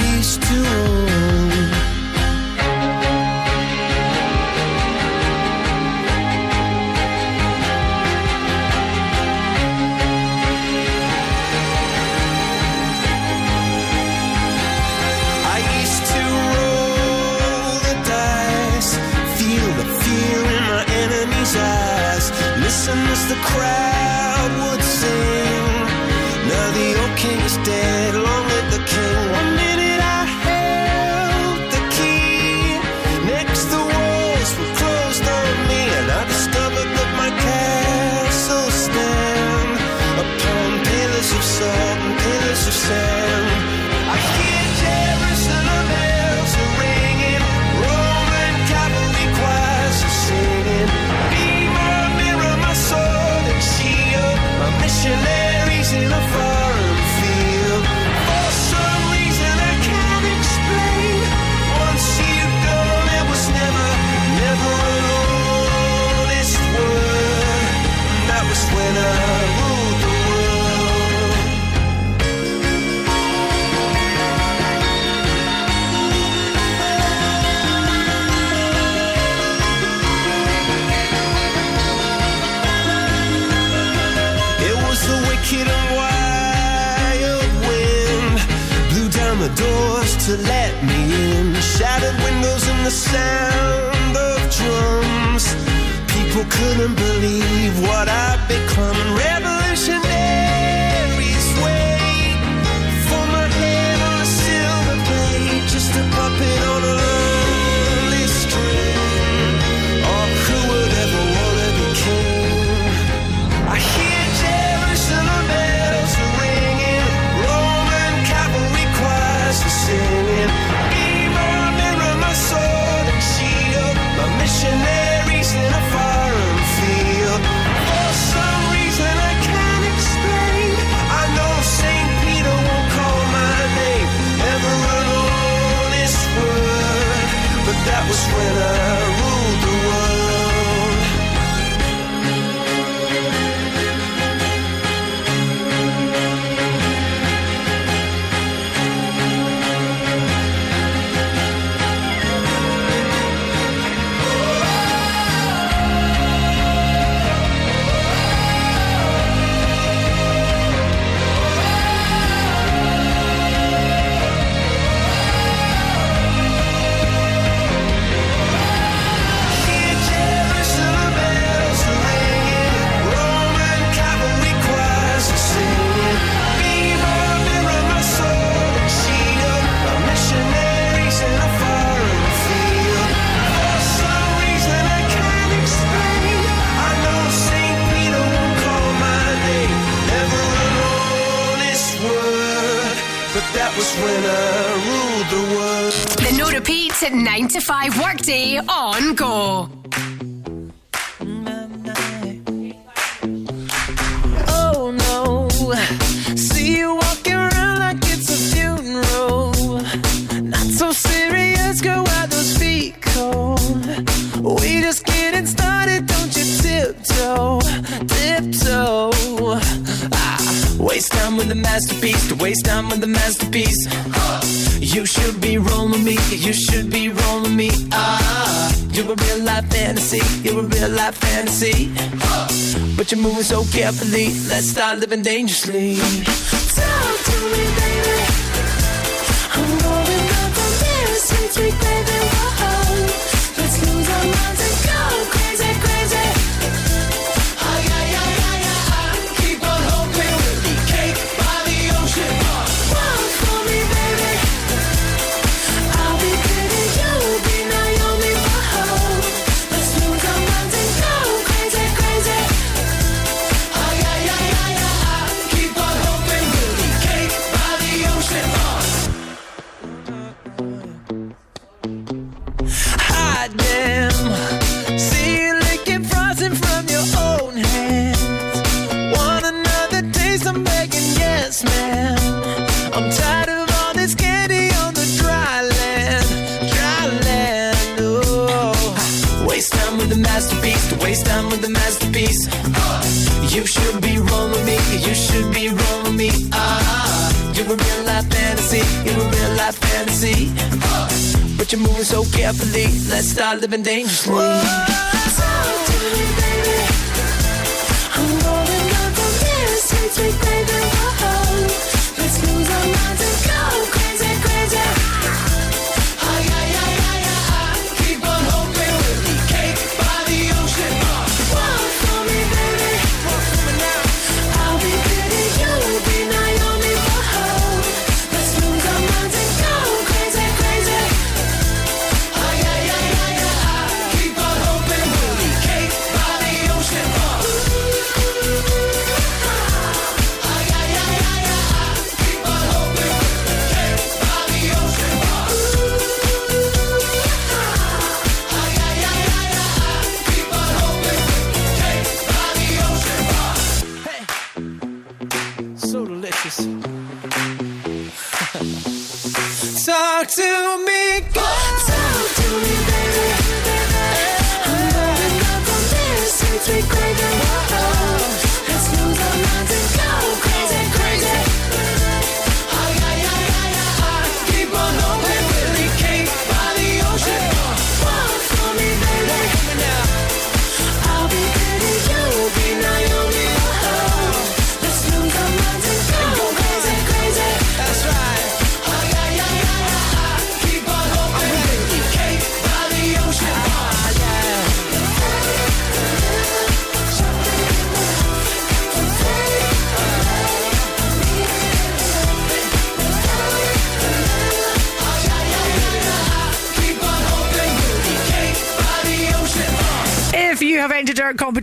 Let's 233.91 234.67
start 234.67 234.99
living 234.99 235.21
dangerously. 235.21 235.95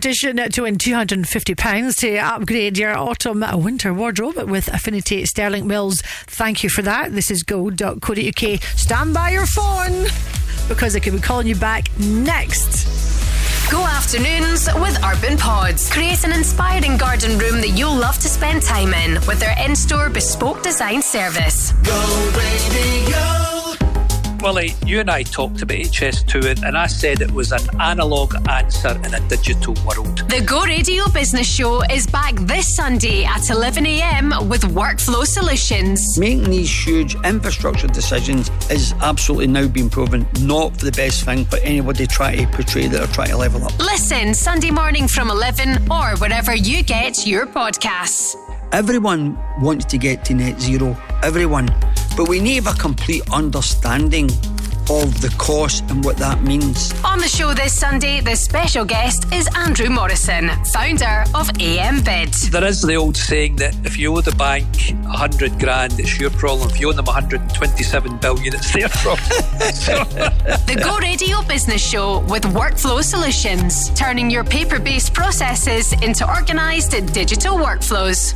Competition 0.09 0.49
to 0.49 0.61
win 0.63 0.77
£250 0.77 1.97
to 1.97 2.17
upgrade 2.17 2.77
your 2.77 2.97
autumn 2.97 3.45
winter 3.63 3.93
wardrobe 3.93 4.37
with 4.49 4.67
Affinity 4.69 5.23
Sterling 5.25 5.67
Mills, 5.67 6.01
thank 6.01 6.63
you 6.63 6.69
for 6.69 6.81
that. 6.81 7.13
This 7.13 7.29
is 7.29 7.43
go.co.uk. 7.43 8.63
Stand 8.63 9.13
by 9.13 9.29
your 9.29 9.45
phone 9.45 10.07
because 10.67 10.95
I 10.95 10.99
could 10.99 11.13
be 11.13 11.19
calling 11.19 11.45
you 11.45 11.55
back 11.55 11.89
next. 11.99 12.87
Go 13.69 13.85
afternoons 13.85 14.67
with 14.75 14.97
Urban 15.03 15.37
Pods. 15.37 15.91
Create 15.91 16.23
an 16.23 16.31
inspiring 16.31 16.97
garden 16.97 17.37
room 17.37 17.61
that 17.61 17.77
you'll 17.77 17.95
love 17.95 18.15
to 18.15 18.27
spend 18.27 18.63
time 18.63 18.95
in 18.95 19.13
with 19.27 19.39
their 19.39 19.55
in 19.63 19.75
store 19.75 20.09
bespoke 20.09 20.63
design 20.63 21.03
service. 21.03 21.71
Go 21.83 22.31
radio. 22.35 23.38
Willie, 24.41 24.73
you 24.85 24.99
and 25.01 25.09
I 25.09 25.23
talked 25.23 25.61
about 25.61 25.77
HS2 25.77 26.63
and 26.63 26.77
I 26.77 26.87
said 26.87 27.21
it 27.21 27.31
was 27.31 27.51
an 27.51 27.61
analogue 27.79 28.35
answer 28.47 28.89
in 29.03 29.13
a 29.13 29.19
digital 29.27 29.73
world. 29.85 30.19
The 30.29 30.41
Go 30.45 30.63
Radio 30.63 31.07
Business 31.09 31.47
Show 31.47 31.81
is 31.83 32.07
back 32.07 32.35
this 32.35 32.75
Sunday 32.75 33.25
at 33.25 33.41
11am 33.41 34.47
with 34.47 34.61
Workflow 34.63 35.25
Solutions. 35.25 36.17
Making 36.17 36.49
these 36.49 36.71
huge 36.71 37.15
infrastructure 37.25 37.87
decisions 37.87 38.49
is 38.69 38.93
absolutely 39.01 39.47
now 39.47 39.67
being 39.67 39.89
proven 39.89 40.25
not 40.41 40.77
for 40.77 40.85
the 40.85 40.91
best 40.93 41.25
thing 41.25 41.43
for 41.45 41.57
anybody 41.57 42.07
trying 42.07 42.45
to 42.45 42.55
portray 42.55 42.87
that 42.87 42.97
they're 42.97 43.07
trying 43.07 43.29
to 43.29 43.37
level 43.37 43.63
up. 43.63 43.77
Listen 43.79 44.33
Sunday 44.33 44.71
morning 44.71 45.07
from 45.07 45.29
11 45.29 45.91
or 45.91 46.15
wherever 46.17 46.55
you 46.55 46.83
get 46.83 47.27
your 47.27 47.45
podcasts. 47.45 48.35
Everyone 48.71 49.37
wants 49.61 49.85
to 49.85 49.97
get 49.97 50.23
to 50.25 50.33
net 50.33 50.61
zero, 50.61 50.95
everyone. 51.23 51.67
But 52.19 52.27
we 52.27 52.41
need 52.41 52.67
a 52.67 52.73
complete 52.73 53.21
understanding 53.31 54.25
of 54.89 55.21
the 55.21 55.33
cost 55.37 55.89
and 55.89 56.03
what 56.03 56.17
that 56.17 56.43
means. 56.43 56.91
On 57.05 57.17
the 57.17 57.29
show 57.29 57.53
this 57.53 57.73
Sunday, 57.79 58.19
the 58.19 58.35
special 58.35 58.83
guest 58.83 59.31
is 59.31 59.47
Andrew 59.55 59.89
Morrison, 59.89 60.49
founder 60.73 61.23
of 61.33 61.49
AM 61.61 62.03
Bid. 62.03 62.33
There 62.51 62.65
is 62.65 62.81
the 62.81 62.95
old 62.95 63.15
saying 63.15 63.55
that 63.57 63.73
if 63.85 63.97
you 63.97 64.13
owe 64.13 64.19
the 64.19 64.33
bank 64.33 64.67
100 65.03 65.59
grand, 65.59 65.97
it's 65.97 66.19
your 66.19 66.31
problem. 66.31 66.69
If 66.69 66.81
you 66.81 66.89
owe 66.89 66.91
them 66.91 67.05
127 67.05 68.17
billion, 68.17 68.53
it's 68.53 68.73
their 68.73 68.89
problem. 68.89 69.25
So- 69.73 70.03
The 70.67 70.77
Go 70.83 70.97
Radio 70.97 71.41
Business 71.43 71.81
Show 71.81 72.19
with 72.27 72.43
Workflow 72.43 73.01
Solutions, 73.01 73.91
turning 73.91 74.29
your 74.29 74.43
paper 74.43 74.77
based 74.77 75.13
processes 75.13 75.93
into 76.03 76.27
organised 76.27 76.91
digital 77.13 77.55
workflows. 77.55 78.35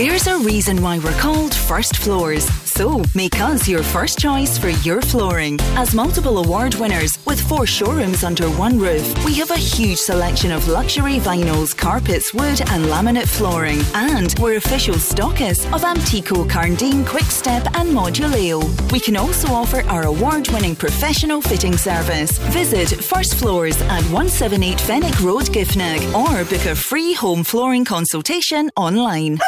There's 0.00 0.26
a 0.28 0.38
reason 0.38 0.80
why 0.80 0.98
we're 0.98 1.12
called 1.18 1.54
First 1.54 1.98
Floors. 1.98 2.46
So 2.64 3.04
make 3.14 3.38
us 3.38 3.68
your 3.68 3.82
first 3.82 4.18
choice 4.18 4.56
for 4.56 4.70
your 4.70 5.02
flooring. 5.02 5.60
As 5.76 5.94
multiple 5.94 6.38
award 6.38 6.74
winners 6.76 7.18
with 7.26 7.38
four 7.38 7.66
showrooms 7.66 8.24
under 8.24 8.48
one 8.48 8.78
roof, 8.78 9.04
we 9.26 9.34
have 9.34 9.50
a 9.50 9.58
huge 9.58 9.98
selection 9.98 10.52
of 10.52 10.68
luxury 10.68 11.18
vinyls, 11.18 11.76
carpets, 11.76 12.32
wood, 12.32 12.62
and 12.70 12.86
laminate 12.86 13.28
flooring. 13.28 13.82
And 13.92 14.34
we're 14.40 14.56
official 14.56 14.94
stockists 14.94 15.70
of 15.74 15.82
Amtico, 15.82 16.48
Karndean, 16.48 17.04
Quickstep, 17.04 17.66
and 17.78 17.90
Moduleo. 17.90 18.62
We 18.92 19.00
can 19.00 19.18
also 19.18 19.48
offer 19.48 19.82
our 19.82 20.06
award 20.06 20.48
winning 20.48 20.76
professional 20.76 21.42
fitting 21.42 21.76
service. 21.76 22.38
Visit 22.54 23.04
First 23.04 23.34
Floors 23.34 23.78
at 23.82 24.02
178 24.04 24.80
Fenwick 24.80 25.20
Road, 25.20 25.44
Giffnock, 25.52 26.00
or 26.14 26.48
book 26.48 26.64
a 26.64 26.74
free 26.74 27.12
home 27.12 27.44
flooring 27.44 27.84
consultation 27.84 28.70
online. 28.78 29.38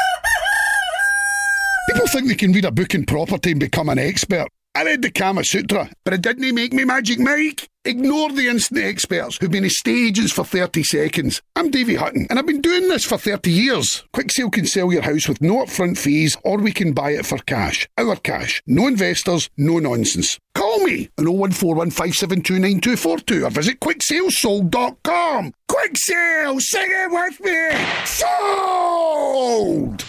People 2.03 2.19
think 2.19 2.27
they 2.27 2.35
can 2.35 2.51
read 2.51 2.65
a 2.65 2.71
book 2.71 2.93
in 2.95 3.05
property 3.05 3.51
and 3.51 3.61
become 3.61 3.87
an 3.87 3.97
expert. 3.97 4.49
I 4.75 4.83
read 4.83 5.03
the 5.03 5.09
Kama 5.09 5.45
Sutra, 5.45 5.89
but 6.03 6.13
it 6.13 6.21
didn't 6.21 6.53
make 6.53 6.73
me 6.73 6.83
Magic 6.83 7.17
Mike. 7.17 7.69
Ignore 7.85 8.33
the 8.33 8.49
instant 8.49 8.83
experts 8.83 9.37
who've 9.37 9.49
been 9.49 9.63
estate 9.63 10.13
stages 10.13 10.33
for 10.33 10.43
30 10.43 10.83
seconds. 10.83 11.41
I'm 11.55 11.71
Davy 11.71 11.95
Hutton, 11.95 12.27
and 12.29 12.37
I've 12.37 12.45
been 12.45 12.59
doing 12.59 12.89
this 12.89 13.05
for 13.05 13.17
30 13.17 13.49
years. 13.49 14.03
Quick 14.11 14.31
Sale 14.31 14.49
can 14.49 14.65
sell 14.65 14.91
your 14.91 15.03
house 15.03 15.29
with 15.29 15.41
no 15.41 15.63
upfront 15.63 15.97
fees, 15.97 16.35
or 16.43 16.57
we 16.57 16.73
can 16.73 16.91
buy 16.91 17.11
it 17.11 17.25
for 17.25 17.37
cash. 17.37 17.87
Our 17.97 18.17
cash. 18.17 18.61
No 18.67 18.87
investors, 18.87 19.49
no 19.55 19.79
nonsense. 19.79 20.37
Call 20.55 20.79
me 20.79 21.09
on 21.17 21.23
01415729242 21.23 23.47
or 23.47 23.49
visit 23.49 23.79
quicksalesold.com. 23.79 25.53
Quick 25.69 25.93
Sale, 25.95 26.59
sing 26.59 26.89
it 26.89 27.11
with 27.11 27.39
me! 27.39 27.69
Sold! 28.03 30.03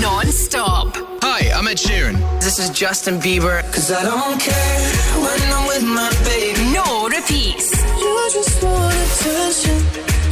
Non 0.00 0.26
stop. 0.26 0.96
Hi, 1.22 1.50
I'm 1.50 1.66
Ed 1.66 1.76
Sheeran. 1.76 2.16
This 2.40 2.60
is 2.60 2.70
Justin 2.70 3.18
Bieber. 3.18 3.62
Cause 3.72 3.90
I 3.90 4.04
don't 4.04 4.38
care 4.40 4.80
when 5.18 5.40
I'm 5.52 5.66
with 5.66 5.82
my 5.82 6.08
baby. 6.22 6.72
No 6.72 7.08
repeats. 7.08 7.72
You 7.98 8.30
just 8.32 8.62
want 8.62 8.94
attention. 8.94 9.76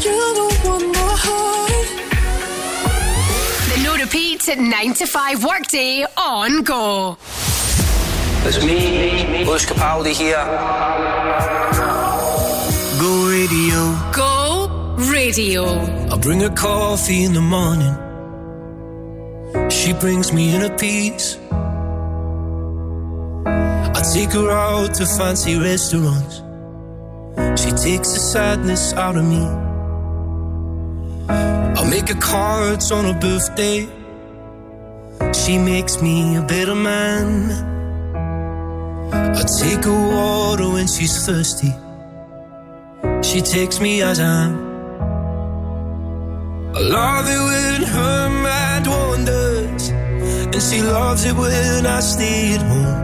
You 0.05 0.16
don't 0.38 0.64
want 0.64 0.86
my 0.94 1.14
heart. 1.26 1.86
The 3.74 3.82
no 3.82 3.97
repeats 3.97 4.48
at 4.48 4.59
9 4.59 4.94
to 4.94 5.06
5 5.06 5.44
workday 5.44 6.06
on 6.16 6.62
go. 6.62 7.16
It's 8.44 8.62
me, 8.64 9.44
Bush 9.44 9.66
Capaldi 9.66 10.12
here. 10.12 10.44
Go 13.01 13.28
radio. 13.28 14.12
Go 14.12 14.68
radio. 15.10 15.64
I 16.12 16.16
bring 16.18 16.40
her 16.40 16.51
coffee 16.51 17.24
in 17.24 17.32
the 17.32 17.40
morning. 17.40 18.06
She 19.70 19.93
brings 19.93 20.33
me 20.33 20.55
inner 20.55 20.77
peace. 20.77 21.39
I 23.47 24.03
take 24.12 24.33
her 24.33 24.51
out 24.51 24.95
to 24.95 25.07
fancy 25.07 25.59
restaurants. 25.59 26.43
She 27.61 27.70
takes 27.70 28.12
the 28.12 28.20
sadness 28.33 28.93
out 28.95 29.16
of 29.16 29.24
me. 29.24 29.45
I'll 31.77 31.91
make 31.91 32.09
her 32.09 32.20
cards 32.20 32.91
on 32.91 33.05
her 33.05 33.19
birthday. 33.20 33.89
She 35.33 35.59
makes 35.59 36.03
me 36.03 36.37
a 36.37 36.43
better 36.43 36.74
man. 36.74 37.51
I 39.12 39.43
take 39.61 39.85
her 39.85 40.09
water 40.16 40.69
when 40.70 40.87
she's 40.87 41.24
thirsty. 41.24 41.73
She 43.23 43.41
takes 43.41 43.81
me 43.81 44.03
as 44.03 44.19
I 44.20 44.24
am. 44.24 44.65
I 46.77 46.81
love 46.81 47.27
it 47.27 47.43
when 47.48 47.82
her 47.85 48.28
mind 48.28 48.86
wanders, 48.86 49.89
and 49.89 50.62
she 50.62 50.82
loves 50.82 51.24
it 51.24 51.35
when 51.35 51.86
I 51.86 52.01
stay 52.01 52.53
at 52.53 52.61
home. 52.61 53.03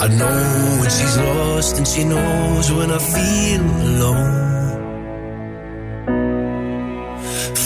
I 0.00 0.08
know 0.08 0.78
when 0.80 0.90
she's 0.90 1.16
lost, 1.16 1.76
and 1.78 1.86
she 1.86 2.02
knows 2.02 2.72
when 2.72 2.90
I 2.90 2.98
feel 2.98 3.62
alone. 3.86 4.48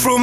From 0.03 0.23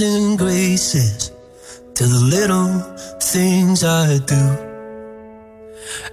and 0.00 0.38
graces 0.38 1.30
to 1.94 2.04
the 2.04 2.24
little 2.24 2.80
things 3.20 3.84
I 3.84 4.18
do. 4.18 4.44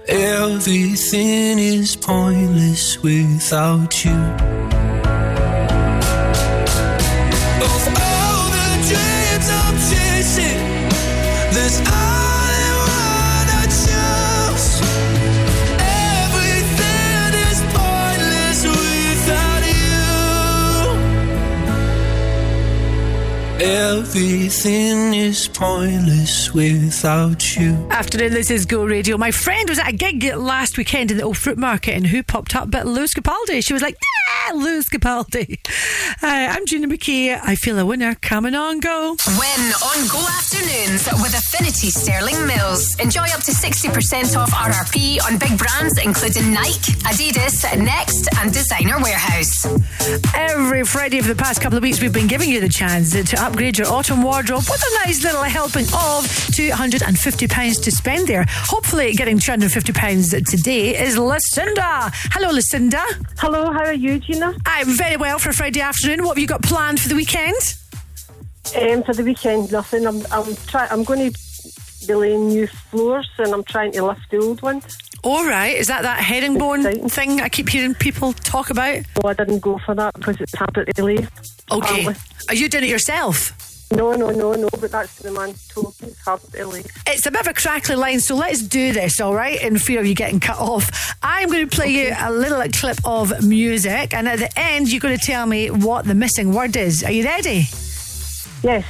Everything 0.08 1.58
is 1.58 1.96
pointless 1.96 3.02
without 3.02 4.04
you. 4.04 4.71
Everything 23.64 25.14
is 25.14 25.46
pointless 25.46 26.52
without 26.52 27.54
you. 27.54 27.74
Afternoon, 27.90 28.32
this 28.32 28.50
is 28.50 28.66
Go 28.66 28.84
Radio. 28.84 29.16
My 29.16 29.30
friend 29.30 29.68
was 29.68 29.78
at 29.78 29.88
a 29.88 29.92
gig 29.92 30.24
last 30.34 30.76
weekend 30.76 31.12
in 31.12 31.16
the 31.16 31.22
old 31.22 31.38
fruit 31.38 31.56
market, 31.56 31.94
and 31.94 32.04
who 32.04 32.24
popped 32.24 32.56
up 32.56 32.72
but 32.72 32.86
Lou 32.88 33.04
Capaldi? 33.04 33.64
She 33.64 33.72
was 33.72 33.80
like, 33.80 33.96
Yeah, 34.48 34.54
Lou 34.54 34.80
Capaldi. 34.80 35.58
Hi, 36.22 36.46
I'm 36.46 36.66
Gina 36.66 36.88
McKie. 36.88 37.38
I 37.40 37.54
feel 37.54 37.78
a 37.78 37.86
winner. 37.86 38.16
Coming 38.16 38.56
on, 38.56 38.80
go. 38.80 39.10
Win 39.28 39.60
on 39.84 40.08
Go 40.08 40.18
Afternoons 40.18 41.06
with 41.22 41.32
Affinity 41.32 41.90
Sterling 41.90 42.44
Mills. 42.48 42.98
Enjoy 42.98 43.22
up 43.22 43.44
to 43.44 43.52
60% 43.52 44.36
off 44.36 44.50
RRP 44.50 45.22
on 45.24 45.38
big 45.38 45.56
brands 45.56 46.00
including 46.04 46.52
Nike, 46.52 46.92
Adidas, 47.06 47.62
Next, 47.78 48.28
and 48.38 48.52
Designer 48.52 48.98
Warehouse. 49.00 49.66
Every 50.34 50.82
Friday 50.84 51.20
for 51.20 51.28
the 51.28 51.40
past 51.40 51.60
couple 51.60 51.78
of 51.78 51.84
weeks, 51.84 52.00
we've 52.02 52.12
been 52.12 52.26
giving 52.26 52.50
you 52.50 52.60
the 52.60 52.68
chance 52.68 53.12
to 53.12 53.36
upgrade 53.52 53.76
your 53.76 53.88
autumn 53.88 54.22
wardrobe 54.22 54.62
with 54.70 54.82
a 54.82 55.06
nice 55.06 55.22
little 55.22 55.42
helping 55.42 55.84
of 55.84 56.24
£250 56.56 57.82
to 57.82 57.90
spend 57.90 58.26
there. 58.26 58.46
Hopefully, 58.48 59.12
getting 59.12 59.38
£250 59.38 60.50
today 60.50 60.98
is 60.98 61.18
Lucinda. 61.18 62.10
Hello, 62.32 62.50
Lucinda. 62.50 63.04
Hello, 63.36 63.70
how 63.70 63.84
are 63.84 63.92
you, 63.92 64.18
Gina? 64.18 64.54
I'm 64.64 64.96
very 64.96 65.18
well 65.18 65.38
for 65.38 65.52
Friday 65.52 65.82
afternoon. 65.82 66.24
What 66.24 66.30
have 66.30 66.38
you 66.38 66.46
got 66.46 66.62
planned 66.62 66.98
for 66.98 67.10
the 67.10 67.14
weekend? 67.14 67.56
Um, 68.80 69.02
for 69.02 69.12
the 69.12 69.22
weekend, 69.22 69.70
nothing. 69.70 70.06
I'm 70.06 70.24
I'm 70.30 70.56
try 70.66 70.86
I'm 70.90 71.04
going 71.04 71.30
to 71.30 71.38
be 72.06 72.14
laying 72.14 72.48
new 72.48 72.66
floors 72.66 73.28
and 73.38 73.52
I'm 73.52 73.64
trying 73.64 73.92
to 73.92 74.04
lift 74.04 74.30
the 74.30 74.38
old 74.38 74.62
ones. 74.62 74.96
All 75.24 75.44
right. 75.46 75.76
Is 75.76 75.86
that 75.86 76.02
that 76.02 76.20
herringbone 76.20 77.08
thing 77.08 77.40
I 77.40 77.48
keep 77.48 77.68
hearing 77.68 77.94
people 77.94 78.32
talk 78.32 78.70
about? 78.70 79.02
No, 79.22 79.30
I 79.30 79.34
didn't 79.34 79.60
go 79.60 79.78
for 79.78 79.94
that 79.94 80.14
because 80.14 80.40
it's 80.40 80.54
hard 80.56 80.74
to 80.74 81.04
lay. 81.04 81.18
Okay. 81.18 81.26
apparently. 81.70 82.14
Are 82.48 82.54
you 82.54 82.68
doing 82.68 82.84
it 82.84 82.90
yourself? 82.90 83.52
No, 83.92 84.14
no, 84.14 84.30
no, 84.30 84.54
no. 84.54 84.68
But 84.80 84.90
that's 84.90 85.18
the 85.18 85.30
man 85.30 85.54
told 85.68 85.94
me 86.00 86.08
it's 86.08 86.20
hard 86.24 86.40
to 86.40 86.66
lay. 86.66 86.82
It's 87.06 87.26
a 87.26 87.30
bit 87.30 87.42
of 87.42 87.46
a 87.46 87.54
crackly 87.54 87.94
line, 87.94 88.20
so 88.20 88.34
let's 88.34 88.62
do 88.62 88.92
this, 88.92 89.20
all 89.20 89.34
right? 89.34 89.62
In 89.62 89.78
fear 89.78 90.00
of 90.00 90.06
you 90.06 90.14
getting 90.14 90.40
cut 90.40 90.58
off. 90.58 91.14
I'm 91.22 91.48
going 91.50 91.68
to 91.68 91.76
play 91.76 91.90
you 91.90 92.14
a 92.18 92.32
little 92.32 92.62
clip 92.72 92.96
of 93.04 93.46
music, 93.46 94.14
and 94.14 94.28
at 94.28 94.38
the 94.38 94.58
end, 94.58 94.90
you're 94.90 95.00
going 95.00 95.16
to 95.16 95.24
tell 95.24 95.46
me 95.46 95.70
what 95.70 96.06
the 96.06 96.14
missing 96.14 96.52
word 96.52 96.74
is. 96.76 97.04
Are 97.04 97.12
you 97.12 97.24
ready? 97.24 97.66
Yes. 98.62 98.84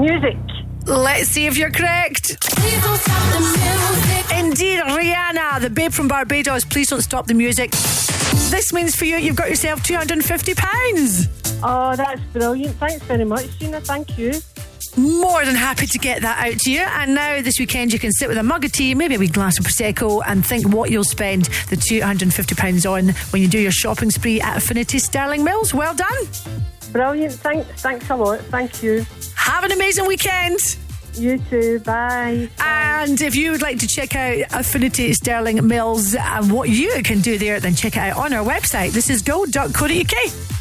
Music. 0.00 0.36
Let's 0.86 1.28
see 1.28 1.46
if 1.46 1.58
you're 1.58 1.70
correct. 1.70 2.30
Indeed, 4.32 4.80
Rihanna, 4.80 5.60
the 5.60 5.68
babe 5.70 5.92
from 5.92 6.08
Barbados. 6.08 6.64
Please 6.64 6.88
don't 6.88 7.02
stop 7.02 7.26
the 7.26 7.34
music. 7.34 7.70
This 8.50 8.72
means 8.72 8.96
for 8.96 9.04
you, 9.04 9.16
you've 9.16 9.36
got 9.36 9.50
yourself 9.50 9.82
£250. 9.82 11.28
Oh, 11.62 11.94
that's 11.96 12.20
brilliant. 12.32 12.76
Thanks 12.76 13.04
very 13.04 13.24
much, 13.24 13.46
Gina. 13.58 13.80
Thank 13.82 14.16
you. 14.18 14.32
More 14.96 15.44
than 15.44 15.54
happy 15.54 15.86
to 15.86 15.98
get 15.98 16.22
that 16.22 16.46
out 16.46 16.58
to 16.60 16.70
you. 16.70 16.80
And 16.80 17.14
now 17.14 17.42
this 17.42 17.58
weekend, 17.60 17.92
you 17.92 17.98
can 17.98 18.10
sit 18.12 18.28
with 18.28 18.38
a 18.38 18.42
mug 18.42 18.64
of 18.64 18.72
tea, 18.72 18.94
maybe 18.94 19.16
a 19.16 19.18
wee 19.18 19.28
glass 19.28 19.58
of 19.58 19.66
Prosecco, 19.66 20.22
and 20.26 20.44
think 20.44 20.72
what 20.72 20.90
you'll 20.90 21.04
spend 21.04 21.44
the 21.68 21.76
£250 21.76 22.90
on 22.90 23.10
when 23.32 23.42
you 23.42 23.48
do 23.48 23.58
your 23.58 23.70
shopping 23.70 24.10
spree 24.10 24.40
at 24.40 24.56
Affinity 24.56 24.98
Sterling 24.98 25.44
Mills. 25.44 25.74
Well 25.74 25.94
done. 25.94 26.26
Brilliant. 26.92 27.34
Thanks, 27.34 27.82
thanks 27.82 28.10
a 28.10 28.16
lot. 28.16 28.40
Thank 28.40 28.82
you. 28.82 29.06
Have 29.36 29.64
an 29.64 29.72
amazing 29.72 30.06
weekend. 30.06 30.58
You 31.14 31.38
too. 31.38 31.80
Bye. 31.80 32.48
And 32.60 33.20
if 33.20 33.34
you 33.34 33.50
would 33.50 33.62
like 33.62 33.78
to 33.80 33.86
check 33.86 34.14
out 34.14 34.38
Affinity 34.52 35.12
Sterling 35.12 35.66
Mills 35.66 36.14
and 36.14 36.52
what 36.52 36.68
you 36.68 37.02
can 37.02 37.20
do 37.20 37.36
there, 37.38 37.58
then 37.60 37.74
check 37.74 37.96
it 37.96 38.00
out 38.00 38.16
on 38.16 38.32
our 38.32 38.44
website. 38.44 38.92
This 38.92 39.10
is 39.10 39.22
go.co.uk. 39.22 40.59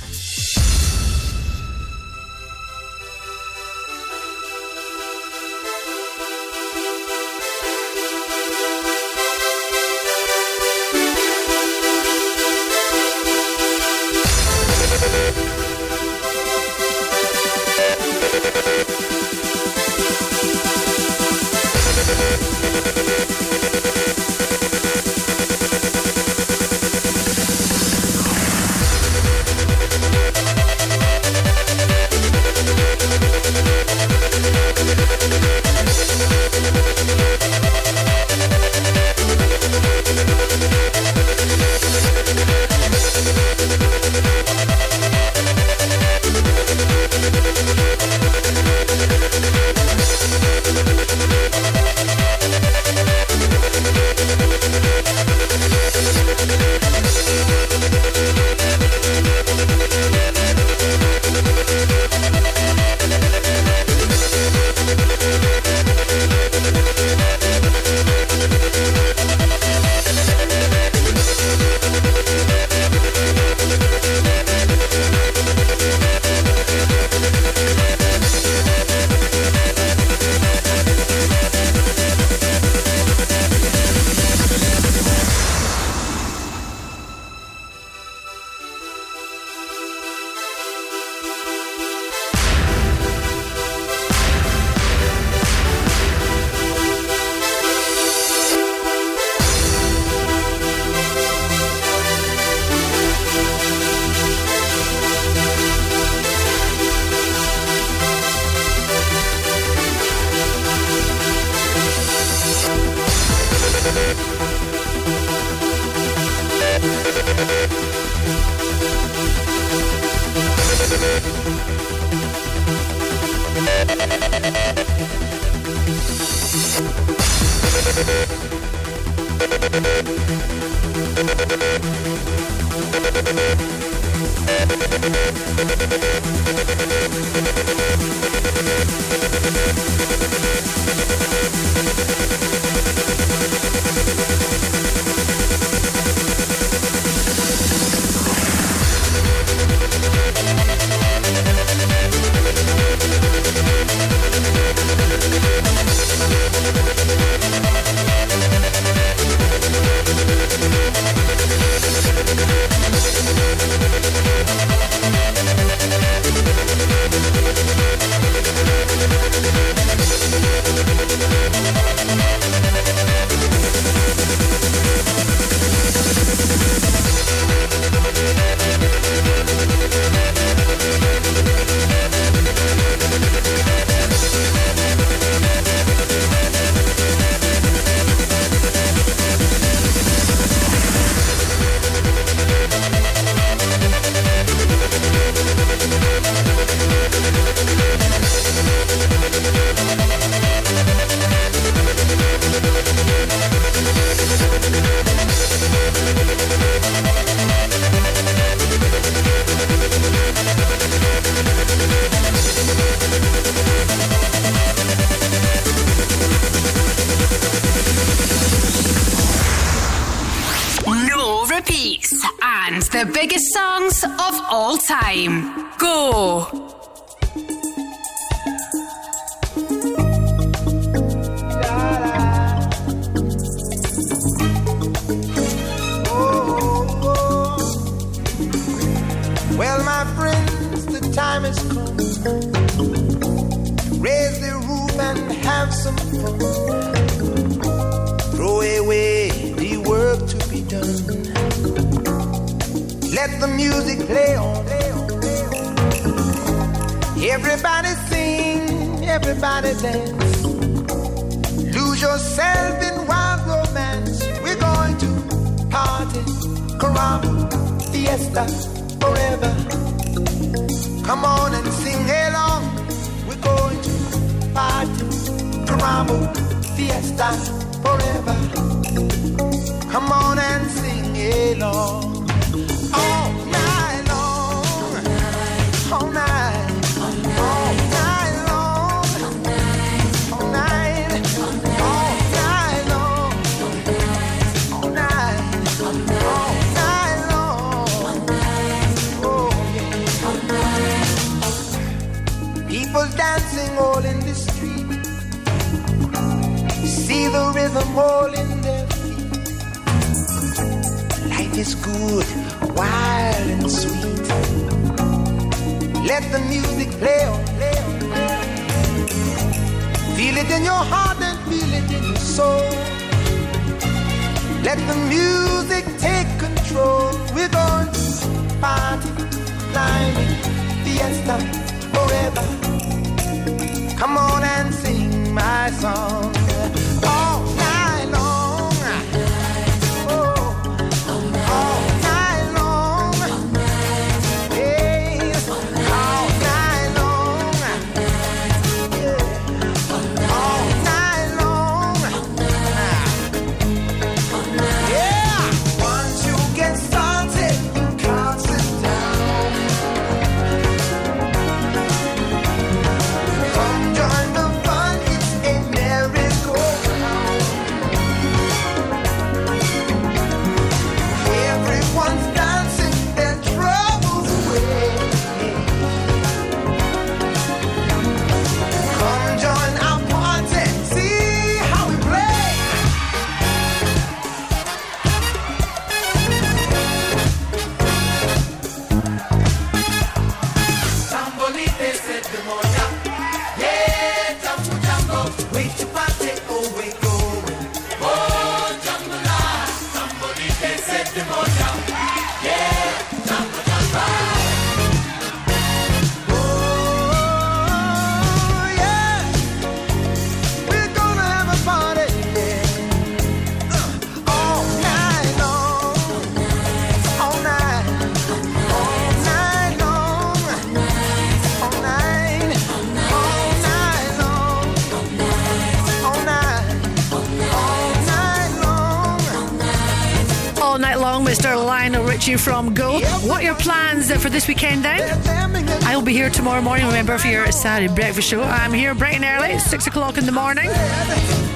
All 430.99 431.05
night 431.05 431.11
long, 431.11 431.25
Mr. 431.25 431.65
Lionel 431.65 432.03
Richie 432.03 432.35
from 432.35 432.73
Go. 432.73 432.99
What 433.25 433.41
are 433.41 433.43
your 433.43 433.55
plans 433.55 434.11
for 434.21 434.29
this 434.29 434.49
weekend 434.49 434.85
eh? 434.85 434.97
then? 434.97 435.83
I'll 435.83 436.01
be 436.01 436.11
here 436.11 436.29
tomorrow 436.29 436.61
morning, 436.61 436.87
remember, 436.87 437.17
for 437.17 437.27
your 437.27 437.49
Saturday 437.53 437.93
breakfast 437.93 438.27
show. 438.27 438.43
I'm 438.43 438.73
here 438.73 438.93
bright 438.93 439.15
and 439.15 439.23
early, 439.23 439.59
6 439.59 439.87
o'clock 439.87 440.17
in 440.17 440.25
the 440.25 440.33
morning. 440.33 440.67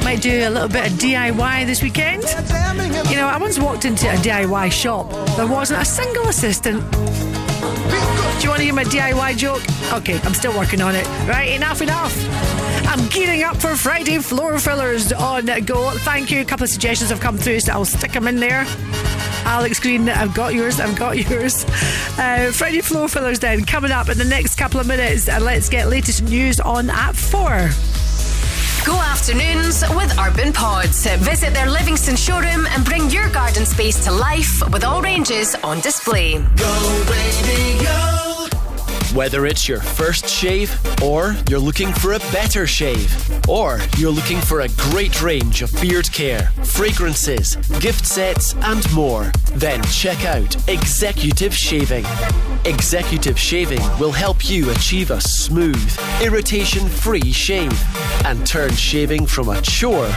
Might 0.01 0.21
do 0.21 0.47
a 0.47 0.49
little 0.49 0.69
bit 0.69 0.87
of 0.87 0.93
DIY 0.97 1.65
this 1.65 1.83
weekend. 1.83 2.23
You 3.09 3.17
know, 3.17 3.27
I 3.27 3.37
once 3.37 3.59
walked 3.59 3.83
into 3.83 4.09
a 4.09 4.15
DIY 4.15 4.71
shop. 4.71 5.11
There 5.35 5.47
wasn't 5.47 5.81
a 5.81 5.85
single 5.85 6.27
assistant. 6.29 6.89
Do 6.91 6.97
you 8.43 8.49
want 8.49 8.59
to 8.59 8.63
hear 8.63 8.73
my 8.73 8.85
DIY 8.85 9.37
joke? 9.37 9.61
Okay, 9.91 10.21
I'm 10.23 10.33
still 10.33 10.57
working 10.57 10.81
on 10.81 10.95
it. 10.95 11.05
Right, 11.27 11.51
enough, 11.51 11.81
enough. 11.81 12.15
I'm 12.87 13.07
gearing 13.09 13.43
up 13.43 13.57
for 13.57 13.75
Friday 13.75 14.19
floor 14.19 14.57
fillers 14.57 15.11
on 15.11 15.47
Go. 15.65 15.89
Thank 15.99 16.31
you. 16.31 16.41
A 16.41 16.45
couple 16.45 16.63
of 16.63 16.69
suggestions 16.69 17.09
have 17.09 17.19
come 17.19 17.37
through, 17.37 17.59
so 17.59 17.73
I'll 17.73 17.85
stick 17.85 18.13
them 18.13 18.27
in 18.27 18.37
there. 18.39 18.65
Alex 19.45 19.79
Green, 19.79 20.09
I've 20.09 20.33
got 20.33 20.53
yours, 20.53 20.79
I've 20.79 20.97
got 20.97 21.17
yours. 21.17 21.65
Uh, 22.17 22.51
Friday 22.53 22.81
floor 22.81 23.07
fillers 23.07 23.39
then 23.39 23.65
coming 23.65 23.91
up 23.91 24.09
in 24.09 24.17
the 24.17 24.25
next 24.25 24.55
couple 24.55 24.79
of 24.79 24.87
minutes, 24.87 25.27
and 25.29 25.43
let's 25.43 25.69
get 25.69 25.87
latest 25.87 26.23
news 26.23 26.59
on 26.59 26.89
at 26.89 27.15
four. 27.15 27.69
Go 28.85 28.99
afternoons 28.99 29.83
with 29.95 30.17
Urban 30.19 30.51
Pods. 30.51 31.07
Visit 31.17 31.53
their 31.53 31.69
Livingston 31.69 32.17
showroom 32.17 32.65
and 32.71 32.83
bring 32.83 33.09
your 33.09 33.29
garden 33.29 33.65
space 33.65 34.03
to 34.03 34.11
life 34.11 34.61
with 34.71 34.83
all 34.83 35.01
ranges 35.01 35.55
on 35.63 35.79
display. 35.79 36.43
Whether 39.13 39.45
it's 39.45 39.69
your 39.69 39.79
first 39.79 40.27
shave, 40.27 40.75
or 41.03 41.35
you're 41.47 41.59
looking 41.59 41.93
for 41.93 42.13
a 42.13 42.19
better 42.31 42.65
shave, 42.65 43.13
or 43.47 43.77
you're 43.95 44.11
looking 44.11 44.41
for 44.41 44.61
a 44.61 44.67
great 44.89 45.21
range 45.21 45.61
of 45.61 45.71
beard 45.79 46.11
care, 46.11 46.49
fragrances, 46.63 47.55
gift 47.79 48.07
sets, 48.07 48.55
and 48.55 48.91
more, 48.91 49.31
then 49.53 49.83
check 49.83 50.25
out 50.25 50.55
Executive 50.67 51.55
Shaving. 51.55 52.03
Executive 52.65 53.37
Shaving 53.37 53.81
will 53.99 54.11
help 54.11 54.49
you 54.49 54.71
achieve 54.71 55.11
a 55.11 55.21
smooth, 55.21 55.99
irritation 56.19 56.89
free 56.89 57.31
shave 57.31 57.71
and 58.25 58.47
turn 58.47 58.73
shaving 58.73 59.27
from 59.27 59.49
a 59.49 59.61
chore 59.61 60.09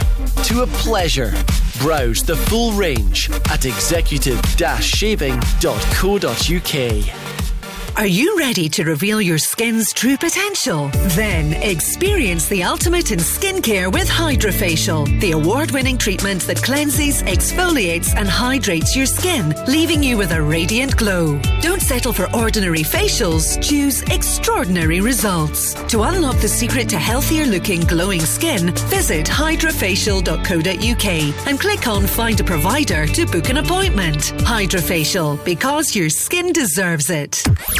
to 0.43 0.63
a 0.63 0.67
pleasure. 0.67 1.33
Browse 1.81 2.23
the 2.23 2.35
full 2.35 2.71
range 2.71 3.29
at 3.51 3.65
executive 3.65 4.41
shaving.co.uk. 4.81 5.37
Are 7.97 8.05
you 8.05 8.37
ready 8.37 8.69
to 8.69 8.83
reveal 8.83 9.19
your 9.19 9.39
skin's 9.39 9.91
true 9.91 10.17
potential? 10.17 10.89
Then 11.15 11.53
experience 11.63 12.47
the 12.47 12.61
ultimate 12.61 13.09
in 13.09 13.17
skincare 13.17 13.91
with 13.91 14.07
HydraFacial, 14.07 15.19
the 15.19 15.31
award 15.31 15.71
winning 15.71 15.97
treatment 15.97 16.43
that 16.43 16.61
cleanses, 16.61 17.23
exfoliates, 17.23 18.13
and 18.15 18.27
hydrates 18.27 18.95
your 18.95 19.07
skin, 19.07 19.55
leaving 19.67 20.03
you 20.03 20.15
with 20.15 20.31
a 20.31 20.39
radiant 20.39 20.95
glow. 20.95 21.41
Don't 21.59 21.81
settle 21.81 22.13
for 22.13 22.31
ordinary 22.35 22.83
facials, 22.83 23.59
choose 23.67 24.03
extraordinary 24.03 25.01
results. 25.01 25.73
To 25.85 26.03
unlock 26.03 26.37
the 26.37 26.47
secret 26.47 26.87
to 26.89 26.99
healthier 26.99 27.47
looking, 27.47 27.81
glowing 27.81 28.21
skin, 28.21 28.75
visit 28.91 29.25
hydrafacial.co.uk 29.25 31.47
and 31.47 31.59
click 31.59 31.87
on 31.87 32.05
Find 32.05 32.39
a 32.39 32.43
Provider 32.43 33.07
to 33.07 33.25
book 33.25 33.49
an 33.49 33.57
appointment. 33.57 34.19
HydraFacial, 34.45 35.43
because 35.43 35.95
your 35.95 36.11
skin 36.11 36.53
deserves 36.53 37.09
it. 37.09 37.43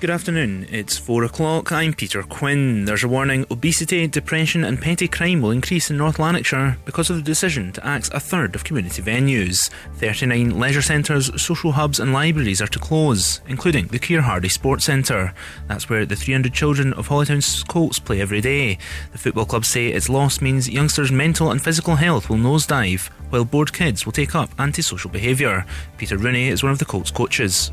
Good 0.00 0.10
afternoon. 0.10 0.68
It's 0.70 0.96
four 0.96 1.24
o'clock. 1.24 1.72
I'm 1.72 1.92
Peter 1.92 2.22
Quinn. 2.22 2.84
There's 2.84 3.02
a 3.02 3.08
warning 3.08 3.44
obesity, 3.50 4.06
depression, 4.06 4.62
and 4.62 4.80
petty 4.80 5.08
crime 5.08 5.42
will 5.42 5.50
increase 5.50 5.90
in 5.90 5.96
North 5.96 6.20
Lanarkshire 6.20 6.78
because 6.84 7.10
of 7.10 7.16
the 7.16 7.22
decision 7.22 7.72
to 7.72 7.84
axe 7.84 8.08
a 8.14 8.20
third 8.20 8.54
of 8.54 8.62
community 8.62 9.02
venues. 9.02 9.68
39 9.96 10.56
leisure 10.56 10.82
centres, 10.82 11.32
social 11.42 11.72
hubs, 11.72 11.98
and 11.98 12.12
libraries 12.12 12.62
are 12.62 12.68
to 12.68 12.78
close, 12.78 13.40
including 13.48 13.88
the 13.88 13.98
Keir 13.98 14.22
Hardie 14.22 14.52
Sports 14.52 14.84
Centre. 14.84 15.34
That's 15.66 15.90
where 15.90 16.06
the 16.06 16.14
300 16.14 16.54
children 16.54 16.92
of 16.92 17.08
Holytown 17.08 17.66
Colts 17.66 17.98
play 17.98 18.20
every 18.20 18.40
day. 18.40 18.78
The 19.10 19.18
football 19.18 19.46
club 19.46 19.64
say 19.64 19.88
its 19.88 20.08
loss 20.08 20.40
means 20.40 20.70
youngsters' 20.70 21.10
mental 21.10 21.50
and 21.50 21.60
physical 21.60 21.96
health 21.96 22.30
will 22.30 22.36
nosedive, 22.36 23.08
while 23.30 23.44
bored 23.44 23.72
kids 23.72 24.06
will 24.06 24.12
take 24.12 24.36
up 24.36 24.50
antisocial 24.60 25.10
behaviour. 25.10 25.66
Peter 25.96 26.16
Rooney 26.16 26.46
is 26.46 26.62
one 26.62 26.70
of 26.70 26.78
the 26.78 26.84
Colts 26.84 27.10
coaches. 27.10 27.72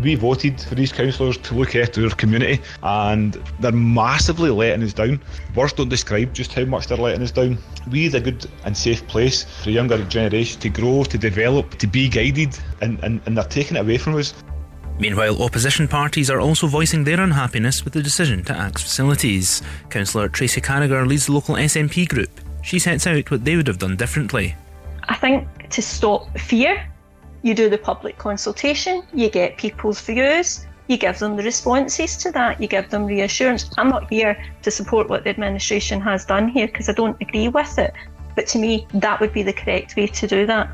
We 0.00 0.14
voted 0.14 0.60
for 0.60 0.74
these 0.74 0.92
councillors 0.92 1.36
to 1.38 1.54
look 1.54 1.76
after 1.76 2.04
our 2.04 2.10
community 2.10 2.62
and 2.82 3.34
they're 3.60 3.72
massively 3.72 4.50
letting 4.50 4.82
us 4.84 4.92
down. 4.92 5.20
Words 5.54 5.74
don't 5.74 5.88
describe 5.88 6.32
just 6.32 6.52
how 6.52 6.64
much 6.64 6.86
they're 6.86 6.96
letting 6.96 7.22
us 7.22 7.30
down. 7.30 7.58
We 7.90 8.00
need 8.00 8.14
a 8.14 8.20
good 8.20 8.46
and 8.64 8.76
safe 8.76 9.06
place 9.06 9.44
for 9.44 9.66
the 9.66 9.72
younger 9.72 10.02
generation 10.04 10.60
to 10.60 10.68
grow, 10.68 11.04
to 11.04 11.18
develop, 11.18 11.76
to 11.78 11.86
be 11.86 12.08
guided, 12.08 12.58
and, 12.80 12.98
and, 13.04 13.20
and 13.26 13.36
they're 13.36 13.44
taking 13.44 13.76
it 13.76 13.80
away 13.80 13.98
from 13.98 14.16
us. 14.16 14.34
Meanwhile, 14.98 15.42
opposition 15.42 15.88
parties 15.88 16.30
are 16.30 16.40
also 16.40 16.66
voicing 16.66 17.04
their 17.04 17.20
unhappiness 17.20 17.84
with 17.84 17.92
the 17.92 18.02
decision 18.02 18.44
to 18.44 18.56
axe 18.56 18.82
facilities. 18.82 19.62
Councillor 19.90 20.28
Tracy 20.28 20.60
Carragher 20.60 21.06
leads 21.06 21.26
the 21.26 21.32
local 21.32 21.56
SNP 21.56 22.08
group. 22.08 22.40
She 22.62 22.78
sets 22.78 23.06
out 23.06 23.30
what 23.30 23.44
they 23.44 23.56
would 23.56 23.66
have 23.66 23.78
done 23.78 23.96
differently. 23.96 24.54
I 25.08 25.16
think 25.16 25.70
to 25.70 25.82
stop 25.82 26.38
fear 26.38 26.86
you 27.42 27.54
do 27.54 27.68
the 27.68 27.78
public 27.78 28.18
consultation, 28.18 29.02
you 29.12 29.28
get 29.28 29.56
people's 29.56 30.00
views, 30.00 30.66
you 30.88 30.96
give 30.96 31.18
them 31.18 31.36
the 31.36 31.42
responses 31.42 32.16
to 32.18 32.30
that, 32.32 32.60
you 32.60 32.68
give 32.68 32.90
them 32.90 33.04
reassurance. 33.04 33.70
I'm 33.76 33.88
not 33.88 34.08
here 34.10 34.42
to 34.62 34.70
support 34.70 35.08
what 35.08 35.24
the 35.24 35.30
administration 35.30 36.00
has 36.00 36.24
done 36.24 36.48
here 36.48 36.66
because 36.66 36.88
I 36.88 36.92
don't 36.92 37.20
agree 37.20 37.48
with 37.48 37.78
it, 37.78 37.92
but 38.36 38.46
to 38.48 38.58
me, 38.58 38.86
that 38.94 39.20
would 39.20 39.32
be 39.32 39.42
the 39.42 39.52
correct 39.52 39.96
way 39.96 40.06
to 40.06 40.26
do 40.26 40.46
that. 40.46 40.70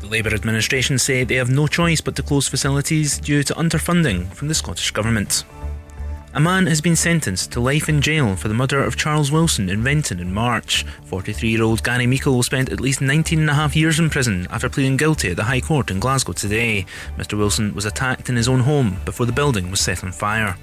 The 0.00 0.08
Labour 0.08 0.34
administration 0.34 0.98
say 0.98 1.24
they 1.24 1.36
have 1.36 1.50
no 1.50 1.66
choice 1.66 2.00
but 2.00 2.16
to 2.16 2.22
close 2.22 2.48
facilities 2.48 3.18
due 3.18 3.42
to 3.42 3.54
underfunding 3.54 4.28
from 4.34 4.48
the 4.48 4.54
Scottish 4.54 4.90
Government. 4.90 5.44
A 6.36 6.40
man 6.40 6.66
has 6.66 6.82
been 6.82 6.96
sentenced 6.96 7.50
to 7.52 7.60
life 7.60 7.88
in 7.88 8.02
jail 8.02 8.36
for 8.36 8.48
the 8.48 8.54
murder 8.54 8.84
of 8.84 8.98
Charles 8.98 9.32
Wilson 9.32 9.70
in 9.70 9.82
Renton 9.82 10.20
in 10.20 10.34
March. 10.34 10.84
43 11.06 11.48
year 11.48 11.62
old 11.62 11.82
Gary 11.82 12.06
Meikle 12.06 12.42
spend 12.42 12.68
at 12.68 12.78
least 12.78 13.00
19 13.00 13.40
and 13.40 13.48
a 13.48 13.54
half 13.54 13.74
years 13.74 13.98
in 13.98 14.10
prison 14.10 14.46
after 14.50 14.68
pleading 14.68 14.98
guilty 14.98 15.30
at 15.30 15.36
the 15.36 15.44
High 15.44 15.62
Court 15.62 15.90
in 15.90 15.98
Glasgow 15.98 16.34
today. 16.34 16.84
Mr. 17.16 17.38
Wilson 17.38 17.74
was 17.74 17.86
attacked 17.86 18.28
in 18.28 18.36
his 18.36 18.48
own 18.48 18.60
home 18.60 18.98
before 19.06 19.24
the 19.24 19.32
building 19.32 19.70
was 19.70 19.80
set 19.80 20.04
on 20.04 20.12
fire. 20.12 20.58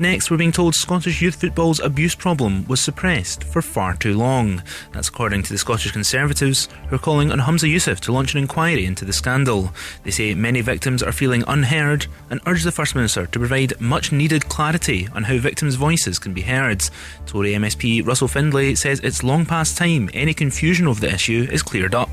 Next, 0.00 0.30
we're 0.30 0.38
being 0.38 0.50
told 0.50 0.74
Scottish 0.74 1.20
youth 1.20 1.34
football's 1.34 1.78
abuse 1.78 2.14
problem 2.14 2.66
was 2.68 2.80
suppressed 2.80 3.44
for 3.44 3.60
far 3.60 3.94
too 3.94 4.16
long. 4.16 4.62
That's 4.94 5.08
according 5.08 5.42
to 5.42 5.52
the 5.52 5.58
Scottish 5.58 5.92
Conservatives, 5.92 6.70
who 6.88 6.96
are 6.96 6.98
calling 6.98 7.30
on 7.30 7.40
Humza 7.40 7.70
Yousaf 7.70 8.00
to 8.00 8.12
launch 8.12 8.32
an 8.32 8.40
inquiry 8.40 8.86
into 8.86 9.04
the 9.04 9.12
scandal. 9.12 9.74
They 10.02 10.10
say 10.10 10.34
many 10.34 10.62
victims 10.62 11.02
are 11.02 11.12
feeling 11.12 11.44
unheard 11.46 12.06
and 12.30 12.40
urge 12.46 12.64
the 12.64 12.72
First 12.72 12.94
Minister 12.94 13.26
to 13.26 13.38
provide 13.38 13.78
much 13.78 14.10
needed 14.10 14.48
clarity 14.48 15.06
on 15.14 15.24
how 15.24 15.36
victims' 15.36 15.74
voices 15.74 16.18
can 16.18 16.32
be 16.32 16.40
heard. 16.40 16.82
Tory 17.26 17.52
MSP 17.52 18.06
Russell 18.06 18.28
Findlay 18.28 18.76
says 18.76 19.00
it's 19.00 19.22
long 19.22 19.44
past 19.44 19.76
time 19.76 20.08
any 20.14 20.32
confusion 20.32 20.88
over 20.88 20.98
the 21.02 21.12
issue 21.12 21.46
is 21.52 21.62
cleared 21.62 21.94
up. 21.94 22.08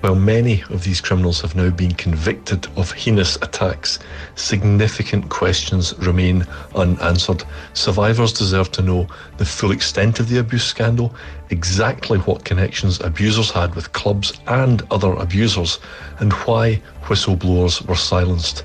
While 0.00 0.14
many 0.14 0.62
of 0.70 0.84
these 0.84 1.00
criminals 1.00 1.40
have 1.40 1.56
now 1.56 1.70
been 1.70 1.92
convicted 1.92 2.68
of 2.76 2.92
heinous 2.92 3.34
attacks, 3.42 3.98
significant 4.36 5.28
questions 5.28 5.92
remain 5.98 6.46
unanswered. 6.76 7.42
Survivors 7.74 8.32
deserve 8.32 8.70
to 8.72 8.82
know 8.82 9.08
the 9.38 9.44
full 9.44 9.72
extent 9.72 10.20
of 10.20 10.28
the 10.28 10.38
abuse 10.38 10.64
scandal, 10.64 11.16
exactly 11.50 12.18
what 12.20 12.44
connections 12.44 13.00
abusers 13.00 13.50
had 13.50 13.74
with 13.74 13.92
clubs 13.92 14.32
and 14.46 14.82
other 14.92 15.14
abusers, 15.14 15.80
and 16.20 16.32
why 16.32 16.80
whistleblowers 17.06 17.84
were 17.84 17.96
silenced. 17.96 18.62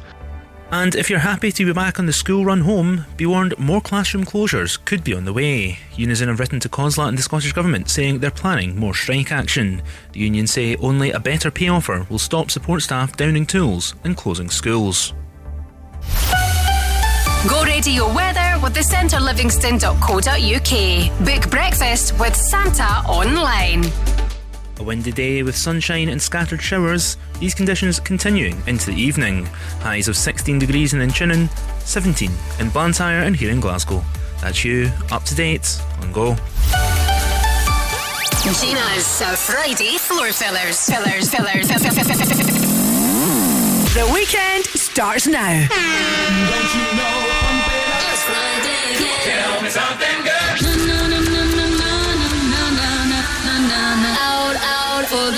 And 0.74 0.96
if 0.96 1.08
you're 1.08 1.20
happy 1.20 1.52
to 1.52 1.66
be 1.68 1.72
back 1.72 2.00
on 2.00 2.08
the 2.08 2.14
school 2.14 2.46
run 2.46 2.62
home, 2.62 3.06
be 3.16 3.28
warned 3.28 3.56
more 3.60 3.80
classroom 3.80 4.26
closures 4.26 4.84
could 4.84 5.04
be 5.04 5.14
on 5.14 5.24
the 5.24 5.32
way. 5.32 5.78
Unison 5.96 6.30
have 6.30 6.40
written 6.40 6.60
to 6.62 6.68
COSLA 6.68 7.10
and 7.10 7.16
the 7.16 7.22
Scottish 7.22 7.54
Government 7.54 7.92
saying 7.92 8.18
they're 8.18 8.32
planning 8.32 8.76
more 8.76 8.96
strike 8.96 9.32
action. 9.32 9.84
The 10.14 10.22
unions 10.22 10.52
say 10.52 10.76
only 10.78 11.12
a 11.12 11.20
better 11.20 11.52
pay 11.52 11.68
offer 11.68 12.08
will 12.10 12.18
stop 12.18 12.50
support 12.50 12.82
staff 12.82 13.16
downing 13.16 13.46
tools 13.46 13.94
and 14.04 14.18
closing 14.18 14.50
schools. 14.50 15.14
Go 17.48 17.64
radio 17.66 18.12
weather 18.12 18.60
with 18.64 18.74
the 18.74 18.80
centrelivingston.co.uk. 18.80 21.20
Book 21.24 21.52
breakfast 21.52 22.20
with 22.20 22.36
Santa 22.36 23.08
online. 23.08 23.84
A 24.84 24.86
windy 24.86 25.14
day 25.14 25.44
with 25.44 25.56
sunshine 25.56 26.10
and 26.10 26.22
scattered 26.22 26.62
showers, 26.62 27.16
these 27.40 27.56
conditions 27.56 28.02
continuing 28.02 28.62
into 28.68 28.92
the 28.92 29.02
evening. 29.02 29.46
Highs 29.80 30.10
of 30.10 30.18
16 30.18 30.60
degrees 30.60 30.94
in 30.94 31.00
Inchinnan, 31.00 31.48
17 31.88 32.30
in 32.60 32.70
Blantyre 32.70 33.22
and 33.24 33.34
here 33.34 33.50
in 33.50 33.62
Glasgow. 33.62 34.04
That's 34.42 34.66
you, 34.66 34.92
up 35.10 35.24
to 35.24 35.36
date 35.36 35.80
on 36.02 36.12
Go. 36.12 36.36
Gina's 38.60 39.22
uh, 39.22 39.38
Friday 39.38 39.98
floor 39.98 40.34
fillers. 40.34 40.86
Fillers, 40.86 41.32
fillers. 41.32 41.70
The 43.94 44.12
weekend 44.14 44.66
starts 44.66 45.28
now. 45.28 45.66
Tell 49.24 49.62
me 49.62 49.70
something 49.70 50.24
good. 50.26 50.33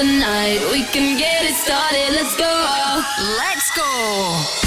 Out 0.06 0.12
for 0.12 0.12
the 0.12 0.20
night. 0.20 0.60
We 0.72 0.84
can 0.86 1.18
get 1.18 1.44
it 1.44 1.56
started. 1.56 2.14
Let's 2.14 2.36
go. 2.36 3.04
Let's 3.38 3.72
go. 3.76 4.65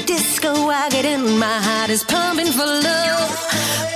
every 0.00 0.14
disco 0.14 0.52
I 0.68 0.88
get 0.90 1.04
in, 1.04 1.38
my 1.38 1.60
heart 1.60 1.90
is 1.90 2.04
pumping 2.04 2.52
for 2.52 2.66
love, 2.66 3.30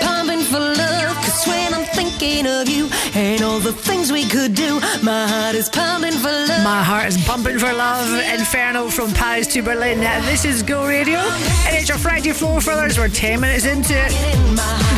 pumping 0.01 0.41
for 0.41 0.61
love. 0.61 1.17
Cause 1.25 1.47
when 1.47 1.75
I'm 1.75 1.87
thinking 2.19 2.47
of 2.47 2.69
you 2.69 2.89
and 3.15 3.43
all 3.43 3.59
the 3.59 3.73
things 3.73 4.13
we 4.13 4.25
could 4.25 4.55
do. 4.55 4.81
My 5.03 5.27
heart 5.27 5.55
is 5.55 5.69
pumping 5.69 6.13
for 6.13 6.31
love. 6.31 6.63
My 6.63 6.83
heart 6.83 7.09
is 7.09 7.25
pumping 7.25 7.59
for 7.59 7.73
love. 7.73 8.09
Infernal 8.33 8.91
from 8.91 9.13
Paris 9.13 9.47
to 9.49 9.63
Berlin. 9.63 10.01
This 10.01 10.45
is 10.45 10.63
Go 10.63 10.87
Radio, 10.87 11.19
and 11.19 11.77
it's 11.77 11.89
your 11.89 11.99
Friday 11.99 12.33
floor 12.33 12.61
fillers. 12.61 12.99
We're 12.99 13.09
10 13.09 13.41
minutes 13.41 13.67
into 13.67 13.95
it. 13.97 14.11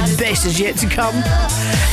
The 0.06 0.16
best 0.18 0.46
is 0.46 0.60
yet 0.60 0.76
to 0.78 0.88
come. 0.88 1.14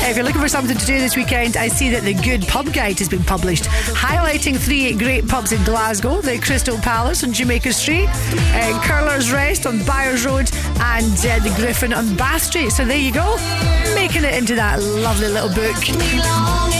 If 0.06 0.18
you're 0.18 0.26
looking 0.26 0.42
for 0.42 0.50
something 0.50 0.78
to 0.78 0.86
do 0.86 1.00
this 1.00 1.16
weekend, 1.16 1.56
I 1.56 1.70
see 1.70 1.90
that 1.92 2.04
the 2.04 2.14
Good 2.14 2.46
Pub 2.48 2.74
Guide 2.74 3.00
has 3.00 3.08
been 3.08 3.24
published, 3.24 3.64
highlighting 3.64 4.58
three 4.58 4.92
great 4.94 5.28
pubs 5.28 5.54
in 5.54 5.64
Glasgow 5.64 6.20
the 6.22 6.38
Crystal 6.40 6.78
Palace 6.80 7.24
on 7.24 7.32
Jamaica 7.32 7.72
Street, 7.72 8.10
uh, 8.10 8.82
Curler's 8.84 9.32
Rest 9.32 9.66
on 9.66 9.80
Byres 9.80 10.26
Road, 10.26 10.52
and 10.82 11.14
uh, 11.26 11.40
the 11.40 11.54
Griffin 11.56 11.94
on 11.94 12.16
Bath 12.16 12.44
Street. 12.44 12.72
So 12.72 12.84
there 12.84 12.98
you 12.98 13.14
go, 13.14 13.38
making 13.96 14.26
it 14.26 14.36
into 14.36 14.56
that 14.56 14.82
lovely 14.82 15.13
lovely 15.14 15.28
little 15.30 15.50
book. 15.50 16.73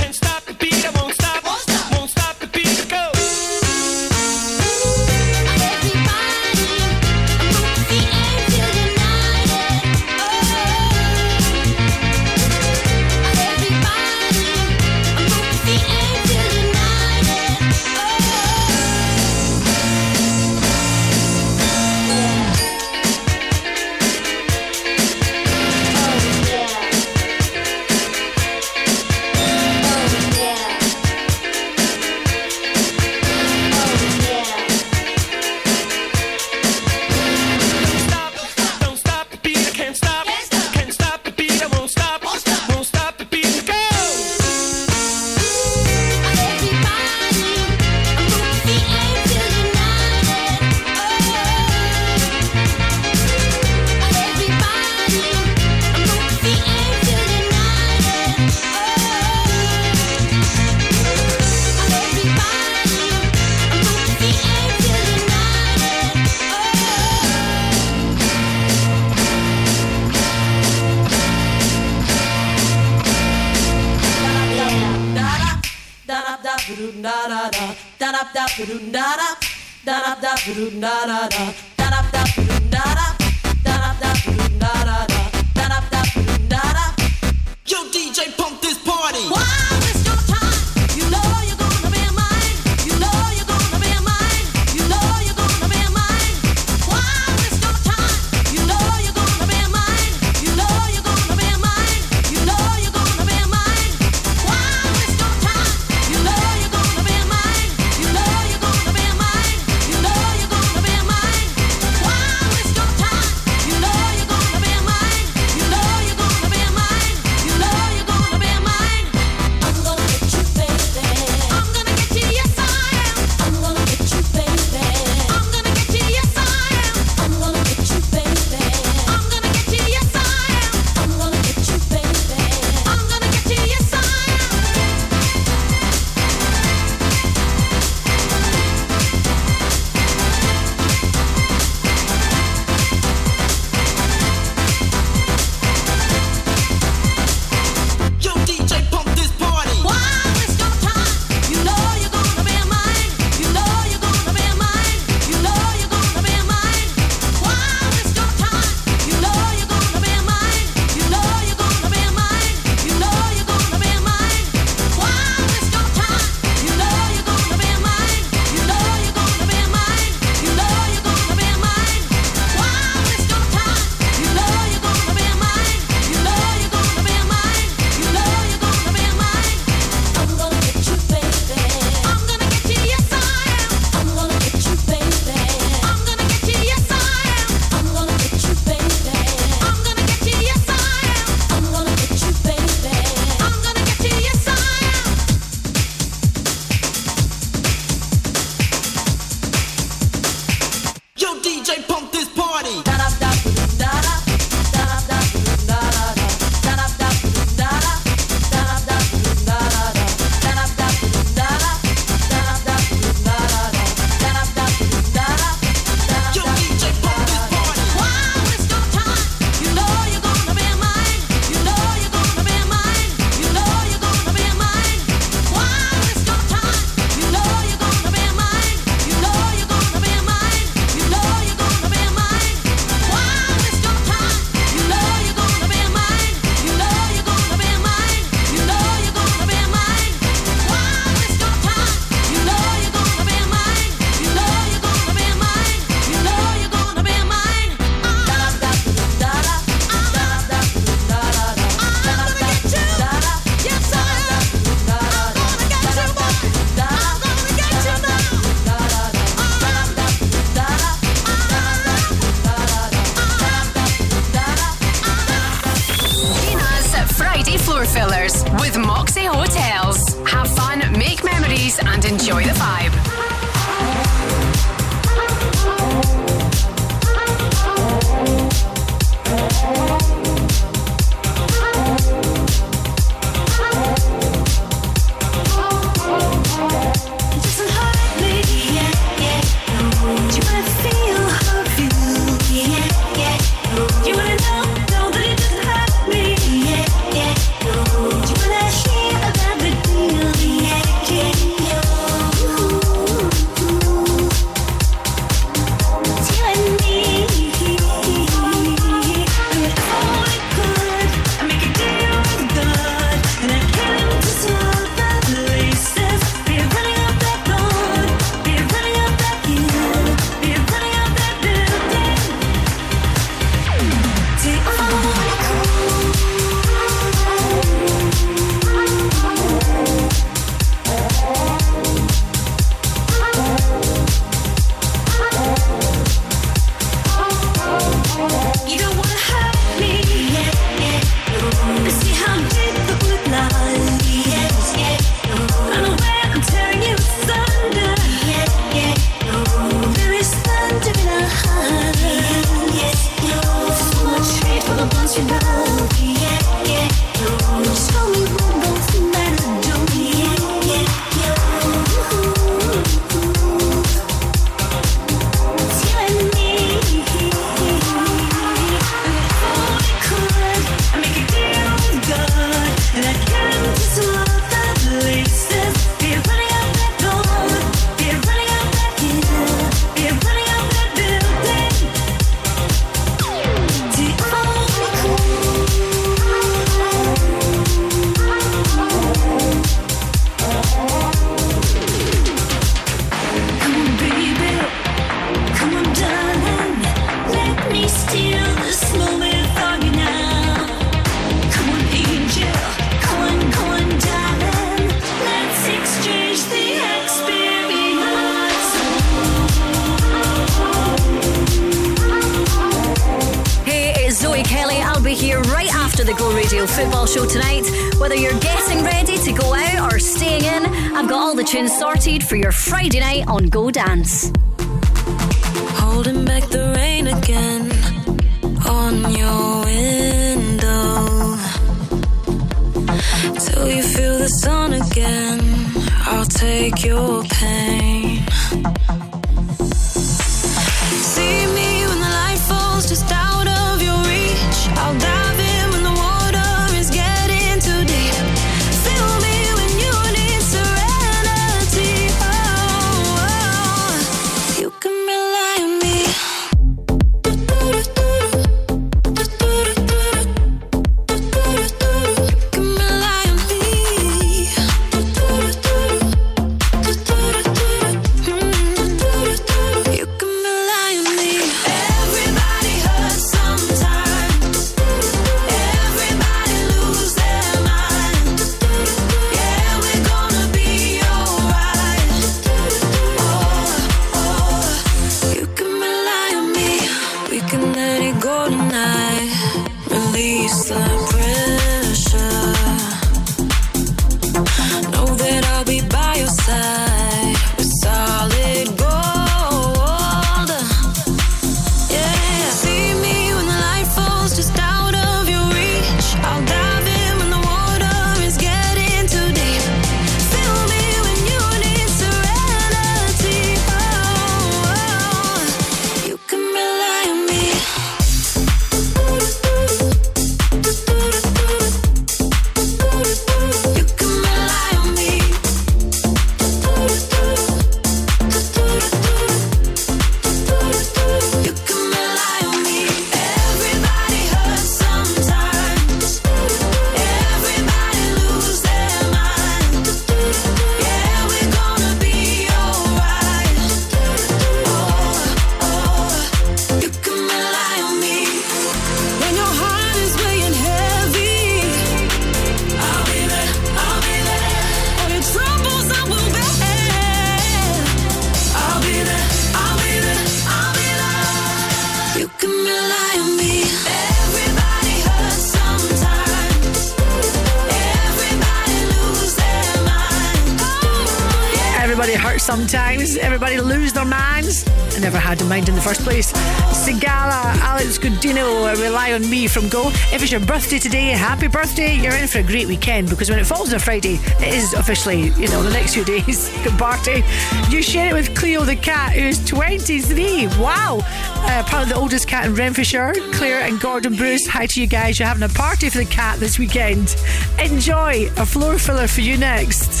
From 579.51 579.67
Go. 579.67 579.89
If 580.13 580.21
it's 580.21 580.31
your 580.31 580.39
birthday 580.39 580.79
today, 580.79 581.09
happy 581.09 581.47
birthday. 581.47 581.95
You're 581.95 582.15
in 582.15 582.27
for 582.27 582.39
a 582.39 582.43
great 582.43 582.67
weekend 582.67 583.09
because 583.09 583.29
when 583.29 583.37
it 583.37 583.45
falls 583.45 583.69
on 583.69 583.75
a 583.75 583.79
Friday, 583.79 584.15
it 584.39 584.53
is 584.53 584.73
officially, 584.73 585.29
you 585.31 585.47
know, 585.49 585.61
the 585.61 585.69
next 585.69 585.93
few 585.93 586.05
days. 586.05 586.49
Good 586.63 586.77
party. 586.79 587.23
You 587.69 587.81
share 587.81 588.11
it 588.11 588.13
with 588.13 588.33
Cleo 588.35 588.63
the 588.63 588.75
cat, 588.75 589.13
who's 589.13 589.43
23. 589.45 590.47
Wow. 590.59 590.99
Uh, 591.03 591.63
apparently 591.65 591.93
the 591.93 591.99
oldest 591.99 592.27
cat 592.27 592.45
in 592.45 592.55
Renfrewshire. 592.55 593.13
Claire 593.33 593.61
and 593.61 593.79
Gordon 593.79 594.15
Bruce, 594.15 594.47
hi 594.47 594.67
to 594.67 594.79
you 594.81 594.87
guys. 594.87 595.19
You're 595.19 595.27
having 595.27 595.43
a 595.43 595.49
party 595.49 595.89
for 595.89 595.97
the 595.97 596.05
cat 596.05 596.39
this 596.39 596.57
weekend. 596.57 597.15
Enjoy. 597.59 598.29
A 598.37 598.45
floor 598.45 598.77
filler 598.77 599.07
for 599.07 599.21
you 599.21 599.37
next. 599.37 600.00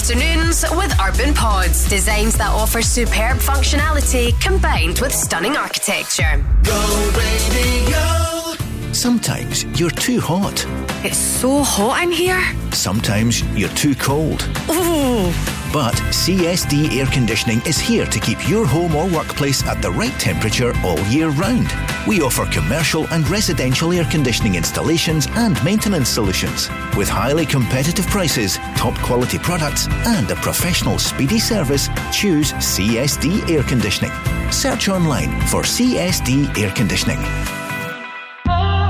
Go 0.00 0.14
afternoons 0.14 0.64
with 0.72 0.98
Urban 0.98 1.34
Pods, 1.34 1.86
designs 1.86 2.34
that 2.38 2.48
offer 2.48 2.80
superb 2.80 3.36
functionality 3.36 4.40
combined 4.40 4.98
with 4.98 5.14
stunning 5.14 5.56
architecture. 5.56 6.42
Go 6.62 7.12
radio. 7.18 8.92
Sometimes 8.94 9.64
you're 9.78 9.90
too 9.90 10.18
hot. 10.18 10.64
It's 11.04 11.18
so 11.18 11.62
hot 11.62 12.02
in 12.02 12.12
here. 12.12 12.42
Sometimes 12.72 13.42
you're 13.52 13.68
too 13.70 13.94
cold. 13.94 14.42
Ooh. 14.70 15.59
But 15.72 15.94
CSD 15.94 16.98
Air 16.98 17.06
Conditioning 17.06 17.60
is 17.64 17.78
here 17.78 18.04
to 18.04 18.18
keep 18.18 18.48
your 18.48 18.66
home 18.66 18.96
or 18.96 19.08
workplace 19.08 19.64
at 19.64 19.80
the 19.80 19.90
right 19.90 20.12
temperature 20.18 20.72
all 20.82 20.98
year 21.06 21.28
round. 21.28 21.68
We 22.08 22.22
offer 22.22 22.44
commercial 22.46 23.06
and 23.12 23.28
residential 23.28 23.92
air 23.92 24.04
conditioning 24.04 24.56
installations 24.56 25.28
and 25.30 25.62
maintenance 25.62 26.08
solutions. 26.08 26.68
With 26.96 27.08
highly 27.08 27.46
competitive 27.46 28.06
prices, 28.08 28.56
top 28.76 28.94
quality 28.98 29.38
products, 29.38 29.86
and 30.06 30.28
a 30.30 30.36
professional 30.36 30.98
speedy 30.98 31.38
service, 31.38 31.88
choose 32.12 32.52
CSD 32.54 33.48
Air 33.48 33.62
Conditioning. 33.62 34.12
Search 34.50 34.88
online 34.88 35.30
for 35.46 35.62
CSD 35.62 36.58
Air 36.58 36.72
Conditioning. 36.72 37.59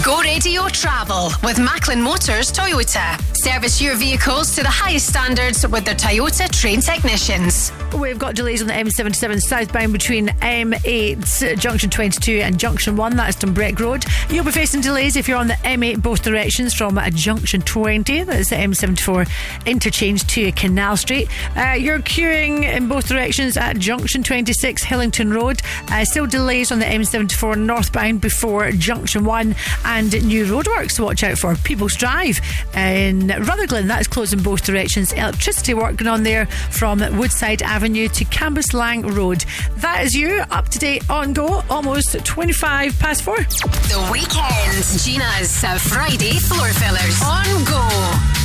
Go 0.00 0.22
Radio 0.22 0.66
Travel 0.68 1.32
with 1.44 1.58
Macklin 1.58 2.00
Motors 2.00 2.50
Toyota. 2.50 3.20
Service 3.36 3.78
your 3.78 3.94
vehicles 3.94 4.54
to 4.54 4.62
the 4.62 4.68
highest 4.70 5.06
standards 5.06 5.68
with 5.68 5.84
their 5.84 5.94
Toyota 5.94 6.50
trained 6.50 6.82
technicians. 6.82 7.70
We've 7.98 8.18
got 8.18 8.34
delays 8.34 8.62
on 8.62 8.68
the 8.68 8.72
M77 8.72 9.42
southbound 9.42 9.92
between 9.92 10.28
M8 10.28 11.58
Junction 11.58 11.90
22 11.90 12.40
and 12.40 12.58
Junction 12.58 12.96
1. 12.96 13.16
That's 13.16 13.36
Dumbreck 13.36 13.78
Road. 13.80 14.06
You'll 14.30 14.46
be 14.46 14.50
facing 14.50 14.80
delays 14.80 15.14
if 15.16 15.28
you're 15.28 15.36
on 15.36 15.48
the 15.48 15.54
M8 15.54 16.00
both 16.00 16.22
directions 16.22 16.72
from 16.72 16.98
Junction 17.10 17.60
20. 17.60 18.22
That 18.22 18.40
is 18.40 18.48
the 18.48 18.56
M74 18.56 19.28
interchange 19.66 20.26
to 20.28 20.52
Canal 20.52 20.96
Street. 20.96 21.28
Uh, 21.54 21.72
you're 21.72 21.98
queuing 21.98 22.62
in 22.62 22.88
both 22.88 23.08
directions 23.08 23.58
at 23.58 23.76
Junction 23.76 24.22
26 24.22 24.84
Hillington 24.84 25.34
Road. 25.34 25.60
Uh, 25.88 26.02
still 26.06 26.26
delays 26.26 26.72
on 26.72 26.78
the 26.78 26.86
M74 26.86 27.58
northbound 27.58 28.22
before 28.22 28.70
Junction 28.72 29.24
1 29.24 29.54
and 29.84 30.12
new 30.26 30.44
roadworks 30.46 30.96
to 30.96 31.04
watch 31.04 31.22
out 31.22 31.38
for. 31.38 31.54
People's 31.56 31.94
Drive 31.94 32.40
in 32.74 33.28
Rutherglen, 33.28 33.86
that's 33.86 34.08
closed 34.08 34.32
in 34.32 34.42
both 34.42 34.64
directions. 34.64 35.12
Electricity 35.12 35.74
working 35.74 36.06
on 36.06 36.22
there 36.22 36.46
from 36.46 36.98
Woodside 37.18 37.62
Avenue 37.62 38.08
to 38.08 38.24
Cambuslang 38.24 39.14
Road. 39.14 39.44
That 39.76 40.04
is 40.04 40.14
you 40.14 40.42
up 40.50 40.68
to 40.70 40.78
date 40.78 41.08
on 41.10 41.32
Go, 41.32 41.62
almost 41.70 42.24
25 42.24 42.98
past 42.98 43.22
four. 43.22 43.36
The 43.36 44.08
weekend, 44.12 45.00
Gina's 45.00 45.64
Friday 45.88 46.38
floor 46.38 46.68
fillers 46.68 47.22
on 47.22 47.64
Go. 47.64 48.41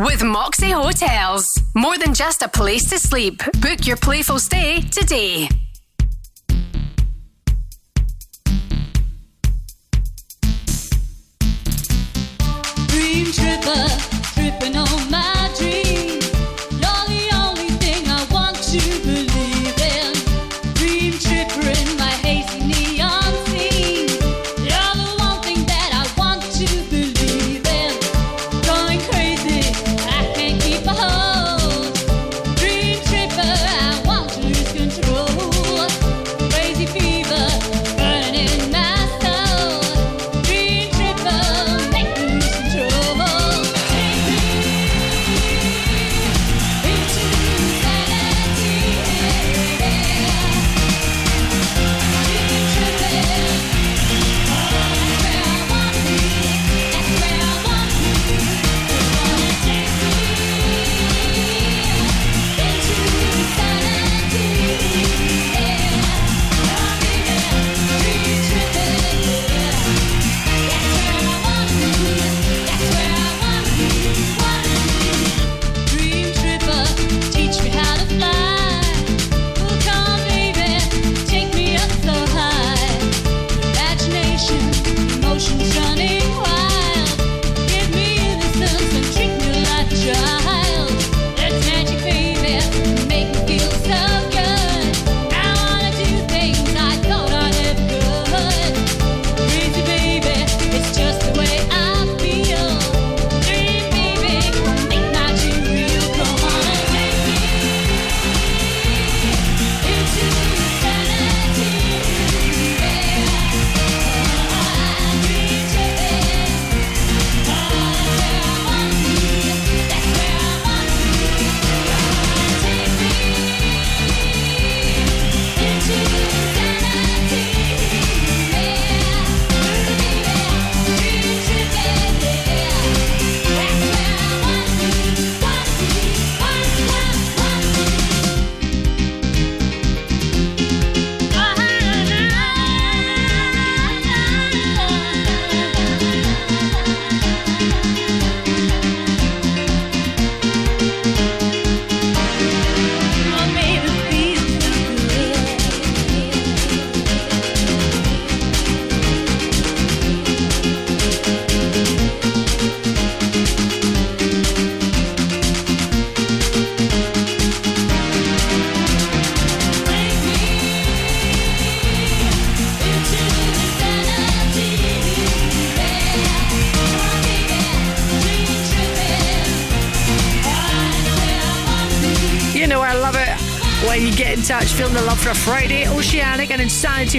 with 0.00 0.24
Moxie 0.24 0.70
Hotels. 0.70 1.44
More 1.74 1.98
than 1.98 2.14
just 2.14 2.42
a 2.42 2.48
place 2.48 2.88
to 2.90 2.98
sleep, 2.98 3.42
book 3.60 3.86
your 3.86 3.98
playful 3.98 4.38
stay 4.38 4.80
today. 4.80 5.48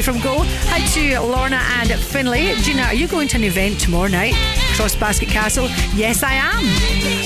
Insanity 0.02 0.24
from 0.24 0.38
Go. 0.38 0.44
Hi 0.70 0.86
to 0.94 1.20
Lorna 1.20 1.58
and 1.58 1.92
Finlay. 1.92 2.56
Gina, 2.62 2.84
are 2.84 2.94
you 2.94 3.08
going 3.08 3.28
to 3.30 3.38
an 3.38 3.44
event 3.44 3.80
tomorrow 3.80 4.08
night? 4.08 4.34
Crossbasket 4.76 5.28
Castle? 5.28 5.68
Yes, 5.94 6.24
I 6.24 6.34
am. 6.34 6.64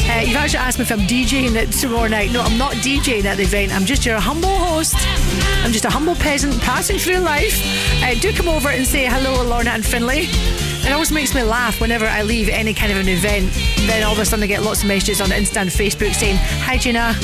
Uh, 0.09 0.21
you've 0.25 0.35
actually 0.35 0.59
asked 0.59 0.79
me 0.79 0.83
if 0.83 0.91
I'm 0.91 0.99
DJing 0.99 1.55
it 1.55 1.71
tomorrow 1.71 2.07
night. 2.07 2.31
No, 2.31 2.41
I'm 2.41 2.57
not 2.57 2.73
DJing 2.75 3.25
at 3.25 3.37
the 3.37 3.43
event. 3.43 3.73
I'm 3.73 3.85
just 3.85 4.05
your 4.05 4.19
humble 4.19 4.49
host. 4.49 4.95
I'm 5.63 5.71
just 5.71 5.85
a 5.85 5.89
humble 5.89 6.15
peasant 6.15 6.59
passing 6.61 6.97
through 6.97 7.19
life. 7.19 7.61
Uh, 8.03 8.15
do 8.19 8.33
come 8.33 8.47
over 8.47 8.69
and 8.69 8.85
say 8.85 9.05
hello, 9.05 9.43
Lorna 9.43 9.71
and 9.71 9.85
Finlay. 9.85 10.25
It 10.85 10.91
always 10.91 11.11
makes 11.11 11.33
me 11.33 11.43
laugh 11.43 11.81
whenever 11.81 12.05
I 12.05 12.23
leave 12.23 12.49
any 12.49 12.73
kind 12.73 12.91
of 12.91 12.97
an 12.97 13.07
event. 13.07 13.51
Then 13.87 14.03
all 14.03 14.13
of 14.13 14.19
a 14.19 14.25
sudden 14.25 14.43
I 14.43 14.47
get 14.47 14.63
lots 14.63 14.81
of 14.81 14.87
messages 14.87 15.21
on 15.21 15.29
Insta 15.29 15.61
and 15.61 15.69
Facebook 15.69 16.13
saying, 16.13 16.35
Hi 16.65 16.77
Gina, 16.77 17.15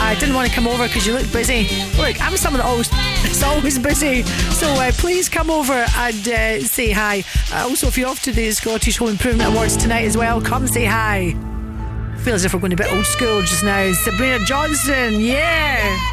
I 0.00 0.16
didn't 0.18 0.34
want 0.34 0.48
to 0.48 0.54
come 0.54 0.66
over 0.66 0.86
because 0.86 1.06
you 1.06 1.14
look 1.14 1.30
busy. 1.32 1.68
Look, 1.98 2.20
I'm 2.20 2.36
someone 2.36 2.60
that 2.60 2.66
always 2.66 2.88
is 3.24 3.42
always 3.42 3.78
busy. 3.78 4.22
So 4.22 4.68
uh, 4.68 4.92
please 4.92 5.28
come 5.28 5.50
over 5.50 5.72
and 5.72 6.28
uh, 6.28 6.60
say 6.60 6.90
hi. 6.90 7.24
Uh, 7.52 7.68
also, 7.68 7.86
if 7.88 7.96
you're 7.98 8.08
off 8.08 8.22
to 8.22 8.32
the 8.32 8.50
Scottish 8.52 8.98
Home 8.98 9.10
Improvement 9.10 9.52
Awards 9.52 9.76
tonight 9.76 10.04
as 10.04 10.16
well, 10.16 10.40
come 10.40 10.66
say 10.66 10.84
hi. 10.84 11.34
Feel 12.24 12.34
as 12.34 12.44
if 12.44 12.52
we're 12.52 12.60
going 12.60 12.72
a 12.72 12.76
bit 12.76 12.92
old 12.92 13.06
school 13.06 13.40
just 13.40 13.64
now. 13.64 13.92
Sabrina 13.92 14.44
Johnson, 14.44 15.20
yeah. 15.20 16.09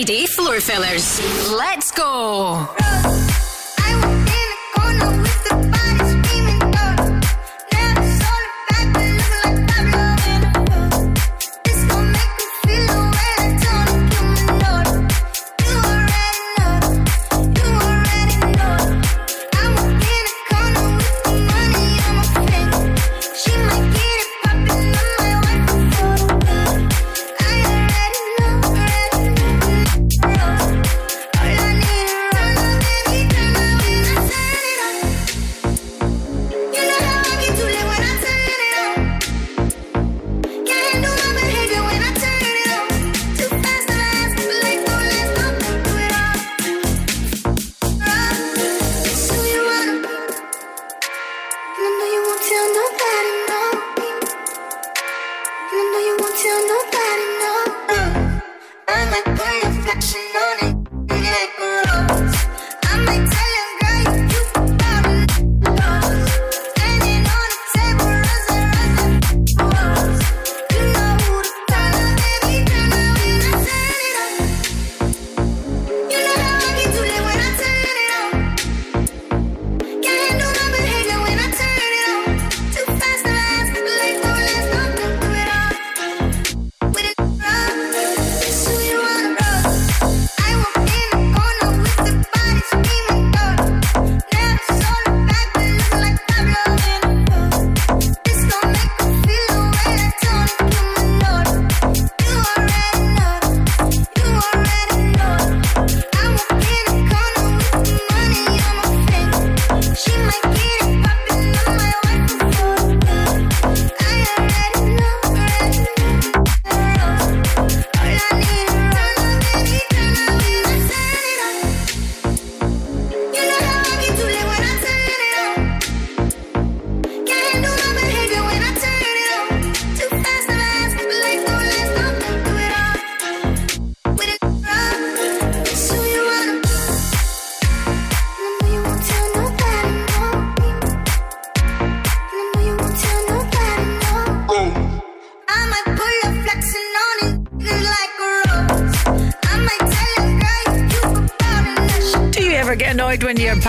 Friday 0.00 0.24
floor 0.24 0.60
fillers. 0.62 1.20
Let's 1.52 1.69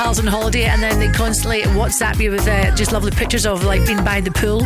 pals 0.04 0.18
on 0.18 0.26
holiday 0.26 0.64
and 0.64 0.82
then 0.82 1.00
they 1.00 1.10
constantly 1.10 1.62
WhatsApp 1.62 2.20
you 2.20 2.32
with 2.32 2.48
uh, 2.48 2.76
just 2.76 2.92
lovely 2.92 3.12
pictures 3.12 3.46
of 3.46 3.64
like 3.64 3.86
being 3.86 4.04
by 4.04 4.20
the 4.20 4.32
pool, 4.32 4.62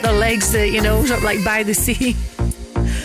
their 0.00 0.18
legs, 0.18 0.52
the 0.52 0.66
you 0.66 0.80
know, 0.80 1.04
sort 1.06 1.18
of 1.18 1.24
like 1.24 1.44
by 1.44 1.62
the 1.62 1.74
sea. 1.74 2.16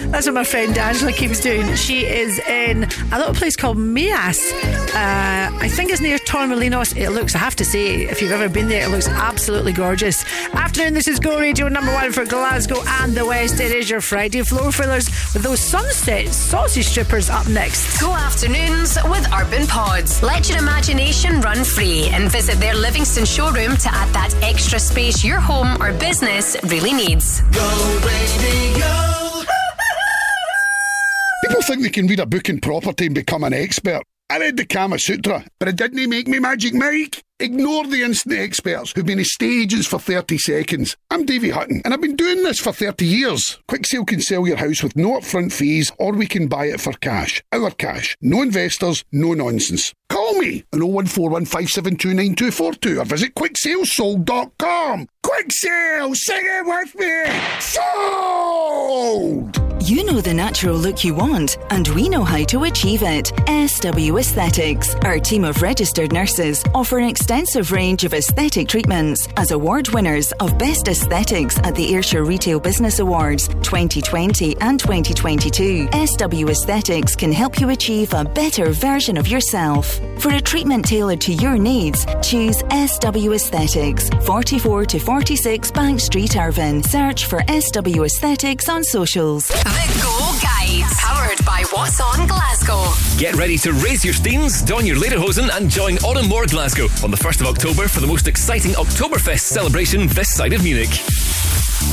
That's 0.10 0.26
what 0.26 0.36
my 0.36 0.44
friend 0.46 0.78
Angela 0.78 1.12
keeps 1.12 1.42
doing. 1.42 1.76
She 1.76 2.06
is 2.06 2.40
in 2.40 2.84
a 3.12 3.18
little 3.18 3.34
place 3.34 3.58
called 3.58 3.78
Mijas. 3.78 4.54
Uh, 4.94 5.58
I 5.58 5.68
think 5.68 5.92
it's 5.92 6.02
near 6.02 6.18
Torremolinos. 6.20 6.96
It 6.96 7.10
looks, 7.10 7.36
I 7.36 7.40
have 7.40 7.56
to 7.58 7.66
say, 7.66 8.04
if 8.04 8.22
you've 8.22 8.32
ever 8.32 8.48
been 8.48 8.70
there, 8.70 8.86
it 8.86 8.90
looks 8.90 9.10
absolutely 9.10 9.74
gorgeous. 9.74 10.24
Afternoon, 10.74 10.96
this 10.96 11.08
is 11.08 11.20
Go 11.20 11.40
Radio 11.40 11.68
number 11.68 11.94
one 11.94 12.12
for 12.12 12.26
Glasgow 12.26 12.82
and 12.84 13.14
the 13.14 13.24
West. 13.24 13.60
It 13.60 13.72
is 13.72 13.92
your 13.92 14.02
Friday 14.02 14.42
floor 14.42 14.72
fillers 14.72 15.06
with 15.32 15.44
those 15.44 15.60
sunset 15.60 16.30
sausage 16.30 16.88
strippers 16.88 17.30
up 17.30 17.48
next. 17.48 18.02
Go 18.02 18.12
afternoons 18.12 18.98
with 19.06 19.32
Urban 19.32 19.68
Pods. 19.68 20.24
Let 20.24 20.50
your 20.50 20.58
imagination 20.58 21.42
run 21.42 21.64
free 21.64 22.08
and 22.08 22.32
visit 22.32 22.56
their 22.56 22.74
Livingston 22.74 23.24
showroom 23.24 23.78
to 23.78 23.94
add 23.94 24.12
that 24.16 24.34
extra 24.42 24.80
space 24.80 25.24
your 25.24 25.40
home 25.40 25.80
or 25.80 25.94
business 25.94 26.58
really 26.64 26.92
needs. 26.92 27.42
Go 27.52 28.00
radio. 28.04 29.44
People 31.46 31.62
think 31.62 31.84
they 31.84 31.92
can 31.92 32.08
read 32.08 32.20
a 32.20 32.26
book 32.26 32.50
in 32.50 32.60
property 32.60 33.06
and 33.06 33.14
become 33.14 33.44
an 33.44 33.54
expert. 33.54 34.02
I 34.28 34.40
read 34.40 34.58
the 34.58 34.66
Kama 34.66 34.98
Sutra, 34.98 35.46
but 35.60 35.70
it 35.70 35.76
didn't 35.76 36.10
make 36.10 36.28
me 36.28 36.40
Magic 36.40 36.74
Mike. 36.74 37.23
Ignore 37.44 37.88
the 37.88 38.04
instant 38.04 38.40
experts 38.40 38.94
who've 38.94 39.06
been 39.06 39.20
in 39.20 39.26
stages 39.26 39.86
for 39.86 40.00
30 40.00 40.38
seconds. 40.38 40.96
I'm 41.12 41.26
Davey 41.26 41.50
Hutton, 41.50 41.82
and 41.84 41.94
I've 41.94 42.00
been 42.00 42.16
doing 42.16 42.42
this 42.42 42.58
for 42.58 42.72
30 42.72 43.06
years. 43.06 43.60
Quick 43.68 43.86
Sale 43.86 44.06
can 44.06 44.22
sell 44.22 44.48
your 44.48 44.56
house 44.56 44.82
with 44.82 44.96
no 44.96 45.20
upfront 45.20 45.52
fees, 45.52 45.92
or 46.00 46.14
we 46.14 46.26
can 46.26 46.48
buy 46.48 46.68
it 46.68 46.80
for 46.80 46.94
cash. 46.94 47.44
Our 47.52 47.72
cash. 47.72 48.16
No 48.22 48.42
investors, 48.42 49.04
no 49.12 49.34
nonsense. 49.34 49.94
Call 50.10 50.40
me 50.40 50.64
on 50.72 50.80
01415729242 50.80 53.02
or 53.02 53.04
visit 53.04 53.36
quicksalesold.com. 53.36 55.10
Quick 55.22 55.52
Sale, 55.52 56.16
sing 56.16 56.46
it 56.46 56.66
with 56.66 56.96
me. 56.96 57.26
Sold! 57.60 59.73
You 59.86 60.06
know 60.06 60.22
the 60.22 60.34
natural 60.34 60.78
look 60.78 61.04
you 61.04 61.14
want, 61.14 61.58
and 61.70 61.86
we 61.90 62.08
know 62.08 62.24
how 62.24 62.46
to 62.46 62.64
achieve 62.64 63.04
it. 63.04 63.34
SW 63.70 64.18
Aesthetics. 64.18 64.96
Our 65.04 65.20
team 65.20 65.44
of 65.44 65.62
registered 65.62 66.14
nurses 66.14 66.64
offer 66.74 67.00
an 67.00 67.10
extensive 67.10 67.74
range 67.74 68.06
of 68.06 68.14
aesthetic 68.14 68.70
treatments 68.70 69.28
as 69.36 69.52
award 69.52 69.90
winners 69.90 70.32
of 70.40 70.58
Best 70.58 70.88
Aesthetics 70.88 71.58
at 71.66 71.76
the 71.76 71.96
Ayrshire 71.96 72.24
Retail 72.24 72.62
Business 72.62 73.00
Awards 73.00 73.50
2020 73.50 74.56
and 74.62 74.80
2022. 74.80 75.90
SW 75.92 76.48
Aesthetics 76.48 77.14
can 77.14 77.34
help 77.34 77.60
you 77.60 77.72
achieve 77.72 78.14
a 78.14 78.24
better 78.24 78.70
version 78.72 79.18
of 79.18 79.28
yourself. 79.28 80.00
For 80.18 80.30
a 80.30 80.40
treatment 80.40 80.86
tailored 80.86 81.20
to 81.22 81.34
your 81.34 81.58
needs, 81.58 82.06
choose 82.22 82.64
SW 82.72 83.34
Aesthetics, 83.34 84.08
44 84.26 84.86
to 84.86 85.00
46 85.00 85.72
Bank 85.72 86.00
Street, 86.00 86.38
Irvine. 86.38 86.82
Search 86.84 87.26
for 87.26 87.42
SW 87.50 88.04
Aesthetics 88.06 88.70
on 88.70 88.86
socials. 88.86 89.52
The 89.74 90.00
Go 90.02 90.16
Guide, 90.42 90.86
powered 90.98 91.44
by 91.46 91.64
What's 91.72 92.00
On 92.00 92.28
Glasgow. 92.28 92.86
Get 93.18 93.36
ready 93.36 93.58
to 93.60 93.74
raise 93.74 94.06
your 94.06 94.14
steins, 94.14 94.62
don 94.62 94.86
your 94.86 94.98
lederhosen, 94.98 95.50
and 95.58 95.70
join 95.70 95.98
Autumn 96.00 96.28
More 96.28 96.46
Glasgow 96.46 96.88
on 97.04 97.10
the 97.10 97.18
1st 97.18 97.42
of 97.42 97.48
October 97.48 97.88
for 97.88 98.00
the 98.00 98.08
most 98.08 98.28
exciting 98.28 98.72
Oktoberfest 98.74 99.42
celebration 99.42 100.08
this 100.08 100.32
side 100.34 100.54
of 100.54 100.64
Munich. 100.64 100.90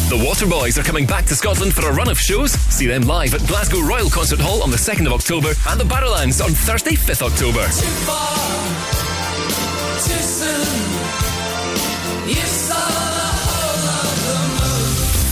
The 0.08 0.16
Waterboys 0.16 0.76
are 0.78 0.82
coming 0.82 1.06
back 1.06 1.24
to 1.26 1.34
Scotland 1.34 1.72
for 1.72 1.88
a 1.88 1.92
run 1.92 2.08
of 2.10 2.18
shows. 2.18 2.52
See 2.52 2.86
them 2.86 3.02
live 3.02 3.32
at 3.32 3.46
Glasgow 3.46 3.80
Royal 3.80 4.10
Concert 4.10 4.40
Hall 4.40 4.62
on 4.62 4.70
the 4.70 4.76
2nd 4.76 5.06
of 5.06 5.12
October 5.12 5.54
and 5.68 5.80
the 5.80 5.84
Barrowlands 5.84 6.44
on 6.44 6.50
Thursday, 6.50 6.96
5th 6.96 7.22
October. 7.22 7.66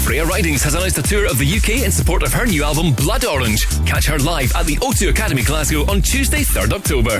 Freya 0.08 0.24
Ridings 0.24 0.62
has 0.62 0.72
announced 0.72 0.96
a 0.96 1.02
tour 1.02 1.26
of 1.26 1.36
the 1.36 1.44
UK 1.44 1.84
in 1.84 1.92
support 1.92 2.22
of 2.22 2.32
her 2.32 2.46
new 2.46 2.64
album 2.64 2.94
Blood 2.94 3.26
Orange. 3.26 3.68
Catch 3.84 4.06
her 4.06 4.18
live 4.18 4.50
at 4.56 4.64
the 4.64 4.76
O2 4.76 5.10
Academy 5.10 5.42
Glasgow 5.42 5.82
on 5.82 6.00
Tuesday, 6.00 6.40
3rd 6.40 6.72
October. 6.72 7.10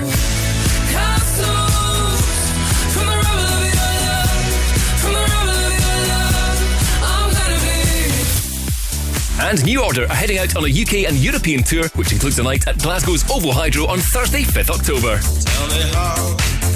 And 9.38 9.62
New 9.66 9.84
Order 9.84 10.04
are 10.04 10.14
heading 10.14 10.38
out 10.38 10.56
on 10.56 10.64
a 10.64 10.68
UK 10.68 11.06
and 11.06 11.18
European 11.18 11.62
tour, 11.62 11.88
which 11.88 12.12
includes 12.12 12.38
a 12.38 12.42
night 12.42 12.66
at 12.66 12.78
Glasgow's 12.78 13.30
Ovo 13.30 13.52
Hydro 13.52 13.86
on 13.86 13.98
Thursday, 13.98 14.44
5th 14.44 14.70
October. 14.70 15.18
Tell 15.18 15.68
me 15.68 15.82
how 15.92 16.14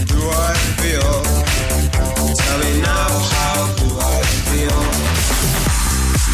do 0.05 0.29
I 0.29 0.55
feel? 0.77 1.23
Tell 2.37 2.59
me 2.59 2.83
now 2.83 3.09
how 3.09 3.75
do 3.77 3.99
I 3.99 4.23
feel? 4.53 5.12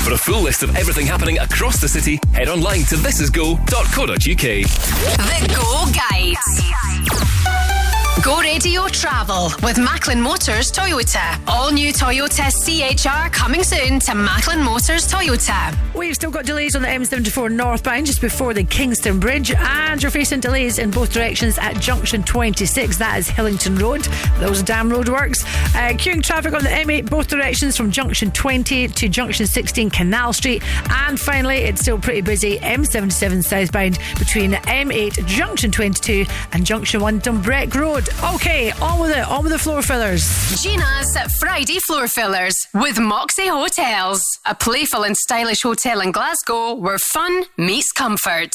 For 0.09 0.15
a 0.15 0.17
full 0.17 0.41
list 0.41 0.63
of 0.63 0.75
everything 0.75 1.05
happening 1.05 1.39
across 1.39 1.83
the 1.83 1.87
city, 1.87 2.19
head 2.33 2.49
online 2.49 2.81
to 2.85 2.95
thisisgo.co.uk. 2.95 4.17
The 4.17 5.55
Go 5.55 5.85
Guide. 5.93 7.68
Go 8.25 8.41
Radio 8.41 8.89
Travel 8.89 9.53
with 9.63 9.79
Macklin 9.79 10.21
Motors 10.21 10.73
Toyota. 10.73 11.41
All 11.47 11.71
new 11.71 11.93
Toyota 11.93 12.51
CHR 12.51 13.31
coming 13.31 13.63
soon 13.63 14.01
to 14.01 14.15
Macklin 14.15 14.61
Motors 14.61 15.07
Toyota. 15.07 15.77
We've 15.95 16.17
still 16.17 16.31
got 16.31 16.45
delays 16.45 16.75
on 16.75 16.83
the 16.83 16.89
M74 16.89 17.53
northbound 17.53 18.07
just 18.07 18.21
before 18.21 18.55
the 18.55 18.65
Kingston 18.65 19.21
Bridge, 19.21 19.53
and 19.53 20.03
you're 20.03 20.11
facing 20.11 20.41
delays 20.41 20.79
in 20.79 20.91
both 20.91 21.13
directions 21.13 21.59
at 21.59 21.79
junction 21.81 22.25
26. 22.25 22.97
That 22.99 23.19
is 23.19 23.29
Hillington 23.29 23.81
Road. 23.81 24.03
Those 24.41 24.63
damn 24.63 24.91
roadworks. 24.91 25.45
Uh, 25.75 25.95
queuing 25.95 26.23
traffic 26.23 26.55
on 26.55 26.65
the 26.65 26.71
M8 26.71 27.09
both 27.09 27.29
directions 27.29 27.77
from 27.77 27.91
junction 27.93 28.33
20 28.33 28.89
to 28.89 29.09
junction 29.09 29.47
16 29.47 29.91
Canal 29.91 30.33
Street. 30.33 30.63
And 30.91 31.21
finally, 31.21 31.59
it's 31.59 31.83
still 31.83 31.99
pretty 31.99 32.23
busy 32.23 32.59
M77 32.59 33.45
southbound 33.45 33.99
between 34.19 34.53
M8 34.53 35.25
junction 35.27 35.71
22 35.71 36.25
and 36.53 36.67
junction 36.67 37.01
1 37.01 37.21
Dumbreck 37.21 37.75
Road. 37.75 38.08
Okay, 38.35 38.73
on 38.83 39.01
with 39.01 39.11
it, 39.11 39.27
on 39.29 39.43
with 39.43 39.53
the 39.53 39.59
floor 39.59 39.83
fillers. 39.83 40.23
Gina's 40.63 41.17
Friday 41.39 41.79
Floor 41.87 42.09
Fillers 42.09 42.55
with 42.75 42.99
Moxy 42.99 43.49
Hotels, 43.49 44.23
a 44.45 44.55
playful 44.55 45.05
and 45.05 45.17
stylish 45.17 45.63
hotel 45.63 46.01
in 46.01 46.13
Glasgow 46.13 46.75
where 46.75 46.99
fun 46.99 47.45
meets 47.57 47.93
comfort. 47.93 48.53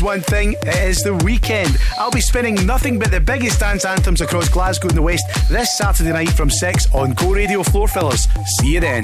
One 0.00 0.20
thing 0.20 0.54
it 0.62 0.88
is 0.88 1.02
the 1.02 1.14
weekend. 1.14 1.76
I'll 1.98 2.10
be 2.10 2.20
spinning 2.20 2.54
nothing 2.66 2.98
but 2.98 3.10
the 3.10 3.20
biggest 3.20 3.60
dance 3.60 3.84
anthems 3.84 4.20
across 4.20 4.48
Glasgow 4.48 4.88
and 4.88 4.96
the 4.96 5.02
West 5.02 5.24
this 5.50 5.76
Saturday 5.76 6.12
night 6.12 6.30
from 6.30 6.48
6 6.48 6.94
on 6.94 7.12
Go 7.12 7.32
Radio 7.32 7.62
Floor 7.62 7.86
Fillers. 7.86 8.26
See 8.58 8.74
you 8.74 8.80
then. 8.80 9.02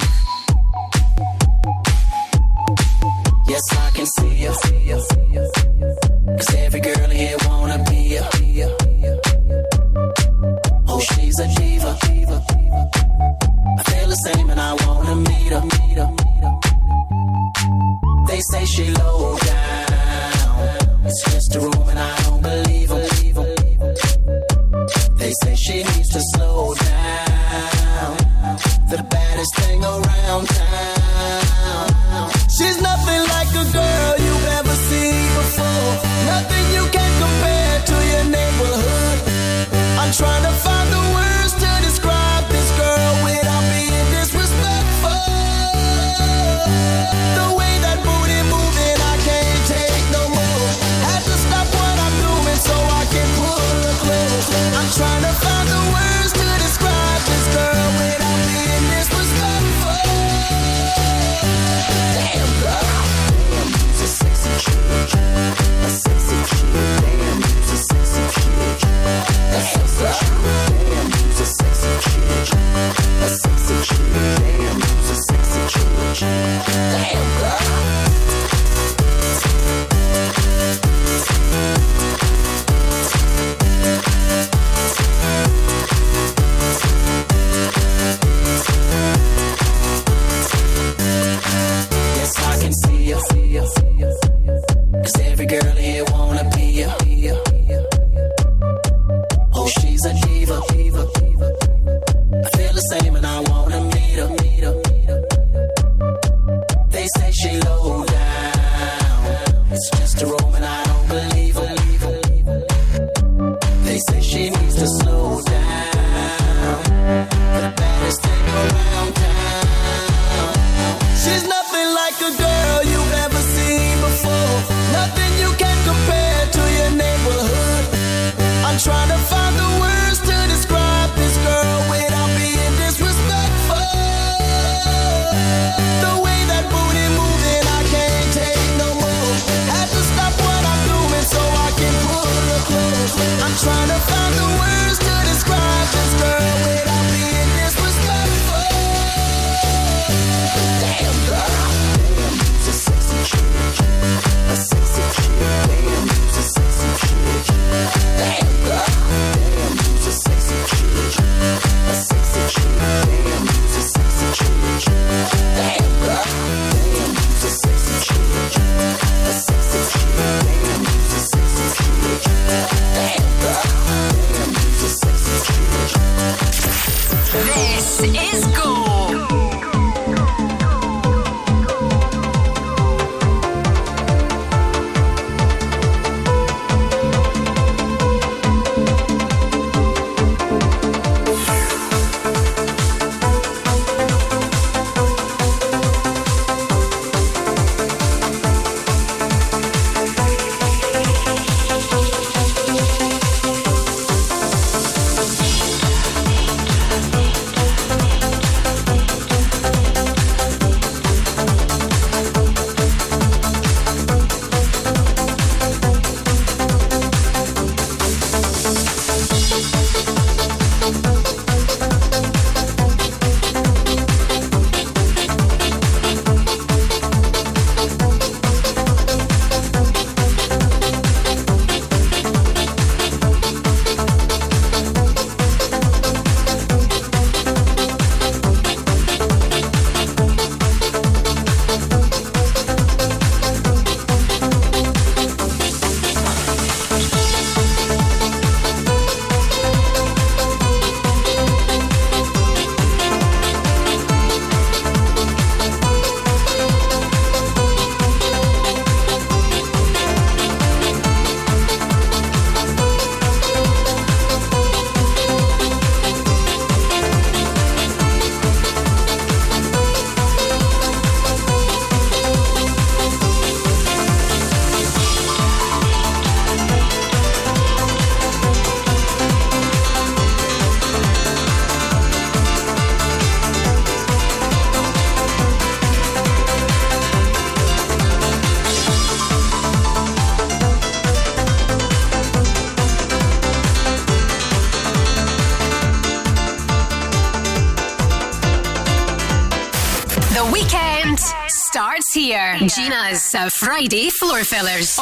Friday 303.77 304.09
Floor 304.09 304.43
Fillers. 304.43 304.97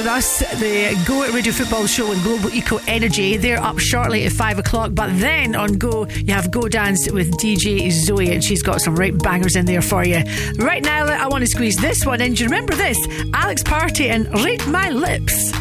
with 0.00 0.08
us, 0.08 0.38
the 0.60 1.04
Go 1.06 1.24
at 1.24 1.34
Radio 1.34 1.52
Football 1.52 1.86
Show 1.86 2.10
and 2.10 2.22
Global 2.22 2.48
Eco 2.54 2.78
Energy. 2.86 3.36
They're 3.36 3.60
up 3.60 3.78
shortly 3.78 4.24
at 4.24 4.32
five 4.32 4.58
o'clock. 4.58 4.92
But 4.94 5.10
then 5.18 5.54
on 5.54 5.74
Go, 5.74 6.06
you 6.06 6.32
have 6.32 6.50
Go 6.50 6.68
Dance 6.68 7.10
with 7.10 7.30
DJ 7.32 7.90
Zoe, 7.90 8.32
and 8.32 8.42
she's 8.42 8.62
got 8.62 8.80
some 8.80 8.96
right 8.96 9.16
bangers 9.16 9.56
in 9.56 9.66
there 9.66 9.82
for 9.82 10.02
you. 10.02 10.22
Right 10.56 10.82
now, 10.82 11.04
I 11.04 11.26
want 11.28 11.42
to 11.42 11.50
squeeze 11.50 11.76
this 11.76 12.06
one 12.06 12.22
in. 12.22 12.32
Do 12.32 12.44
you 12.44 12.48
remember 12.48 12.74
this? 12.74 12.96
Alex 13.34 13.62
Party 13.62 14.08
and 14.08 14.26
Read 14.42 14.66
My 14.68 14.88
Lips. 14.88 15.59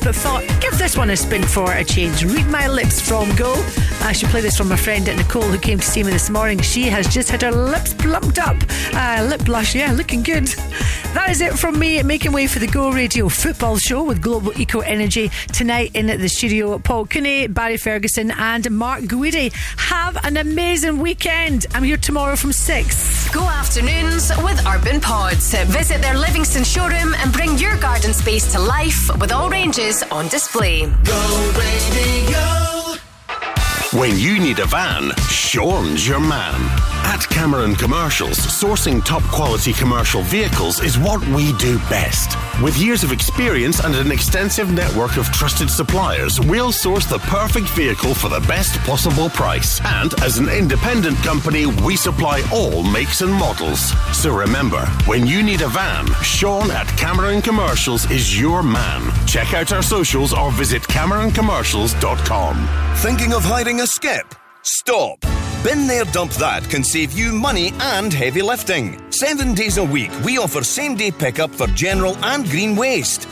But 0.00 0.14
thought, 0.14 0.42
give 0.60 0.78
this 0.78 0.96
one 0.96 1.10
a 1.10 1.16
spin 1.16 1.42
for 1.42 1.70
a 1.70 1.84
change. 1.84 2.24
Read 2.24 2.46
My 2.46 2.66
Lips 2.66 2.98
from 2.98 3.28
Go. 3.36 3.52
I 4.00 4.12
should 4.12 4.30
play 4.30 4.40
this 4.40 4.56
from 4.56 4.70
my 4.70 4.76
friend 4.76 5.04
Nicole 5.04 5.42
who 5.42 5.58
came 5.58 5.78
to 5.78 5.84
see 5.84 6.02
me 6.02 6.10
this 6.10 6.30
morning. 6.30 6.60
She 6.60 6.84
has 6.84 7.06
just 7.06 7.28
had 7.28 7.42
her 7.42 7.52
lips 7.52 7.92
plumped 7.92 8.38
up. 8.38 8.56
Uh, 8.94 9.26
lip 9.28 9.44
blush, 9.44 9.74
yeah, 9.74 9.92
looking 9.92 10.22
good. 10.22 10.46
That 11.12 11.28
is 11.28 11.42
it 11.42 11.58
from 11.58 11.78
me, 11.78 12.02
making 12.02 12.32
way 12.32 12.46
for 12.46 12.58
the 12.58 12.68
Go 12.68 12.90
Radio 12.90 13.28
football 13.28 13.76
show 13.76 14.02
with 14.02 14.22
Global 14.22 14.58
Eco 14.58 14.80
Energy 14.80 15.30
tonight 15.52 15.90
in 15.94 16.06
the 16.06 16.28
studio. 16.28 16.78
Paul 16.78 17.06
Cooney, 17.06 17.48
Barry 17.48 17.76
Ferguson, 17.76 18.30
and 18.30 18.70
Mark 18.70 19.02
Guidi. 19.02 19.52
Have 19.76 20.16
an 20.24 20.38
amazing 20.38 21.00
weekend. 21.00 21.66
I'm 21.74 21.82
here 21.82 21.98
tomorrow 21.98 22.36
from 22.36 22.52
6. 22.52 23.11
Go 23.32 23.44
afternoons 23.44 24.30
with 24.42 24.66
Urban 24.66 25.00
Pods. 25.00 25.54
Visit 25.64 26.02
their 26.02 26.18
Livingston 26.18 26.64
showroom 26.64 27.14
and 27.14 27.32
bring 27.32 27.56
your 27.56 27.78
garden 27.78 28.12
space 28.12 28.52
to 28.52 28.58
life 28.58 29.08
with 29.18 29.32
all 29.32 29.48
ranges 29.48 30.02
on 30.10 30.28
display. 30.28 30.82
Go 31.04 31.52
radio. 31.56 32.98
When 33.98 34.18
you 34.18 34.38
need 34.38 34.58
a 34.58 34.66
van, 34.66 35.12
Sean's 35.28 36.06
your 36.06 36.20
man. 36.20 36.54
At 37.04 37.20
Cameron 37.30 37.74
Commercials, 37.74 38.38
sourcing 38.38 39.02
top 39.02 39.22
quality 39.24 39.72
commercial 39.72 40.22
vehicles 40.22 40.82
is 40.82 40.98
what 40.98 41.26
we 41.28 41.52
do 41.54 41.78
best. 41.88 42.36
With 42.60 42.76
years 42.76 43.02
of 43.02 43.12
experience 43.12 43.80
and 43.80 43.94
an 43.94 44.12
extensive 44.12 44.72
network 44.72 45.16
of 45.16 45.26
trusted 45.32 45.70
suppliers, 45.70 46.40
we'll 46.40 46.70
source 46.70 47.06
the 47.06 47.18
perfect 47.18 47.68
vehicle 47.70 48.14
for 48.14 48.28
the 48.28 48.40
best 48.40 48.78
possible 48.80 49.30
price. 49.30 49.80
And 49.84 50.12
as 50.22 50.38
an 50.38 50.48
independent 50.48 51.16
company, 51.18 51.66
we 51.66 51.96
supply 51.96 52.42
all 52.52 52.82
makes 52.82 53.20
and 53.20 53.32
models. 53.32 53.92
So 54.16 54.36
remember, 54.36 54.84
when 55.06 55.26
you 55.26 55.42
need 55.42 55.62
a 55.62 55.68
van, 55.68 56.06
Sean 56.22 56.70
at 56.70 56.86
Cameron 56.98 57.42
Commercials 57.42 58.08
is 58.10 58.38
your 58.38 58.62
man. 58.62 59.10
Check 59.26 59.54
out 59.54 59.72
our 59.72 59.82
socials 59.82 60.32
or 60.32 60.52
visit 60.52 60.82
CameronCommercials.com. 60.82 62.68
Thinking 62.98 63.32
of 63.32 63.42
hiding 63.42 63.80
a 63.80 63.86
skip? 63.86 64.34
Stop! 64.62 65.21
Bin 65.62 65.86
There 65.86 66.04
Dump 66.04 66.32
That 66.32 66.68
can 66.68 66.82
save 66.82 67.12
you 67.12 67.32
money 67.32 67.72
and 67.78 68.12
heavy 68.12 68.42
lifting. 68.42 69.00
Seven 69.12 69.54
days 69.54 69.78
a 69.78 69.84
week, 69.84 70.10
we 70.24 70.36
offer 70.36 70.64
same 70.64 70.96
day 70.96 71.12
pickup 71.12 71.54
for 71.54 71.68
general 71.68 72.16
and 72.24 72.44
green 72.50 72.74
waste. 72.74 73.28